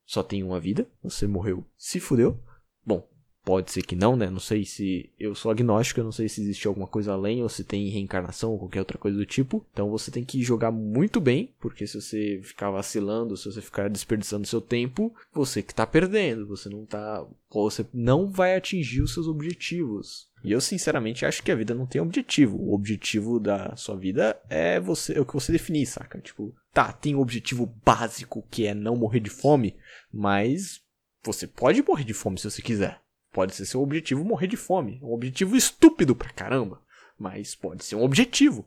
só 0.05 0.23
tem 0.23 0.42
uma 0.42 0.61
vida, 0.61 0.88
você 1.03 1.27
morreu, 1.27 1.64
se 1.77 1.99
fudeu. 1.99 2.42
Bom, 2.85 3.09
pode 3.46 3.70
ser 3.70 3.82
que 3.82 3.94
não, 3.94 4.16
né? 4.16 4.28
Não 4.28 4.40
sei 4.40 4.64
se. 4.64 5.09
Eu 5.16 5.32
sou 5.32 5.52
agnóstico, 5.52 6.00
eu 6.00 6.04
não 6.04 6.11
sei 6.11 6.28
se 6.28 6.40
existe 6.40 6.66
alguma 6.66 6.88
coisa 6.88 7.12
além 7.12 7.44
ou 7.44 7.48
se 7.48 7.62
tem 7.62 7.88
reencarnação 7.88 8.50
ou 8.50 8.59
qualquer 8.59 8.80
outra 8.80 8.98
coisa 8.98 9.16
do 9.16 9.24
tipo. 9.24 9.64
Então 9.72 9.88
você 9.88 10.11
tem 10.11 10.24
que 10.24 10.42
jogar 10.42 10.72
muito 10.72 11.20
bem, 11.20 11.54
porque 11.61 11.87
se 11.87 12.00
você 12.00 12.40
ficar 12.42 12.72
vacilando, 12.72 13.37
se 13.37 13.44
você 13.44 13.62
ficar 13.62 13.88
desperdiçando 13.88 14.48
seu 14.48 14.61
tempo, 14.61 15.14
você 15.32 15.62
que 15.62 15.72
tá 15.72 15.87
perdendo, 15.87 16.44
você 16.48 16.68
não 16.68 16.85
tá. 16.85 17.24
Você 17.48 17.87
não 17.94 18.28
vai 18.28 18.56
atingir 18.56 19.00
os 19.00 19.14
seus 19.14 19.28
objetivos. 19.28 20.28
E 20.42 20.50
eu 20.50 20.61
sinceramente 20.61 21.24
acho 21.24 21.40
que 21.40 21.52
a 21.52 21.56
vida 21.56 21.72
não 21.72 21.87
tem 21.87 22.00
objetivo. 22.00 22.59
O 22.59 22.74
objetivo 22.74 23.38
da 23.38 23.76
sua 23.76 23.96
vida 23.96 24.37
é 24.50 24.80
você 24.80 25.16
é 25.16 25.20
o 25.20 25.24
que 25.24 25.35
você 25.35 25.52
definir, 25.52 25.87
saca? 25.87 26.18
Tipo, 26.18 26.52
tá, 26.72 26.92
tem 26.92 27.14
um 27.14 27.20
objetivo 27.20 27.72
básico 27.85 28.44
que 28.50 28.66
é 28.66 28.74
não 28.74 28.96
morrer 28.96 29.20
de 29.20 29.30
fome, 29.30 29.76
mas 30.12 30.80
você 31.24 31.46
pode 31.46 31.80
morrer 31.82 32.04
de 32.04 32.12
fome 32.12 32.38
se 32.38 32.50
você 32.50 32.61
quiser. 32.61 33.06
Pode 33.37 33.55
ser 33.55 33.66
seu 33.66 33.83
objetivo 33.83 34.25
morrer 34.25 34.46
de 34.46 34.57
fome. 34.57 34.99
Um 35.03 35.12
objetivo 35.12 35.59
estúpido 35.59 36.16
pra 36.16 36.31
caramba, 36.31 36.81
mas 37.18 37.55
pode 37.55 37.85
ser 37.85 37.94
um 37.94 38.03
objetivo. 38.03 38.66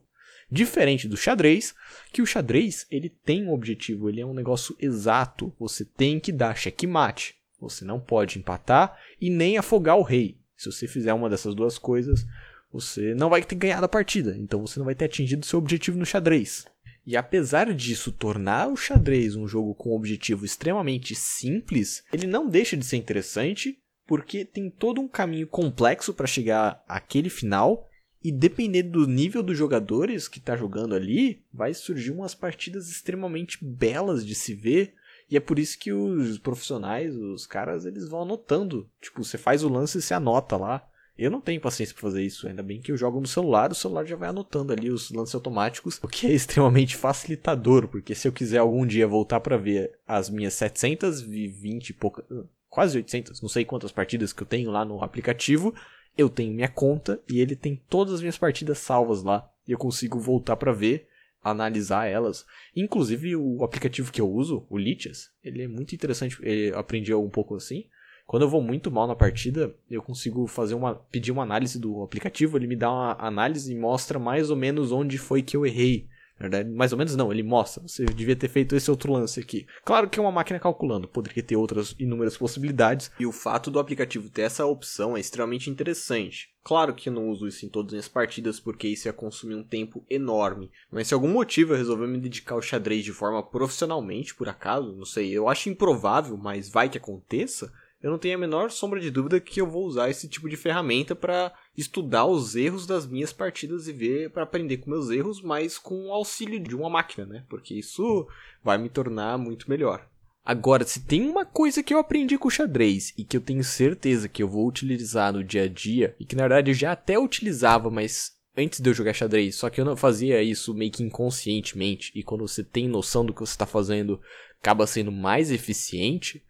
Diferente 0.52 1.08
do 1.08 1.18
xadrez, 1.18 1.74
que 2.14 2.22
o 2.22 2.26
xadrez 2.26 2.86
ele 2.92 3.10
tem 3.10 3.48
um 3.48 3.52
objetivo, 3.52 4.08
ele 4.08 4.22
é 4.22 4.26
um 4.28 4.34
negócio 4.36 4.76
exato. 4.80 5.52
Você 5.60 5.84
tem 5.84 6.20
que 6.20 6.32
dar 6.32 6.56
checkmate. 6.56 7.34
Você 7.60 7.84
não 7.84 8.00
pode 8.00 8.38
empatar 8.38 8.96
e 9.20 9.32
nem 9.32 9.58
afogar 9.58 9.98
o 9.98 10.04
rei. 10.04 10.38
Se 10.56 10.72
você 10.72 10.88
fizer 10.88 11.16
uma 11.16 11.32
dessas 11.32 11.56
duas 11.56 11.80
coisas, 11.80 12.24
você 12.72 13.16
não 13.16 13.28
vai 13.28 13.42
ter 13.42 13.56
ganhado 13.56 13.86
a 13.86 13.90
partida, 13.90 14.38
então 14.38 14.62
você 14.62 14.78
não 14.78 14.86
vai 14.86 14.94
ter 14.94 15.06
atingido 15.06 15.48
seu 15.48 15.58
objetivo 15.58 15.98
no 15.98 16.06
xadrez. 16.06 16.68
E 17.04 17.18
apesar 17.18 17.74
disso 17.74 18.12
tornar 18.12 18.68
o 18.68 18.78
xadrez 18.78 19.36
um 19.36 19.48
jogo 19.48 19.74
com 19.74 19.90
um 19.90 19.96
objetivo 19.96 20.46
extremamente 20.46 21.16
simples, 21.16 22.04
ele 22.14 22.28
não 22.28 22.48
deixa 22.48 22.78
de 22.78 22.86
ser 22.86 22.98
interessante, 22.98 23.80
porque 24.10 24.44
tem 24.44 24.72
todo 24.72 25.00
um 25.00 25.08
caminho 25.08 25.46
complexo 25.46 26.16
para 26.16 26.26
chegar 26.26 26.84
àquele 26.88 27.30
final, 27.30 27.88
e 28.24 28.32
dependendo 28.32 29.06
do 29.06 29.08
nível 29.08 29.44
dos 29.44 29.56
jogadores 29.56 30.28
que 30.28 30.40
está 30.40 30.58
jogando 30.58 30.96
ali, 30.96 31.44
vai 31.54 31.76
surgir 31.76 32.10
umas 32.10 32.34
partidas 32.34 32.90
extremamente 32.90 33.64
belas 33.64 34.26
de 34.26 34.34
se 34.34 34.56
ver, 34.56 34.96
e 35.30 35.38
é 35.38 35.40
por 35.40 35.60
isso 35.60 35.78
que 35.78 35.94
os 35.94 36.40
profissionais, 36.40 37.16
os 37.16 37.46
caras, 37.46 37.86
eles 37.86 38.10
vão 38.10 38.24
anotando. 38.24 38.90
Tipo, 39.00 39.24
você 39.24 39.38
faz 39.38 39.64
o 39.64 39.70
lance 39.70 40.00
e 40.00 40.02
você 40.02 40.16
anota 40.16 40.58
lá. 40.58 40.89
Eu 41.20 41.30
não 41.30 41.42
tenho 41.42 41.60
paciência 41.60 41.94
para 41.94 42.02
fazer 42.02 42.24
isso, 42.24 42.48
ainda 42.48 42.64
bem 42.64 42.80
que 42.80 42.94
eu 42.94 42.98
jogo 42.98 43.20
no 43.20 43.28
celular, 43.28 43.72
o 43.72 43.76
celular 43.76 44.06
já 44.06 44.16
vai 44.16 44.30
anotando 44.30 44.72
ali 44.72 44.90
os 44.90 45.12
lances 45.12 45.36
automáticos, 45.36 46.00
o 46.02 46.08
que 46.08 46.28
é 46.28 46.32
extremamente 46.34 46.96
facilitador, 46.96 47.90
porque 47.90 48.16
se 48.16 48.26
eu 48.26 48.32
quiser 48.32 48.60
algum 48.60 48.86
dia 48.86 49.06
voltar 49.06 49.42
para 49.42 49.58
ver 49.58 49.92
as 50.08 50.30
minhas 50.30 50.54
720 50.54 51.90
e 51.90 51.94
poucas, 51.94 52.24
quase 52.70 52.98
800, 52.98 53.42
não 53.42 53.50
sei 53.50 53.66
quantas 53.66 53.92
partidas 53.92 54.32
que 54.32 54.44
eu 54.44 54.48
tenho 54.48 54.72
lá 54.72 54.86
no 54.86 55.04
aplicativo, 55.04 55.76
eu 56.18 56.30
tenho 56.30 56.54
minha 56.54 56.70
conta 56.70 57.20
e 57.30 57.42
ele 57.42 57.56
tem 57.56 57.76
todas 57.90 58.14
as 58.14 58.22
minhas 58.22 58.38
partidas 58.38 58.78
salvas 58.78 59.22
lá 59.22 59.46
e 59.68 59.74
eu 59.74 59.78
consigo 59.78 60.20
voltar 60.20 60.56
para 60.56 60.72
ver 60.72 61.06
analisar 61.44 62.06
elas. 62.06 62.46
Inclusive 62.74 63.36
o 63.36 63.64
aplicativo 63.64 64.12
que 64.12 64.22
eu 64.22 64.30
uso, 64.30 64.66
o 64.70 64.78
Litias, 64.78 65.32
ele 65.44 65.64
é 65.64 65.68
muito 65.68 65.94
interessante, 65.94 66.38
eu 66.42 66.80
aprendi 66.80 67.14
um 67.14 67.30
pouco 67.30 67.56
assim. 67.56 67.86
Quando 68.30 68.44
eu 68.44 68.50
vou 68.50 68.62
muito 68.62 68.92
mal 68.92 69.08
na 69.08 69.16
partida, 69.16 69.76
eu 69.90 70.04
consigo 70.04 70.46
fazer 70.46 70.76
uma 70.76 70.94
pedir 70.94 71.32
uma 71.32 71.42
análise 71.42 71.80
do 71.80 72.04
aplicativo, 72.04 72.60
ele 72.60 72.68
me 72.68 72.76
dá 72.76 72.88
uma 72.88 73.14
análise 73.14 73.74
e 73.74 73.76
mostra 73.76 74.20
mais 74.20 74.52
ou 74.52 74.56
menos 74.56 74.92
onde 74.92 75.18
foi 75.18 75.42
que 75.42 75.58
eu 75.58 75.66
errei. 75.66 76.08
Na 76.38 76.44
verdade, 76.44 76.70
mais 76.70 76.92
ou 76.92 76.98
menos 77.00 77.16
não, 77.16 77.34
ele 77.34 77.42
mostra. 77.42 77.82
Você 77.82 78.06
devia 78.06 78.36
ter 78.36 78.48
feito 78.48 78.76
esse 78.76 78.92
outro 78.92 79.12
lance 79.12 79.40
aqui. 79.40 79.66
Claro 79.84 80.08
que 80.08 80.20
é 80.20 80.22
uma 80.22 80.32
máquina 80.32 80.60
calculando, 80.60 81.08
poderia 81.08 81.42
ter 81.42 81.56
outras 81.56 81.96
inúmeras 81.98 82.38
possibilidades. 82.38 83.10
E 83.20 83.26
o 83.26 83.32
fato 83.32 83.72
do 83.72 83.80
aplicativo 83.80 84.30
ter 84.30 84.44
essa 84.44 84.64
opção 84.64 85.18
é 85.18 85.20
extremamente 85.20 85.72
interessante. 85.72 86.54
Claro 86.64 86.94
que 86.94 87.10
eu 87.10 87.14
não 87.14 87.30
uso 87.30 87.48
isso 87.48 87.66
em 87.66 87.70
todas 87.70 87.88
as 87.88 87.94
minhas 87.94 88.08
partidas, 88.08 88.60
porque 88.60 88.88
isso 88.88 89.08
ia 89.08 89.14
consumir 89.14 89.56
um 89.56 89.64
tempo 89.64 90.06
enorme. 90.08 90.70
Mas 90.92 91.08
se 91.08 91.16
algum 91.16 91.30
motivo 91.30 91.74
eu 91.74 91.78
resolver 91.78 92.06
me 92.06 92.20
dedicar 92.20 92.54
ao 92.54 92.62
xadrez 92.62 93.04
de 93.04 93.12
forma 93.12 93.42
profissionalmente, 93.42 94.36
por 94.36 94.48
acaso, 94.48 94.96
não 94.96 95.04
sei, 95.04 95.32
eu 95.32 95.50
acho 95.50 95.68
improvável, 95.68 96.38
mas 96.38 96.70
vai 96.70 96.90
que 96.90 96.98
aconteça 97.00 97.74
eu 98.02 98.10
não 98.10 98.18
tenho 98.18 98.36
a 98.36 98.40
menor 98.40 98.72
sombra 98.72 99.00
de 99.00 99.12
dúvida 99.12 99.40
que 99.40 99.60
eu 99.60 99.70
vou 99.70 99.86
usar 99.86 100.10
esse 100.10 100.28
tipo 100.30 100.50
de 100.50 100.56
ferramenta 100.56 101.16
para 101.16 101.54
estudar 101.78 102.26
os 102.26 102.56
erros 102.56 102.86
das 102.86 103.06
minhas 103.06 103.34
partidas 103.34 103.88
e 103.88 103.94
ver 103.94 104.30
para 104.30 104.44
aprender 104.44 104.78
com 104.78 104.90
meus 104.90 105.10
erros, 105.10 105.42
mas 105.42 105.78
com 105.78 106.08
o 106.08 106.14
auxílio 106.14 106.60
de 106.60 106.76
uma 106.76 106.90
máquina, 106.90 107.26
né? 107.26 107.44
Porque 107.50 107.74
isso 107.74 108.28
vai 108.64 108.78
me 108.78 108.90
tornar 108.90 109.38
muito 109.38 109.70
melhor. 109.70 110.08
Agora, 110.46 110.86
se 110.86 111.06
tem 111.06 111.30
uma 111.30 111.46
coisa 111.46 111.84
que 111.84 111.94
eu 111.94 112.00
aprendi 112.00 112.38
com 112.38 112.48
o 112.48 112.52
xadrez 112.52 113.14
e 113.18 113.24
que 113.24 113.36
eu 113.36 113.42
tenho 113.42 113.64
certeza 113.64 114.30
que 114.30 114.42
eu 114.42 114.48
vou 114.48 114.68
utilizar 114.68 115.34
no 115.34 115.44
dia 115.44 115.64
a 115.64 115.68
dia, 115.68 116.16
e 116.20 116.26
que 116.26 116.36
na 116.36 116.44
verdade 116.44 116.72
eu 116.72 116.76
já 116.76 116.94
até 116.94 117.20
utilizava, 117.20 117.92
mas 117.92 118.32
antes 118.58 118.80
de 118.80 118.90
eu 118.90 118.94
jogar 118.94 119.14
xadrez, 119.14 119.56
só 119.56 119.70
que 119.70 119.80
eu 119.80 119.86
não 119.86 119.96
fazia 119.96 120.42
isso 120.42 120.74
meio 120.74 120.92
que 120.92 121.04
inconscientemente, 121.04 122.12
e 122.16 122.24
quando 122.24 122.48
você 122.48 122.64
tem 122.64 122.88
noção 122.88 123.26
do 123.26 123.34
que 123.34 123.42
você 123.42 123.52
está 123.52 123.66
fazendo, 123.66 124.20
acaba 124.60 124.88
sendo 124.88 125.12
mais 125.12 125.52
eficiente, 125.52 126.44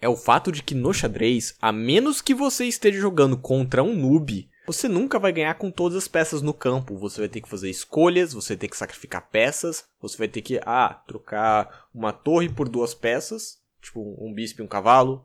é 0.00 0.08
o 0.08 0.16
fato 0.16 0.50
de 0.50 0.62
que 0.62 0.74
no 0.74 0.92
xadrez, 0.92 1.54
a 1.60 1.70
menos 1.70 2.20
que 2.20 2.34
você 2.34 2.64
esteja 2.64 3.00
jogando 3.00 3.36
contra 3.36 3.82
um 3.84 3.94
noob, 3.94 4.48
você 4.66 4.88
nunca 4.88 5.18
vai 5.18 5.32
ganhar 5.32 5.54
com 5.54 5.70
todas 5.70 5.98
as 5.98 6.08
peças 6.08 6.42
no 6.42 6.54
campo. 6.54 6.96
Você 6.98 7.20
vai 7.20 7.28
ter 7.28 7.40
que 7.40 7.48
fazer 7.48 7.70
escolhas, 7.70 8.32
você 8.32 8.54
vai 8.54 8.60
ter 8.60 8.68
que 8.68 8.76
sacrificar 8.76 9.28
peças, 9.30 9.84
você 10.00 10.16
vai 10.16 10.28
ter 10.28 10.42
que, 10.42 10.60
ah, 10.64 11.02
trocar 11.06 11.86
uma 11.94 12.12
torre 12.12 12.48
por 12.48 12.68
duas 12.68 12.94
peças, 12.94 13.58
tipo 13.80 14.16
um 14.20 14.32
bispo 14.32 14.60
e 14.60 14.64
um 14.64 14.68
cavalo. 14.68 15.24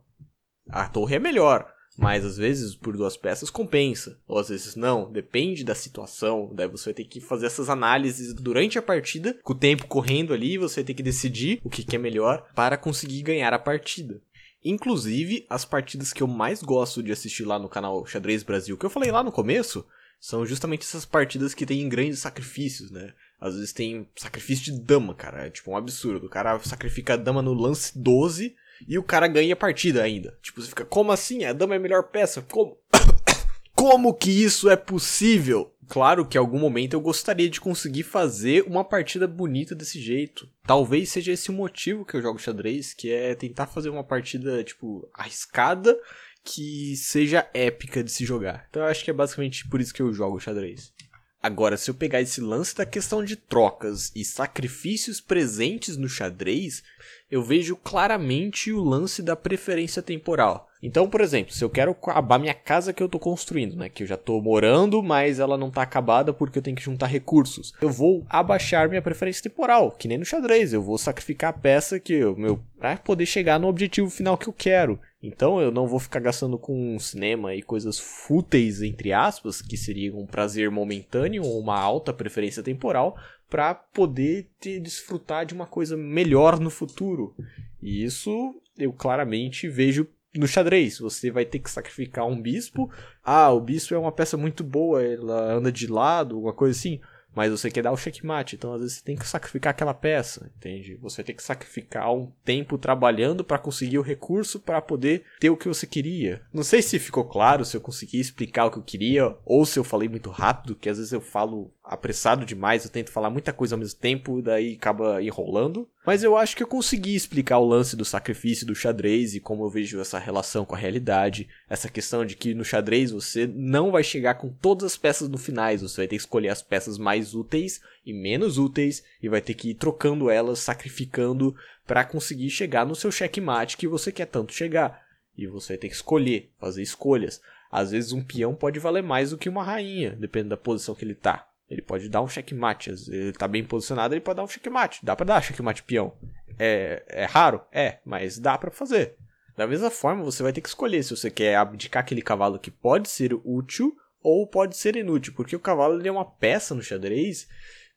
A 0.70 0.88
torre 0.88 1.16
é 1.16 1.20
melhor, 1.20 1.72
Mas 1.98 2.24
às 2.24 2.38
vezes, 2.38 2.76
por 2.76 2.96
duas 2.96 3.18
peças, 3.18 3.50
compensa. 3.50 4.20
Ou 4.28 4.38
às 4.38 4.50
vezes 4.50 4.76
não, 4.76 5.12
depende 5.12 5.64
da 5.64 5.74
situação. 5.74 6.52
Daí 6.54 6.68
você 6.68 6.86
vai 6.86 6.94
ter 6.94 7.06
que 7.06 7.20
fazer 7.20 7.48
essas 7.48 7.70
análises 7.70 8.36
durante 8.36 8.78
a 8.78 8.84
partida, 8.84 9.34
com 9.42 9.54
o 9.54 9.58
tempo 9.58 9.88
correndo 9.88 10.32
ali, 10.32 10.60
você 10.60 10.82
vai 10.82 10.84
ter 10.84 10.94
que 10.94 11.02
decidir 11.02 11.60
o 11.64 11.70
que, 11.70 11.84
que 11.84 11.96
é 11.96 12.00
melhor 12.00 12.48
para 12.54 12.78
conseguir 12.78 13.24
ganhar 13.24 13.52
a 13.52 13.58
partida. 13.58 14.22
Inclusive, 14.64 15.46
as 15.50 15.64
partidas 15.64 16.12
que 16.12 16.22
eu 16.22 16.28
mais 16.28 16.62
gosto 16.62 17.02
de 17.04 17.12
assistir 17.12 17.46
lá 17.46 17.60
no 17.60 17.70
canal 17.70 18.06
Xadrez 18.06 18.44
Brasil, 18.44 18.78
que 18.78 18.86
eu 18.86 18.90
falei 18.90 19.12
lá 19.12 19.24
no 19.24 19.32
começo, 19.32 19.86
são 20.20 20.46
justamente 20.46 20.82
essas 20.82 21.06
partidas 21.06 21.54
que 21.54 21.66
tem 21.66 21.88
grandes 21.88 22.20
sacrifícios, 22.20 22.92
né? 22.92 23.14
Às 23.40 23.54
vezes 23.54 23.72
tem 23.72 24.08
sacrifício 24.16 24.66
de 24.66 24.80
dama, 24.80 25.14
cara. 25.14 25.46
É 25.46 25.50
tipo 25.50 25.72
um 25.72 25.78
absurdo. 25.78 26.26
O 26.26 26.30
cara 26.30 26.60
sacrifica 26.60 27.14
a 27.14 27.18
dama 27.18 27.42
no 27.42 27.54
lance 27.54 27.98
12 27.98 28.56
e 28.88 28.98
o 28.98 29.04
cara 29.04 29.28
ganha 29.28 29.54
a 29.54 29.58
partida 29.58 30.02
ainda. 30.04 30.38
Tipo, 30.42 30.62
você 30.62 30.70
fica, 30.70 30.86
como 30.86 31.12
assim? 31.12 31.44
A 31.46 31.54
dama 31.54 31.76
é 31.76 31.78
a 31.78 31.80
melhor 31.82 32.04
peça? 32.04 32.42
Como? 32.42 32.78
como 33.76 34.14
que 34.14 34.32
isso 34.32 34.70
é 34.70 34.76
possível? 34.76 35.72
Claro 35.88 36.26
que 36.26 36.38
em 36.38 36.40
algum 36.40 36.60
momento 36.60 36.94
eu 36.94 37.02
gostaria 37.02 37.50
de 37.50 37.62
conseguir 37.62 38.04
fazer 38.04 38.64
uma 38.68 38.84
partida 38.84 39.28
bonita 39.28 39.74
desse 39.74 40.02
jeito. 40.02 40.50
Talvez 40.66 41.10
seja 41.10 41.32
esse 41.32 41.50
o 41.50 41.54
motivo 41.54 42.06
que 42.06 42.16
eu 42.16 42.22
jogo 42.22 42.40
xadrez, 42.40 42.94
que 42.94 43.12
é 43.12 43.34
tentar 43.34 43.68
fazer 43.68 43.90
uma 43.90 44.04
partida, 44.04 44.64
tipo, 44.64 45.10
arriscada 45.14 45.98
que 46.44 46.96
seja 46.96 47.50
épica 47.54 48.04
de 48.04 48.12
se 48.12 48.26
jogar. 48.26 48.68
Então 48.70 48.82
eu 48.82 48.88
acho 48.88 49.04
que 49.04 49.12
é 49.12 49.14
basicamente 49.14 49.68
por 49.68 49.82
isso 49.82 49.94
que 49.94 50.02
eu 50.02 50.14
jogo 50.14 50.40
xadrez. 50.40 50.94
Agora, 51.42 51.78
se 51.78 51.90
eu 51.90 51.96
pegar 51.96 52.22
esse 52.22 52.42
lance 52.42 52.76
da 52.76 52.86
questão 52.86 53.24
de 53.24 53.36
trocas 53.36 54.12
e 54.16 54.26
sacrifícios 54.26 55.22
presentes 55.22 55.96
no 55.96 56.10
xadrez, 56.10 56.84
eu 57.30 57.44
vejo 57.44 57.76
claramente 57.76 58.72
o 58.72 58.84
lance 58.84 59.22
da 59.22 59.36
preferência 59.36 60.02
temporal. 60.02 60.68
Então, 60.82 61.10
por 61.10 61.22
exemplo, 61.22 61.54
se 61.54 61.64
eu 61.64 61.70
quero 61.70 61.92
acabar 61.92 62.38
minha 62.38 62.54
casa 62.54 62.94
que 62.94 63.02
eu 63.02 63.08
estou 63.08 63.20
construindo, 63.20 63.76
né, 63.76 63.90
que 63.90 64.04
eu 64.04 64.08
já 64.08 64.16
estou 64.16 64.42
morando, 64.42 65.02
mas 65.02 65.40
ela 65.40 65.58
não 65.58 65.70
está 65.70 65.82
acabada 65.82 66.32
porque 66.32 66.60
eu 66.60 66.62
tenho 66.62 66.76
que 66.76 66.84
juntar 66.84 67.08
recursos, 67.08 67.74
eu 67.82 67.90
vou 67.90 68.26
abaixar 68.30 68.88
minha 68.88 69.02
preferência 69.02 69.44
temporal, 69.44 69.92
que 69.92 70.08
nem 70.08 70.18
no 70.18 70.26
xadrez, 70.26 70.74
eu 70.74 70.82
vou 70.82 70.98
sacrificar 70.98 71.50
a 71.50 71.58
peça 71.58 72.00
que 72.00 72.14
eu, 72.14 72.36
meu 72.36 72.62
para 72.78 72.96
poder 72.98 73.26
chegar 73.26 73.60
no 73.60 73.68
objetivo 73.68 74.10
final 74.10 74.38
que 74.38 74.48
eu 74.48 74.54
quero. 74.54 75.00
Então 75.22 75.60
eu 75.60 75.72
não 75.72 75.88
vou 75.88 76.00
ficar 76.00 76.20
gastando 76.20 76.60
com 76.60 76.98
cinema 77.00 77.56
e 77.56 77.64
coisas 77.64 77.98
fúteis 77.98 78.84
entre 78.84 79.12
aspas, 79.12 79.62
que 79.62 79.76
seria 79.76 80.16
um 80.16 80.28
prazer 80.28 80.70
momentâneo 80.70 81.44
ou 81.44 81.60
uma 81.60 81.80
alta 81.80 82.14
preferência 82.14 82.62
temporal, 82.62 83.18
para 83.50 83.74
poder 83.74 84.50
te 84.60 84.80
desfrutar 84.80 85.46
de 85.46 85.54
uma 85.54 85.66
coisa 85.66 85.96
melhor 85.96 86.60
no 86.60 86.70
futuro. 86.70 87.36
E 87.82 88.04
isso 88.04 88.56
eu 88.78 88.92
claramente 88.92 89.70
vejo 89.70 90.08
no 90.36 90.48
xadrez. 90.48 91.00
Você 91.00 91.32
vai 91.32 91.46
ter 91.46 91.60
que 91.60 91.72
sacrificar 91.72 92.28
um 92.28 92.40
bispo. 92.42 92.92
Ah, 93.24 93.52
o 93.52 93.62
bispo 93.62 93.94
é 93.94 93.98
uma 93.98 94.12
peça 94.12 94.38
muito 94.38 94.64
boa, 94.64 95.04
ela 95.04 95.54
anda 95.54 95.72
de 95.72 95.88
lado, 95.88 96.36
alguma 96.36 96.54
coisa 96.54 96.78
assim 96.78 97.00
mas 97.38 97.52
você 97.52 97.70
quer 97.70 97.84
dar 97.84 97.92
o 97.92 97.98
checkmate, 97.98 98.56
então 98.56 98.74
às 98.74 98.82
vezes 98.82 98.98
você 98.98 99.04
tem 99.04 99.16
que 99.16 99.28
sacrificar 99.28 99.70
aquela 99.70 99.94
peça, 99.94 100.52
entende? 100.58 100.96
Você 100.96 101.24
tem 101.24 101.36
que 101.36 101.44
sacrificar 101.44 102.12
um 102.12 102.32
tempo 102.44 102.80
trabalhando 102.80 103.44
para 103.44 103.60
conseguir 103.60 104.00
o 104.00 104.02
recurso 104.02 104.60
para 104.60 104.82
poder 104.82 105.24
ter 105.40 105.52
o 105.52 105.56
que 105.56 105.68
você 105.68 105.86
queria. 105.86 106.42
Não 106.52 106.64
sei 106.64 106.82
se 106.82 106.98
ficou 106.98 107.26
claro, 107.26 107.64
se 107.64 107.78
eu 107.78 107.82
consegui 107.82 108.20
explicar 108.20 108.66
o 108.66 108.72
que 108.72 108.80
eu 108.80 108.84
queria 108.84 109.38
ou 109.46 109.68
se 109.68 109.78
eu 109.78 109.84
falei 109.84 110.10
muito 110.10 110.32
rápido, 110.32 110.76
que 110.76 110.90
às 110.90 110.98
vezes 110.98 111.14
eu 111.14 111.22
falo 111.22 111.72
apressado 111.88 112.46
demais, 112.46 112.84
eu 112.84 112.92
tento 112.92 113.12
falar 113.12 113.30
muita 113.30 113.54
coisa 113.54 113.76
ao 113.76 113.80
mesmo 113.80 113.98
tempo, 114.00 114.42
daí 114.42 114.74
acaba 114.74 115.22
enrolando. 115.24 115.88
Mas 116.06 116.24
eu 116.24 116.36
acho 116.38 116.56
que 116.56 116.64
eu 116.64 116.68
consegui 116.68 117.16
explicar 117.16 117.60
o 117.60 117.68
lance 117.68 117.96
do 117.96 118.06
sacrifício 118.06 118.68
do 118.68 118.76
xadrez 118.76 119.36
e 119.36 119.40
como 119.40 119.64
eu 119.64 119.70
vejo 119.70 120.00
essa 120.00 120.20
relação 120.20 120.66
com 120.66 120.76
a 120.76 120.78
realidade. 120.78 121.48
Essa 121.70 121.90
questão 121.90 122.26
de 122.26 122.36
que 122.36 122.54
no 122.54 122.64
xadrez 122.64 123.12
você 123.12 123.48
não 123.48 123.92
vai 123.92 124.04
chegar 124.04 124.36
com 124.36 124.50
todas 124.50 124.84
as 124.86 124.98
peças 124.98 125.30
no 125.30 125.38
finais, 125.38 125.82
você 125.82 126.02
vai 126.02 126.08
ter 126.08 126.16
que 126.16 126.22
escolher 126.22 126.50
as 126.50 126.62
peças 126.62 126.98
mais 126.98 127.34
úteis 127.34 127.82
e 128.06 128.14
menos 128.14 128.58
úteis 128.58 129.04
e 129.22 129.30
vai 129.30 129.42
ter 129.42 129.54
que 129.54 129.72
ir 129.72 129.76
trocando 129.76 130.30
elas, 130.30 130.60
sacrificando 130.60 131.56
para 131.86 132.04
conseguir 132.04 132.50
chegar 132.50 132.86
no 132.86 132.96
seu 132.96 133.12
checkmate 133.12 133.78
que 133.78 133.88
você 133.88 134.12
quer 134.12 134.28
tanto 134.28 134.54
chegar. 134.54 135.02
E 135.38 135.48
você 135.48 135.74
vai 135.74 135.78
ter 135.78 135.90
que 135.90 135.96
escolher, 135.96 136.50
fazer 136.60 136.82
escolhas. 136.82 137.42
Às 137.72 137.92
vezes 137.92 138.12
um 138.12 138.24
peão 138.24 138.56
pode 138.56 138.80
valer 138.80 139.04
mais 139.04 139.32
do 139.32 139.38
que 139.38 139.50
uma 139.50 139.64
rainha, 139.64 140.12
dependendo 140.12 140.50
da 140.50 140.58
posição 140.58 140.96
que 140.96 141.06
ele 141.06 141.16
tá. 141.16 141.48
Ele 141.70 141.82
pode 141.82 142.10
dar 142.10 142.22
um 142.22 142.28
checkmate. 142.28 142.92
Ele 143.10 143.34
tá 143.34 143.48
bem 143.48 143.64
posicionado, 143.64 144.14
ele 144.14 144.22
pode 144.22 144.38
dar 144.38 144.44
um 144.44 144.48
checkmate. 144.48 145.04
Dá 145.04 145.16
pra 145.16 145.26
dar 145.26 145.44
checkmate 145.44 145.84
peão. 145.84 146.18
É, 146.58 147.04
é 147.08 147.26
raro? 147.26 147.62
É, 147.72 148.00
mas 148.06 148.40
dá 148.40 148.58
para 148.58 148.72
fazer. 148.72 149.16
Da 149.56 149.68
mesma 149.68 149.90
forma, 149.90 150.24
você 150.24 150.44
vai 150.44 150.54
ter 150.54 150.62
que 150.62 150.70
escolher 150.70 151.04
se 151.04 151.16
você 151.16 151.30
quer 151.30 151.56
abdicar 151.56 152.04
aquele 152.04 152.22
cavalo 152.22 152.60
que 152.60 152.72
pode 152.72 153.10
ser 153.10 153.34
útil 153.44 153.96
ou 154.22 154.48
pode 154.48 154.78
ser 154.78 154.96
inútil. 154.96 155.34
Porque 155.36 155.56
o 155.56 155.60
cavalo 155.60 156.00
ele 156.00 156.08
é 156.08 156.12
uma 156.12 156.26
peça 156.26 156.74
no 156.74 156.82
xadrez 156.82 157.48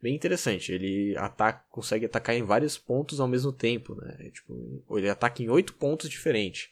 bem 0.03 0.15
interessante. 0.15 0.73
Ele 0.73 1.15
ataca, 1.17 1.65
consegue 1.71 2.07
atacar 2.07 2.35
em 2.35 2.43
vários 2.43 2.79
pontos 2.79 3.21
ao 3.21 3.29
mesmo 3.29 3.53
tempo. 3.53 3.95
Né? 3.95 4.31
Tipo, 4.33 4.85
ele 4.99 5.09
ataca 5.09 5.43
em 5.43 5.49
oito 5.49 5.75
pontos 5.75 6.09
diferentes. 6.09 6.71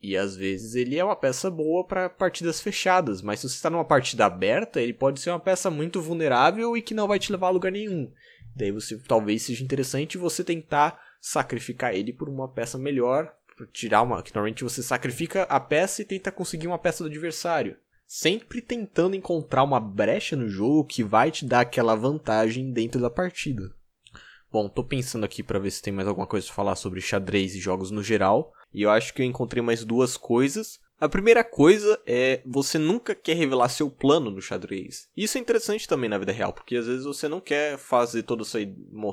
E 0.00 0.16
às 0.16 0.36
vezes 0.36 0.74
ele 0.74 0.96
é 0.96 1.04
uma 1.04 1.16
peça 1.16 1.50
boa 1.50 1.84
para 1.84 2.08
partidas 2.08 2.60
fechadas, 2.60 3.20
mas 3.20 3.40
se 3.40 3.48
você 3.48 3.56
está 3.56 3.68
numa 3.68 3.84
partida 3.84 4.26
aberta, 4.26 4.80
ele 4.80 4.92
pode 4.92 5.20
ser 5.20 5.30
uma 5.30 5.40
peça 5.40 5.70
muito 5.70 6.00
vulnerável 6.00 6.76
e 6.76 6.82
que 6.82 6.94
não 6.94 7.08
vai 7.08 7.18
te 7.18 7.32
levar 7.32 7.48
a 7.48 7.50
lugar 7.50 7.72
nenhum. 7.72 8.12
Daí 8.54 8.70
você 8.70 8.96
talvez 9.06 9.42
seja 9.42 9.64
interessante 9.64 10.16
você 10.16 10.44
tentar 10.44 11.00
sacrificar 11.20 11.94
ele 11.94 12.12
por 12.12 12.28
uma 12.28 12.48
peça 12.48 12.78
melhor, 12.78 13.32
tirar 13.72 14.02
uma, 14.02 14.22
que 14.22 14.32
normalmente 14.32 14.62
você 14.62 14.82
sacrifica 14.82 15.42
a 15.44 15.58
peça 15.58 16.02
e 16.02 16.04
tenta 16.04 16.30
conseguir 16.30 16.68
uma 16.68 16.78
peça 16.78 17.02
do 17.02 17.10
adversário, 17.10 17.76
sempre 18.06 18.62
tentando 18.62 19.16
encontrar 19.16 19.64
uma 19.64 19.80
brecha 19.80 20.36
no 20.36 20.48
jogo 20.48 20.84
que 20.84 21.02
vai 21.02 21.30
te 21.30 21.44
dar 21.44 21.60
aquela 21.60 21.96
vantagem 21.96 22.72
dentro 22.72 23.00
da 23.00 23.10
partida. 23.10 23.62
Bom, 24.50 24.68
tô 24.68 24.82
pensando 24.82 25.24
aqui 25.24 25.42
para 25.42 25.58
ver 25.58 25.70
se 25.70 25.82
tem 25.82 25.92
mais 25.92 26.08
alguma 26.08 26.26
coisa 26.26 26.46
para 26.46 26.54
falar 26.54 26.76
sobre 26.76 27.00
xadrez 27.00 27.54
e 27.54 27.60
jogos 27.60 27.90
no 27.90 28.02
geral. 28.02 28.52
E 28.72 28.82
eu 28.82 28.90
acho 28.90 29.14
que 29.14 29.22
eu 29.22 29.26
encontrei 29.26 29.62
mais 29.62 29.84
duas 29.84 30.16
coisas. 30.16 30.80
A 31.00 31.08
primeira 31.08 31.44
coisa 31.44 32.00
é 32.04 32.42
você 32.44 32.76
nunca 32.76 33.14
quer 33.14 33.34
revelar 33.34 33.68
seu 33.68 33.88
plano 33.88 34.30
no 34.30 34.42
xadrez. 34.42 35.08
Isso 35.16 35.38
é 35.38 35.40
interessante 35.40 35.86
também 35.86 36.10
na 36.10 36.18
vida 36.18 36.32
real, 36.32 36.52
porque 36.52 36.76
às 36.76 36.86
vezes 36.86 37.04
você 37.04 37.28
não 37.28 37.40
quer 37.40 37.78
fazer 37.78 38.24
todo 38.24 38.44
seu 38.44 38.60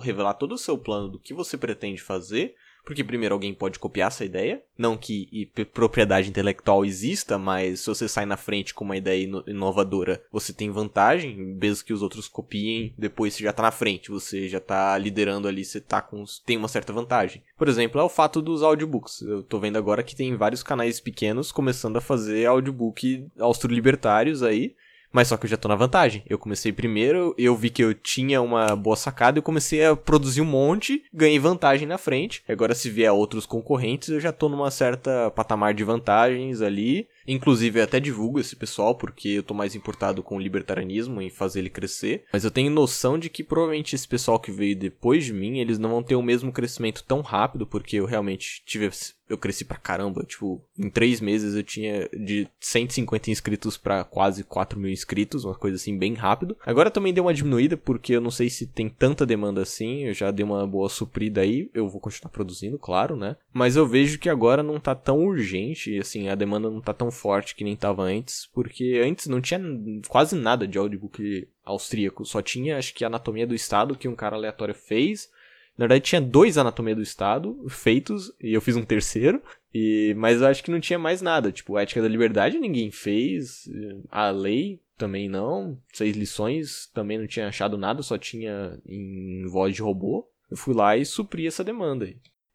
revelar 0.02 0.34
todo 0.34 0.54
o 0.54 0.58
seu 0.58 0.78
plano 0.78 1.10
do 1.10 1.20
que 1.20 1.34
você 1.34 1.58
pretende 1.58 2.02
fazer, 2.02 2.56
porque 2.86 3.04
primeiro 3.04 3.34
alguém 3.34 3.54
pode 3.54 3.80
copiar 3.80 4.08
essa 4.08 4.24
ideia, 4.24 4.62
não 4.78 4.96
que 4.96 5.50
propriedade 5.74 6.30
intelectual 6.30 6.86
exista, 6.86 7.38
mas 7.38 7.82
se 7.82 7.88
você 7.88 8.08
sai 8.08 8.26
na 8.26 8.38
frente 8.38 8.74
com 8.74 8.86
uma 8.86 8.98
ideia 8.98 9.28
inovadora, 9.48 10.22
você 10.32 10.54
tem 10.54 10.70
vantagem, 10.70 11.36
mesmo 11.36 11.86
que 11.86 11.94
os 11.94 12.02
outros 12.02 12.28
copiem, 12.28 12.94
depois 12.98 13.34
você 13.34 13.44
já 13.44 13.52
tá 13.52 13.64
na 13.64 13.72
frente, 13.72 14.12
você 14.12 14.48
já 14.48 14.60
tá 14.60 14.98
liderando 14.98 15.48
ali, 15.48 15.66
você 15.66 15.82
tá 15.82 16.02
com 16.02 16.24
tem 16.46 16.58
uma 16.58 16.68
certa 16.68 16.94
vantagem. 16.94 17.42
Por 17.58 17.68
exemplo, 17.68 18.00
é 18.00 18.04
o 18.04 18.10
fato 18.10 18.42
dos 18.42 18.62
audiobooks. 18.62 19.22
Eu 19.22 19.44
tô 19.44 19.60
vendo 19.60 19.78
agora 19.78 20.04
que 20.04 20.16
tem 20.16 20.36
vários 20.36 20.62
canais 20.62 21.00
pequenos 21.00 21.52
começando 21.52 21.98
a 21.98 22.02
fazer 22.02 22.46
audiobook 22.46 23.28
austro-libertários 23.40 24.44
aí, 24.44 24.76
mas 25.16 25.30
só 25.30 25.38
que 25.38 25.46
eu 25.46 25.50
já 25.50 25.56
tô 25.56 25.70
na 25.70 25.76
vantagem. 25.76 26.24
Eu 26.28 26.38
comecei 26.38 26.74
primeiro, 26.74 27.34
eu 27.38 27.56
vi 27.56 27.70
que 27.70 27.82
eu 27.82 27.94
tinha 27.94 28.42
uma 28.42 28.76
boa 28.76 28.98
sacada, 28.98 29.40
eu 29.40 29.44
comecei 29.44 29.86
a 29.86 29.96
produzir 29.96 30.42
um 30.42 30.46
monte, 30.46 31.06
ganhei 31.14 31.40
vantagem 31.40 31.88
na 31.88 31.98
frente. 31.98 32.44
Agora, 32.50 32.76
se 32.76 32.90
vier 32.90 33.14
outros 33.14 33.46
concorrentes, 33.46 34.10
eu 34.10 34.20
já 34.20 34.34
tô 34.34 34.50
numa 34.50 34.70
certa 34.70 35.32
patamar 35.32 35.74
de 35.74 35.86
vantagens 35.86 36.62
ali. 36.62 37.08
Inclusive, 37.26 37.80
eu 37.80 37.86
até 37.86 37.98
divulgo 37.98 38.42
esse 38.42 38.58
pessoal 38.58 38.94
porque 38.94 39.30
eu 39.30 39.44
tô 39.44 39.54
mais 39.54 39.74
importado 39.74 40.22
com 40.22 40.36
o 40.36 40.42
libertarianismo 40.42 41.22
em 41.22 41.30
fazer 41.30 41.60
ele 41.60 41.70
crescer. 41.70 42.26
Mas 42.34 42.44
eu 42.44 42.52
tenho 42.52 42.70
noção 42.70 43.18
de 43.18 43.30
que 43.30 43.42
provavelmente 43.42 43.96
esse 43.96 44.08
pessoal 44.08 44.38
que 44.38 44.52
veio 44.52 44.76
depois 44.76 45.24
de 45.24 45.32
mim, 45.32 45.60
eles 45.60 45.80
não 45.80 45.92
vão 45.92 46.04
ter 46.04 46.16
o 46.16 46.22
mesmo 46.22 46.52
crescimento 46.52 47.06
tão 47.08 47.22
rápido, 47.22 47.66
porque 47.66 47.96
eu 47.96 48.06
realmente 48.06 48.62
tive. 48.66 48.90
Eu 49.30 49.38
cresci 49.38 49.66
pra 49.66 49.78
caramba. 49.78 50.24
Tipo, 50.24 50.64
em 50.78 50.90
três 50.90 51.20
meses 51.20 51.56
eu 51.56 51.64
tinha 51.64 52.08
de 52.14 52.48
150 52.60 53.32
inscritos 53.32 53.78
para 53.78 54.04
quase 54.04 54.44
4 54.44 54.80
mil 54.80 54.92
inscritos, 54.92 55.46
uma 55.46 55.56
coisa 55.56 55.76
assim, 55.76 55.98
bem 55.98 56.14
rápido. 56.14 56.58
Agora 56.66 56.92
também 56.92 57.14
deu 57.14 57.24
uma 57.24 57.34
diminuída, 57.34 57.76
porque 57.76 58.14
eu 58.14 58.22
não 58.22 58.32
sei 58.32 58.50
se 58.50 58.68
tem 58.68 58.90
tanta 58.90 59.26
demanda 59.26 59.62
assim. 59.62 60.04
Eu 60.04 60.14
já 60.14 60.32
dei 60.32 60.44
uma 60.44 60.66
boa 60.68 60.90
suprida 60.90 61.42
aí. 61.42 61.70
Eu 61.74 61.88
vou 61.90 62.00
continuar 62.00 62.32
produzindo, 62.32 62.78
claro, 62.78 63.16
né? 63.16 63.36
Mas 63.54 63.76
eu 63.76 63.88
vejo 63.88 64.20
que 64.20 64.30
agora 64.30 64.62
não 64.62 64.80
tá 64.80 64.94
tão 64.94 65.24
urgente, 65.24 65.98
assim, 65.98 66.28
a 66.28 66.36
demanda 66.36 66.70
não 66.70 66.82
tá 66.82 66.94
tão 66.94 67.10
forte 67.12 67.56
que 67.56 67.64
nem 67.64 67.76
tava 67.76 68.04
antes, 68.04 68.50
porque 68.54 69.02
antes 69.04 69.28
não 69.28 69.42
tinha 69.42 69.60
quase 70.08 70.36
nada 70.36 70.68
de 70.68 70.78
audiobook 70.78 71.48
austríaco, 71.64 72.24
só 72.26 72.42
tinha 72.42 72.78
acho 72.78 72.94
que 72.94 73.04
Anatomia 73.04 73.48
do 73.48 73.56
Estado 73.56 73.96
que 73.96 74.08
um 74.08 74.16
cara 74.16 74.36
aleatório 74.36 74.76
fez. 74.76 75.30
Na 75.78 75.84
verdade 75.84 76.06
tinha 76.06 76.22
dois 76.22 76.58
Anatomia 76.58 76.96
do 76.96 77.02
Estado 77.02 77.66
feitos 77.70 78.34
e 78.42 78.54
eu 78.54 78.62
fiz 78.62 78.76
um 78.76 78.86
terceiro, 78.86 79.42
e 79.74 80.14
mas 80.18 80.42
eu 80.42 80.48
acho 80.48 80.64
que 80.64 80.72
não 80.72 80.80
tinha 80.80 80.98
mais 80.98 81.22
nada, 81.22 81.52
tipo, 81.52 81.78
Ética 81.78 82.02
da 82.02 82.08
Liberdade 82.08 82.60
ninguém 82.60 82.92
fez, 82.92 83.70
a 84.10 84.30
lei 84.30 84.80
também 84.98 85.28
não, 85.28 85.78
seis 85.94 86.16
lições 86.16 86.90
também 86.94 87.18
não 87.18 87.28
tinha 87.28 87.48
achado 87.48 87.78
nada, 87.78 88.02
só 88.02 88.18
tinha 88.18 88.80
em 88.86 89.46
voz 89.48 89.76
de 89.76 89.82
robô. 89.82 90.30
Eu 90.50 90.58
fui 90.58 90.74
lá 90.74 90.96
e 90.96 91.06
supri 91.06 91.48
essa 91.48 91.64
demanda. 91.64 92.08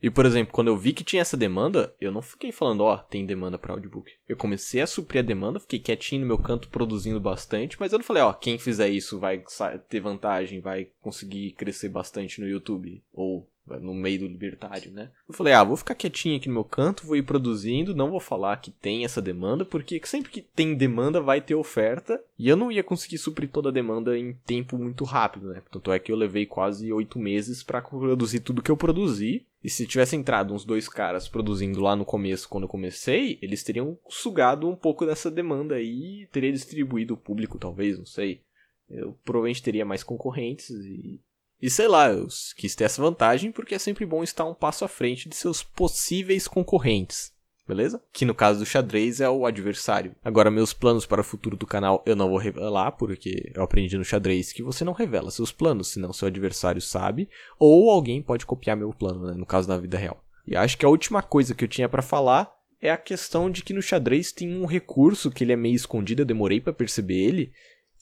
E, 0.02 0.08
por 0.08 0.24
exemplo, 0.24 0.52
quando 0.52 0.68
eu 0.68 0.76
vi 0.76 0.92
que 0.92 1.04
tinha 1.04 1.20
essa 1.20 1.36
demanda, 1.36 1.94
eu 2.00 2.10
não 2.10 2.22
fiquei 2.22 2.50
falando, 2.50 2.82
ó, 2.82 2.94
oh, 2.94 2.98
tem 2.98 3.26
demanda 3.26 3.58
para 3.58 3.74
audiobook. 3.74 4.10
Eu 4.28 4.36
comecei 4.36 4.80
a 4.80 4.86
suprir 4.86 5.22
a 5.22 5.26
demanda, 5.26 5.60
fiquei 5.60 5.78
quietinho 5.78 6.22
no 6.22 6.26
meu 6.26 6.38
canto 6.38 6.68
produzindo 6.68 7.20
bastante, 7.20 7.76
mas 7.78 7.92
eu 7.92 7.98
não 7.98 8.04
falei, 8.04 8.22
ó, 8.22 8.30
oh, 8.30 8.34
quem 8.34 8.58
fizer 8.58 8.88
isso 8.88 9.18
vai 9.18 9.42
ter 9.88 10.00
vantagem, 10.00 10.60
vai 10.60 10.88
conseguir 11.02 11.52
crescer 11.52 11.90
bastante 11.90 12.40
no 12.40 12.48
YouTube. 12.48 13.02
Ou 13.12 13.46
no 13.66 13.94
meio 13.94 14.20
do 14.20 14.26
libertário, 14.26 14.90
né? 14.90 15.10
Eu 15.28 15.34
falei, 15.34 15.52
ah, 15.52 15.62
vou 15.62 15.76
ficar 15.76 15.94
quietinho 15.94 16.36
aqui 16.36 16.48
no 16.48 16.54
meu 16.54 16.64
canto, 16.64 17.06
vou 17.06 17.16
ir 17.16 17.22
produzindo, 17.22 17.94
não 17.94 18.10
vou 18.10 18.20
falar 18.20 18.56
que 18.56 18.70
tem 18.70 19.04
essa 19.04 19.22
demanda, 19.22 19.64
porque 19.64 20.00
sempre 20.04 20.30
que 20.30 20.42
tem 20.42 20.74
demanda 20.74 21.20
vai 21.20 21.40
ter 21.40 21.54
oferta, 21.54 22.20
e 22.38 22.48
eu 22.48 22.56
não 22.56 22.72
ia 22.72 22.82
conseguir 22.82 23.18
suprir 23.18 23.50
toda 23.50 23.68
a 23.68 23.72
demanda 23.72 24.18
em 24.18 24.32
tempo 24.46 24.76
muito 24.76 25.04
rápido, 25.04 25.48
né? 25.48 25.62
Tanto 25.70 25.92
é 25.92 25.98
que 25.98 26.10
eu 26.10 26.16
levei 26.16 26.46
quase 26.46 26.92
oito 26.92 27.18
meses 27.18 27.62
para 27.62 27.80
produzir 27.80 28.40
tudo 28.40 28.62
que 28.62 28.70
eu 28.70 28.76
produzi, 28.76 29.46
e 29.62 29.68
se 29.68 29.86
tivesse 29.86 30.16
entrado 30.16 30.54
uns 30.54 30.64
dois 30.64 30.88
caras 30.88 31.28
produzindo 31.28 31.80
lá 31.80 31.94
no 31.94 32.04
começo, 32.04 32.48
quando 32.48 32.64
eu 32.64 32.68
comecei, 32.68 33.38
eles 33.42 33.62
teriam 33.62 33.96
sugado 34.08 34.68
um 34.68 34.74
pouco 34.74 35.04
dessa 35.04 35.30
demanda 35.30 35.74
aí, 35.74 36.26
teria 36.32 36.52
distribuído 36.52 37.14
o 37.14 37.18
público, 37.18 37.58
talvez, 37.58 37.98
não 37.98 38.06
sei. 38.06 38.40
Eu 38.88 39.16
provavelmente 39.24 39.62
teria 39.62 39.84
mais 39.84 40.02
concorrentes 40.02 40.70
e 40.70 41.20
e 41.62 41.68
sei 41.68 41.88
lá, 41.88 42.10
eu 42.10 42.26
quis 42.56 42.74
ter 42.74 42.84
essa 42.84 43.02
vantagem 43.02 43.52
porque 43.52 43.74
é 43.74 43.78
sempre 43.78 44.06
bom 44.06 44.22
estar 44.22 44.44
um 44.44 44.54
passo 44.54 44.84
à 44.84 44.88
frente 44.88 45.28
de 45.28 45.36
seus 45.36 45.62
possíveis 45.62 46.48
concorrentes. 46.48 47.32
Beleza? 47.68 48.02
Que 48.12 48.24
no 48.24 48.34
caso 48.34 48.58
do 48.58 48.66
xadrez 48.66 49.20
é 49.20 49.30
o 49.30 49.46
adversário. 49.46 50.16
Agora, 50.24 50.50
meus 50.50 50.72
planos 50.72 51.06
para 51.06 51.20
o 51.20 51.24
futuro 51.24 51.56
do 51.56 51.66
canal 51.66 52.02
eu 52.04 52.16
não 52.16 52.28
vou 52.28 52.38
revelar, 52.38 52.92
porque 52.92 53.52
eu 53.54 53.62
aprendi 53.62 53.96
no 53.96 54.04
xadrez 54.04 54.52
que 54.52 54.62
você 54.62 54.84
não 54.84 54.92
revela 54.92 55.30
seus 55.30 55.52
planos, 55.52 55.88
senão 55.88 56.12
seu 56.12 56.26
adversário 56.26 56.80
sabe, 56.80 57.28
ou 57.58 57.88
alguém 57.88 58.20
pode 58.20 58.44
copiar 58.44 58.76
meu 58.76 58.92
plano, 58.92 59.28
né? 59.28 59.34
no 59.34 59.46
caso 59.46 59.68
da 59.68 59.78
vida 59.78 59.96
real. 59.96 60.20
E 60.44 60.56
acho 60.56 60.76
que 60.76 60.84
a 60.84 60.88
última 60.88 61.22
coisa 61.22 61.54
que 61.54 61.62
eu 61.62 61.68
tinha 61.68 61.88
para 61.88 62.02
falar 62.02 62.52
é 62.80 62.90
a 62.90 62.96
questão 62.96 63.48
de 63.48 63.62
que 63.62 63.74
no 63.74 63.82
xadrez 63.82 64.32
tem 64.32 64.52
um 64.52 64.66
recurso 64.66 65.30
que 65.30 65.44
ele 65.44 65.52
é 65.52 65.56
meio 65.56 65.76
escondido, 65.76 66.22
eu 66.22 66.26
demorei 66.26 66.60
para 66.60 66.72
perceber 66.72 67.22
ele, 67.22 67.52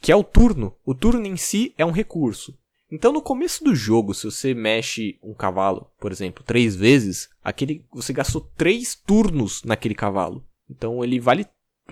que 0.01 0.13
é 0.13 0.17
o 0.17 0.25
turno. 0.25 0.75
O 0.83 0.95
turno 0.95 1.27
em 1.27 1.37
si 1.37 1.75
é 1.77 1.85
um 1.85 1.91
recurso. 1.91 2.57
Então, 2.91 3.13
no 3.13 3.21
começo 3.21 3.63
do 3.63 3.75
jogo, 3.75 4.15
se 4.15 4.25
você 4.25 4.55
mexe 4.55 5.19
um 5.23 5.35
cavalo, 5.35 5.91
por 6.01 6.11
exemplo, 6.11 6.43
três 6.43 6.75
vezes, 6.75 7.29
aquele 7.45 7.85
você 7.93 8.15
gastou 8.15 8.41
três 8.57 8.95
turnos 8.95 9.63
naquele 9.63 9.95
cavalo. 9.95 10.45
Então, 10.71 11.05
ele 11.05 11.21
vale. 11.21 11.47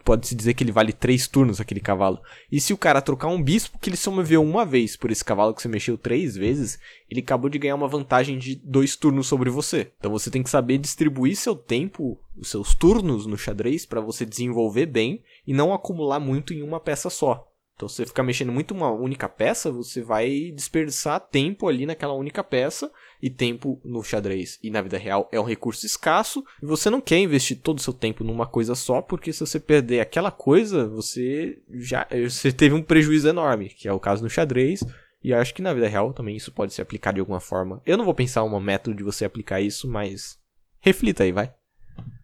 Pode-se 0.05 0.34
dizer 0.34 0.53
que 0.53 0.62
ele 0.62 0.72
vale 0.72 0.92
três 0.92 1.26
turnos 1.26 1.59
aquele 1.59 1.80
cavalo. 1.80 2.20
E 2.53 2.61
se 2.61 2.72
o 2.72 2.76
cara 2.76 3.01
trocar 3.01 3.28
um 3.28 3.42
bispo 3.42 3.78
que 3.78 3.88
ele 3.88 3.97
só 3.97 4.11
moveu 4.11 4.42
uma 4.42 4.64
vez 4.64 4.94
por 4.94 5.11
esse 5.11 5.24
cavalo 5.24 5.55
que 5.55 5.62
você 5.62 5.68
mexeu 5.68 5.97
três 5.97 6.36
vezes, 6.36 6.78
ele 7.11 7.20
acabou 7.20 7.49
de 7.49 7.59
ganhar 7.59 7.74
uma 7.74 7.88
vantagem 7.88 8.38
de 8.38 8.57
dois 8.57 8.94
turnos 8.94 9.26
sobre 9.26 9.49
você. 9.49 9.90
Então 9.99 10.12
você 10.12 10.30
tem 10.30 10.42
que 10.42 10.51
saber 10.51 10.76
distribuir 10.76 11.34
seu 11.34 11.57
tempo, 11.57 12.20
os 12.36 12.51
seus 12.51 12.74
turnos 12.74 13.24
no 13.24 13.38
xadrez 13.38 13.86
para 13.86 14.03
você 14.03 14.26
desenvolver 14.26 14.84
bem 14.84 15.22
e 15.47 15.55
não 15.55 15.72
acumular 15.72 16.20
muito 16.20 16.53
em 16.53 16.62
uma 16.62 16.78
peça 16.78 17.09
só. 17.09 17.51
Então, 17.77 17.89
se 17.91 17.97
você 17.97 18.07
ficar 18.07 18.22
mexendo 18.22 18.51
muito 18.51 18.72
uma 18.72 18.91
única 18.91 19.29
peça, 19.29 19.70
você 19.70 20.03
vai 20.03 20.51
desperdiçar 20.51 21.20
tempo 21.20 21.68
ali 21.68 21.85
naquela 21.85 22.14
única 22.14 22.43
peça. 22.43 22.91
E 23.22 23.31
tempo 23.31 23.81
no 23.85 24.03
xadrez 24.03 24.59
e 24.62 24.70
na 24.70 24.83
vida 24.83 24.99
real 24.99 25.29
é 25.31 25.39
um 25.39 25.45
recurso 25.45 25.85
escasso. 25.85 26.45
E 26.62 26.66
você 26.66 26.89
não 26.89 27.01
quer 27.01 27.18
investir 27.18 27.59
todo 27.59 27.79
o 27.79 27.83
seu 27.83 27.93
tempo 27.93 28.24
numa 28.24 28.47
coisa 28.47 28.74
só, 28.74 29.03
porque 29.03 29.33
se 29.33 29.41
você 29.41 29.61
perder 29.61 30.01
aquela 30.01 30.31
coisa, 30.31 30.87
você 30.87 31.59
já 31.70 32.07
você 32.29 32.51
teve 32.51 32.74
um 32.74 32.83
prejuízo 32.83 33.29
enorme, 33.29 33.68
que 33.68 33.89
é 33.89 33.93
o 33.93 34.01
caso 34.01 34.22
no 34.22 34.31
xadrez. 34.31 34.81
E 35.22 35.35
acho 35.35 35.55
que 35.55 35.62
na 35.62 35.74
vida 35.74 35.89
real 35.89 36.12
também 36.12 36.37
isso 36.37 36.53
pode 36.53 36.72
ser 36.72 36.83
aplicado 36.83 37.16
de 37.16 37.20
alguma 37.20 37.41
forma. 37.41 37.83
Eu 37.85 37.97
não 37.97 38.05
vou 38.05 38.14
pensar 38.14 38.43
uma 38.43 38.61
método 38.61 38.97
de 38.97 39.03
você 39.03 39.24
aplicar 39.24 39.61
isso, 39.61 39.89
mas 39.89 40.39
reflita 40.81 41.24
aí, 41.24 41.33
vai. 41.33 41.53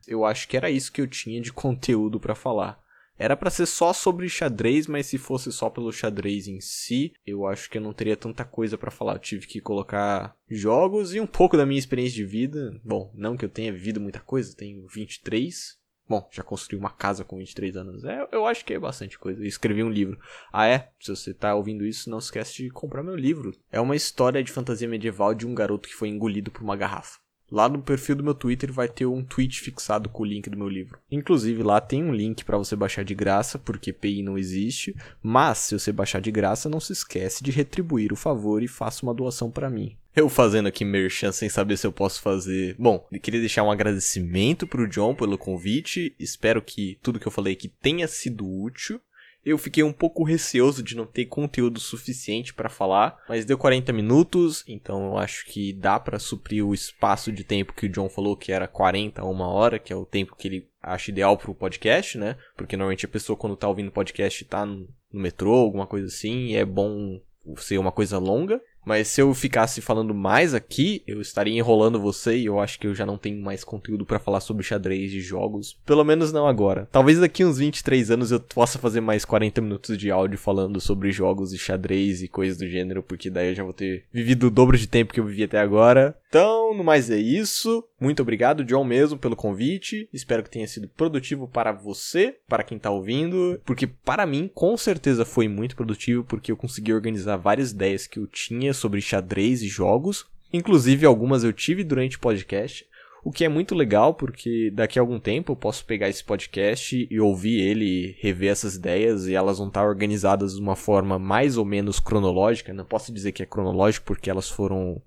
Eu 0.07 0.24
acho 0.24 0.48
que 0.48 0.57
era 0.57 0.70
isso 0.70 0.92
que 0.92 1.00
eu 1.00 1.07
tinha 1.07 1.40
de 1.40 1.53
conteúdo 1.53 2.20
para 2.20 2.34
falar. 2.34 2.81
Era 3.22 3.36
para 3.36 3.50
ser 3.50 3.66
só 3.66 3.92
sobre 3.92 4.28
xadrez, 4.28 4.88
mas 4.88 5.06
se 5.06 5.16
fosse 5.16 5.52
só 5.52 5.70
pelo 5.70 5.92
xadrez 5.92 6.48
em 6.48 6.60
si, 6.60 7.12
eu 7.24 7.46
acho 7.46 7.70
que 7.70 7.78
eu 7.78 7.82
não 7.82 7.92
teria 7.92 8.16
tanta 8.16 8.44
coisa 8.44 8.76
para 8.76 8.90
falar. 8.90 9.12
Eu 9.12 9.20
tive 9.20 9.46
que 9.46 9.60
colocar 9.60 10.34
jogos 10.50 11.14
e 11.14 11.20
um 11.20 11.26
pouco 11.26 11.56
da 11.56 11.64
minha 11.64 11.78
experiência 11.78 12.16
de 12.16 12.24
vida. 12.24 12.80
Bom, 12.82 13.12
não 13.14 13.36
que 13.36 13.44
eu 13.44 13.48
tenha 13.48 13.72
vivido 13.72 14.00
muita 14.00 14.18
coisa, 14.18 14.56
tenho 14.56 14.88
23. 14.88 15.78
Bom, 16.08 16.28
já 16.32 16.42
construí 16.42 16.76
uma 16.76 16.90
casa 16.90 17.22
com 17.22 17.38
23 17.38 17.76
anos. 17.76 18.04
É, 18.04 18.26
eu 18.32 18.44
acho 18.44 18.64
que 18.64 18.74
é 18.74 18.78
bastante 18.80 19.16
coisa. 19.16 19.46
Escrevi 19.46 19.84
um 19.84 19.88
livro. 19.88 20.18
Ah, 20.52 20.66
é? 20.66 20.90
Se 20.98 21.14
você 21.14 21.32
tá 21.32 21.54
ouvindo 21.54 21.86
isso, 21.86 22.10
não 22.10 22.18
esquece 22.18 22.56
de 22.56 22.70
comprar 22.70 23.04
meu 23.04 23.14
livro. 23.14 23.52
É 23.70 23.80
uma 23.80 23.94
história 23.94 24.42
de 24.42 24.50
fantasia 24.50 24.88
medieval 24.88 25.32
de 25.32 25.46
um 25.46 25.54
garoto 25.54 25.88
que 25.88 25.94
foi 25.94 26.08
engolido 26.08 26.50
por 26.50 26.64
uma 26.64 26.76
garrafa. 26.76 27.21
Lá 27.53 27.68
no 27.68 27.82
perfil 27.82 28.16
do 28.16 28.24
meu 28.24 28.32
Twitter 28.32 28.72
vai 28.72 28.88
ter 28.88 29.05
um 29.05 29.22
tweet 29.22 29.61
fixado 29.61 30.09
com 30.09 30.22
o 30.22 30.26
link 30.26 30.48
do 30.48 30.57
meu 30.57 30.70
livro. 30.70 30.98
Inclusive 31.11 31.62
lá 31.62 31.82
tem 31.82 32.03
um 32.03 32.14
link 32.14 32.46
para 32.46 32.57
você 32.57 32.74
baixar 32.74 33.05
de 33.05 33.14
graça, 33.14 33.59
porque 33.59 33.92
PI 33.92 34.22
não 34.22 34.38
existe, 34.38 34.96
mas 35.22 35.59
se 35.59 35.78
você 35.78 35.92
baixar 35.92 36.22
de 36.22 36.30
graça, 36.30 36.70
não 36.70 36.80
se 36.80 36.94
esquece 36.94 37.44
de 37.44 37.50
retribuir 37.50 38.11
o 38.11 38.16
favor 38.16 38.62
e 38.62 38.68
faça 38.68 39.03
uma 39.03 39.12
doação 39.12 39.50
para 39.50 39.68
mim. 39.68 39.94
Eu 40.16 40.30
fazendo 40.30 40.66
aqui 40.66 40.82
merchan 40.82 41.30
sem 41.30 41.50
saber 41.50 41.76
se 41.76 41.86
eu 41.86 41.92
posso 41.92 42.22
fazer. 42.22 42.74
Bom, 42.78 43.07
queria 43.22 43.40
deixar 43.40 43.64
um 43.64 43.70
agradecimento 43.70 44.66
pro 44.66 44.88
John 44.88 45.14
pelo 45.14 45.36
convite. 45.36 46.14
Espero 46.18 46.62
que 46.62 46.98
tudo 47.03 47.20
que 47.20 47.28
eu 47.28 47.32
falei 47.32 47.53
aqui 47.53 47.68
tenha 47.68 48.09
sido 48.09 48.48
útil. 48.48 48.98
Eu 49.45 49.59
fiquei 49.59 49.82
um 49.82 49.93
pouco 49.93 50.22
receoso 50.22 50.82
de 50.82 50.97
não 50.97 51.05
ter 51.05 51.26
conteúdo 51.26 51.80
suficiente 51.80 52.55
para 52.55 52.68
falar, 52.68 53.18
mas 53.28 53.45
deu 53.45 53.59
40 53.59 53.93
minutos, 53.93 54.64
então 54.68 55.07
eu 55.07 55.18
acho 55.18 55.45
que 55.47 55.72
dá 55.72 55.99
para 55.99 56.18
suprir 56.18 56.64
o 56.64 56.72
espaço 56.72 57.32
de 57.32 57.43
tempo 57.43 57.72
que 57.72 57.86
o 57.86 57.88
John 57.88 58.09
falou 58.09 58.36
que 58.36 58.53
era 58.53 58.68
40 58.68 59.20
a 59.20 59.24
uma 59.24 59.49
hora, 59.49 59.78
que 59.80 59.93
é 59.93 59.97
o 59.97 60.07
tempo 60.07 60.36
que 60.36 60.47
ele 60.47 60.68
acha 60.80 61.11
ideal 61.11 61.36
pro 61.36 61.55
podcast, 61.55 62.16
né? 62.18 62.36
Porque 62.57 62.76
normalmente 62.76 63.05
a 63.05 63.09
pessoa 63.09 63.36
quando 63.36 63.57
tá 63.57 63.68
ouvindo 63.68 63.90
podcast 63.90 64.45
tá 64.45 64.64
no 64.64 64.88
metrô, 65.12 65.55
alguma 65.55 65.86
coisa 65.86 66.07
assim, 66.07 66.47
e 66.47 66.57
é 66.57 66.64
bom 66.64 67.20
ser 67.57 67.78
uma 67.78 67.93
coisa 67.93 68.18
longa. 68.18 68.61
Mas 68.84 69.08
se 69.08 69.20
eu 69.20 69.32
ficasse 69.34 69.80
falando 69.80 70.14
mais 70.14 70.54
aqui, 70.54 71.02
eu 71.06 71.20
estaria 71.20 71.56
enrolando 71.56 72.00
você 72.00 72.36
e 72.36 72.46
eu 72.46 72.58
acho 72.58 72.78
que 72.78 72.86
eu 72.86 72.94
já 72.94 73.06
não 73.06 73.16
tenho 73.16 73.40
mais 73.40 73.64
conteúdo 73.64 74.04
para 74.04 74.18
falar 74.18 74.40
sobre 74.40 74.64
xadrez 74.64 75.10
de 75.10 75.20
jogos. 75.20 75.78
Pelo 75.86 76.04
menos 76.04 76.32
não 76.32 76.46
agora. 76.46 76.88
Talvez 76.90 77.18
daqui 77.18 77.44
uns 77.44 77.58
23 77.58 78.10
anos 78.10 78.32
eu 78.32 78.40
possa 78.40 78.78
fazer 78.78 79.00
mais 79.00 79.24
40 79.24 79.60
minutos 79.60 79.96
de 79.96 80.10
áudio 80.10 80.38
falando 80.38 80.80
sobre 80.80 81.12
jogos 81.12 81.52
e 81.52 81.58
xadrez 81.58 82.22
e 82.22 82.28
coisas 82.28 82.58
do 82.58 82.68
gênero, 82.68 83.02
porque 83.02 83.30
daí 83.30 83.50
eu 83.50 83.54
já 83.54 83.62
vou 83.62 83.72
ter 83.72 84.04
vivido 84.12 84.48
o 84.48 84.50
dobro 84.50 84.76
de 84.76 84.86
tempo 84.86 85.12
que 85.12 85.20
eu 85.20 85.26
vivi 85.26 85.44
até 85.44 85.60
agora. 85.60 86.16
Então, 86.32 86.72
no 86.72 86.82
mais 86.82 87.10
é 87.10 87.18
isso. 87.18 87.86
Muito 88.00 88.22
obrigado, 88.22 88.64
John, 88.64 88.84
mesmo, 88.84 89.18
pelo 89.18 89.36
convite. 89.36 90.08
Espero 90.10 90.42
que 90.42 90.48
tenha 90.48 90.66
sido 90.66 90.88
produtivo 90.88 91.46
para 91.46 91.72
você, 91.72 92.38
para 92.48 92.62
quem 92.62 92.78
tá 92.78 92.90
ouvindo, 92.90 93.60
porque 93.66 93.86
para 93.86 94.24
mim, 94.24 94.50
com 94.54 94.74
certeza 94.74 95.26
foi 95.26 95.46
muito 95.46 95.76
produtivo, 95.76 96.24
porque 96.24 96.50
eu 96.50 96.56
consegui 96.56 96.94
organizar 96.94 97.36
várias 97.36 97.72
ideias 97.72 98.06
que 98.06 98.18
eu 98.18 98.26
tinha 98.26 98.72
sobre 98.72 99.02
xadrez 99.02 99.60
e 99.60 99.68
jogos. 99.68 100.24
Inclusive, 100.50 101.04
algumas 101.04 101.44
eu 101.44 101.52
tive 101.52 101.84
durante 101.84 102.16
o 102.16 102.20
podcast. 102.20 102.86
O 103.22 103.30
que 103.30 103.44
é 103.44 103.48
muito 103.50 103.74
legal, 103.74 104.14
porque 104.14 104.70
daqui 104.72 104.98
a 104.98 105.02
algum 105.02 105.20
tempo 105.20 105.52
eu 105.52 105.56
posso 105.56 105.84
pegar 105.84 106.08
esse 106.08 106.24
podcast 106.24 107.06
e 107.10 107.20
ouvir 107.20 107.60
ele, 107.60 108.16
rever 108.20 108.50
essas 108.50 108.74
ideias, 108.76 109.26
e 109.26 109.34
elas 109.34 109.58
vão 109.58 109.68
estar 109.68 109.86
organizadas 109.86 110.54
de 110.54 110.62
uma 110.62 110.76
forma 110.76 111.18
mais 111.18 111.58
ou 111.58 111.64
menos 111.66 112.00
cronológica. 112.00 112.72
Não 112.72 112.86
posso 112.86 113.12
dizer 113.12 113.32
que 113.32 113.42
é 113.42 113.46
cronológico, 113.46 114.06
porque 114.06 114.30
elas 114.30 114.48
foram 114.48 115.02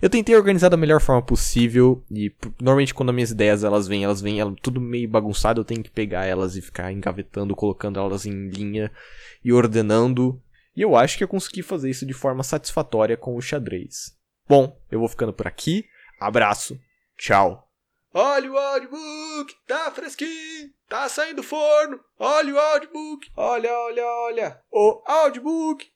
eu 0.00 0.10
tentei 0.10 0.34
organizar 0.36 0.68
da 0.68 0.76
melhor 0.76 1.00
forma 1.00 1.22
possível 1.22 2.04
e 2.10 2.34
normalmente 2.60 2.94
quando 2.94 3.10
as 3.10 3.14
minhas 3.14 3.30
ideias 3.30 3.64
elas 3.64 3.88
vêm, 3.88 4.04
elas 4.04 4.20
vêm 4.20 4.40
elas, 4.40 4.54
tudo 4.62 4.80
meio 4.80 5.08
bagunçado, 5.08 5.60
eu 5.60 5.64
tenho 5.64 5.82
que 5.82 5.90
pegar 5.90 6.24
elas 6.24 6.56
e 6.56 6.62
ficar 6.62 6.92
engavetando, 6.92 7.56
colocando 7.56 7.98
elas 7.98 8.26
em 8.26 8.48
linha 8.48 8.90
e 9.44 9.52
ordenando. 9.52 10.40
E 10.76 10.82
eu 10.82 10.94
acho 10.94 11.18
que 11.18 11.24
eu 11.24 11.28
consegui 11.28 11.62
fazer 11.62 11.90
isso 11.90 12.06
de 12.06 12.12
forma 12.12 12.42
satisfatória 12.42 13.16
com 13.16 13.36
o 13.36 13.40
xadrez. 13.40 14.16
Bom, 14.48 14.80
eu 14.90 15.00
vou 15.00 15.08
ficando 15.08 15.32
por 15.32 15.46
aqui. 15.46 15.84
Abraço. 16.20 16.78
Tchau. 17.16 17.68
Olha 18.14 18.50
o 18.50 18.56
audiobook, 18.56 19.54
tá 19.66 19.90
fresquinho, 19.90 20.70
tá 20.88 21.08
saindo 21.08 21.36
do 21.36 21.42
forno. 21.42 22.00
Olha 22.18 22.54
o 22.54 22.58
audiobook, 22.58 23.28
olha, 23.36 23.70
olha, 23.70 24.06
olha. 24.06 24.60
O 24.72 25.02
audiobook 25.06 25.86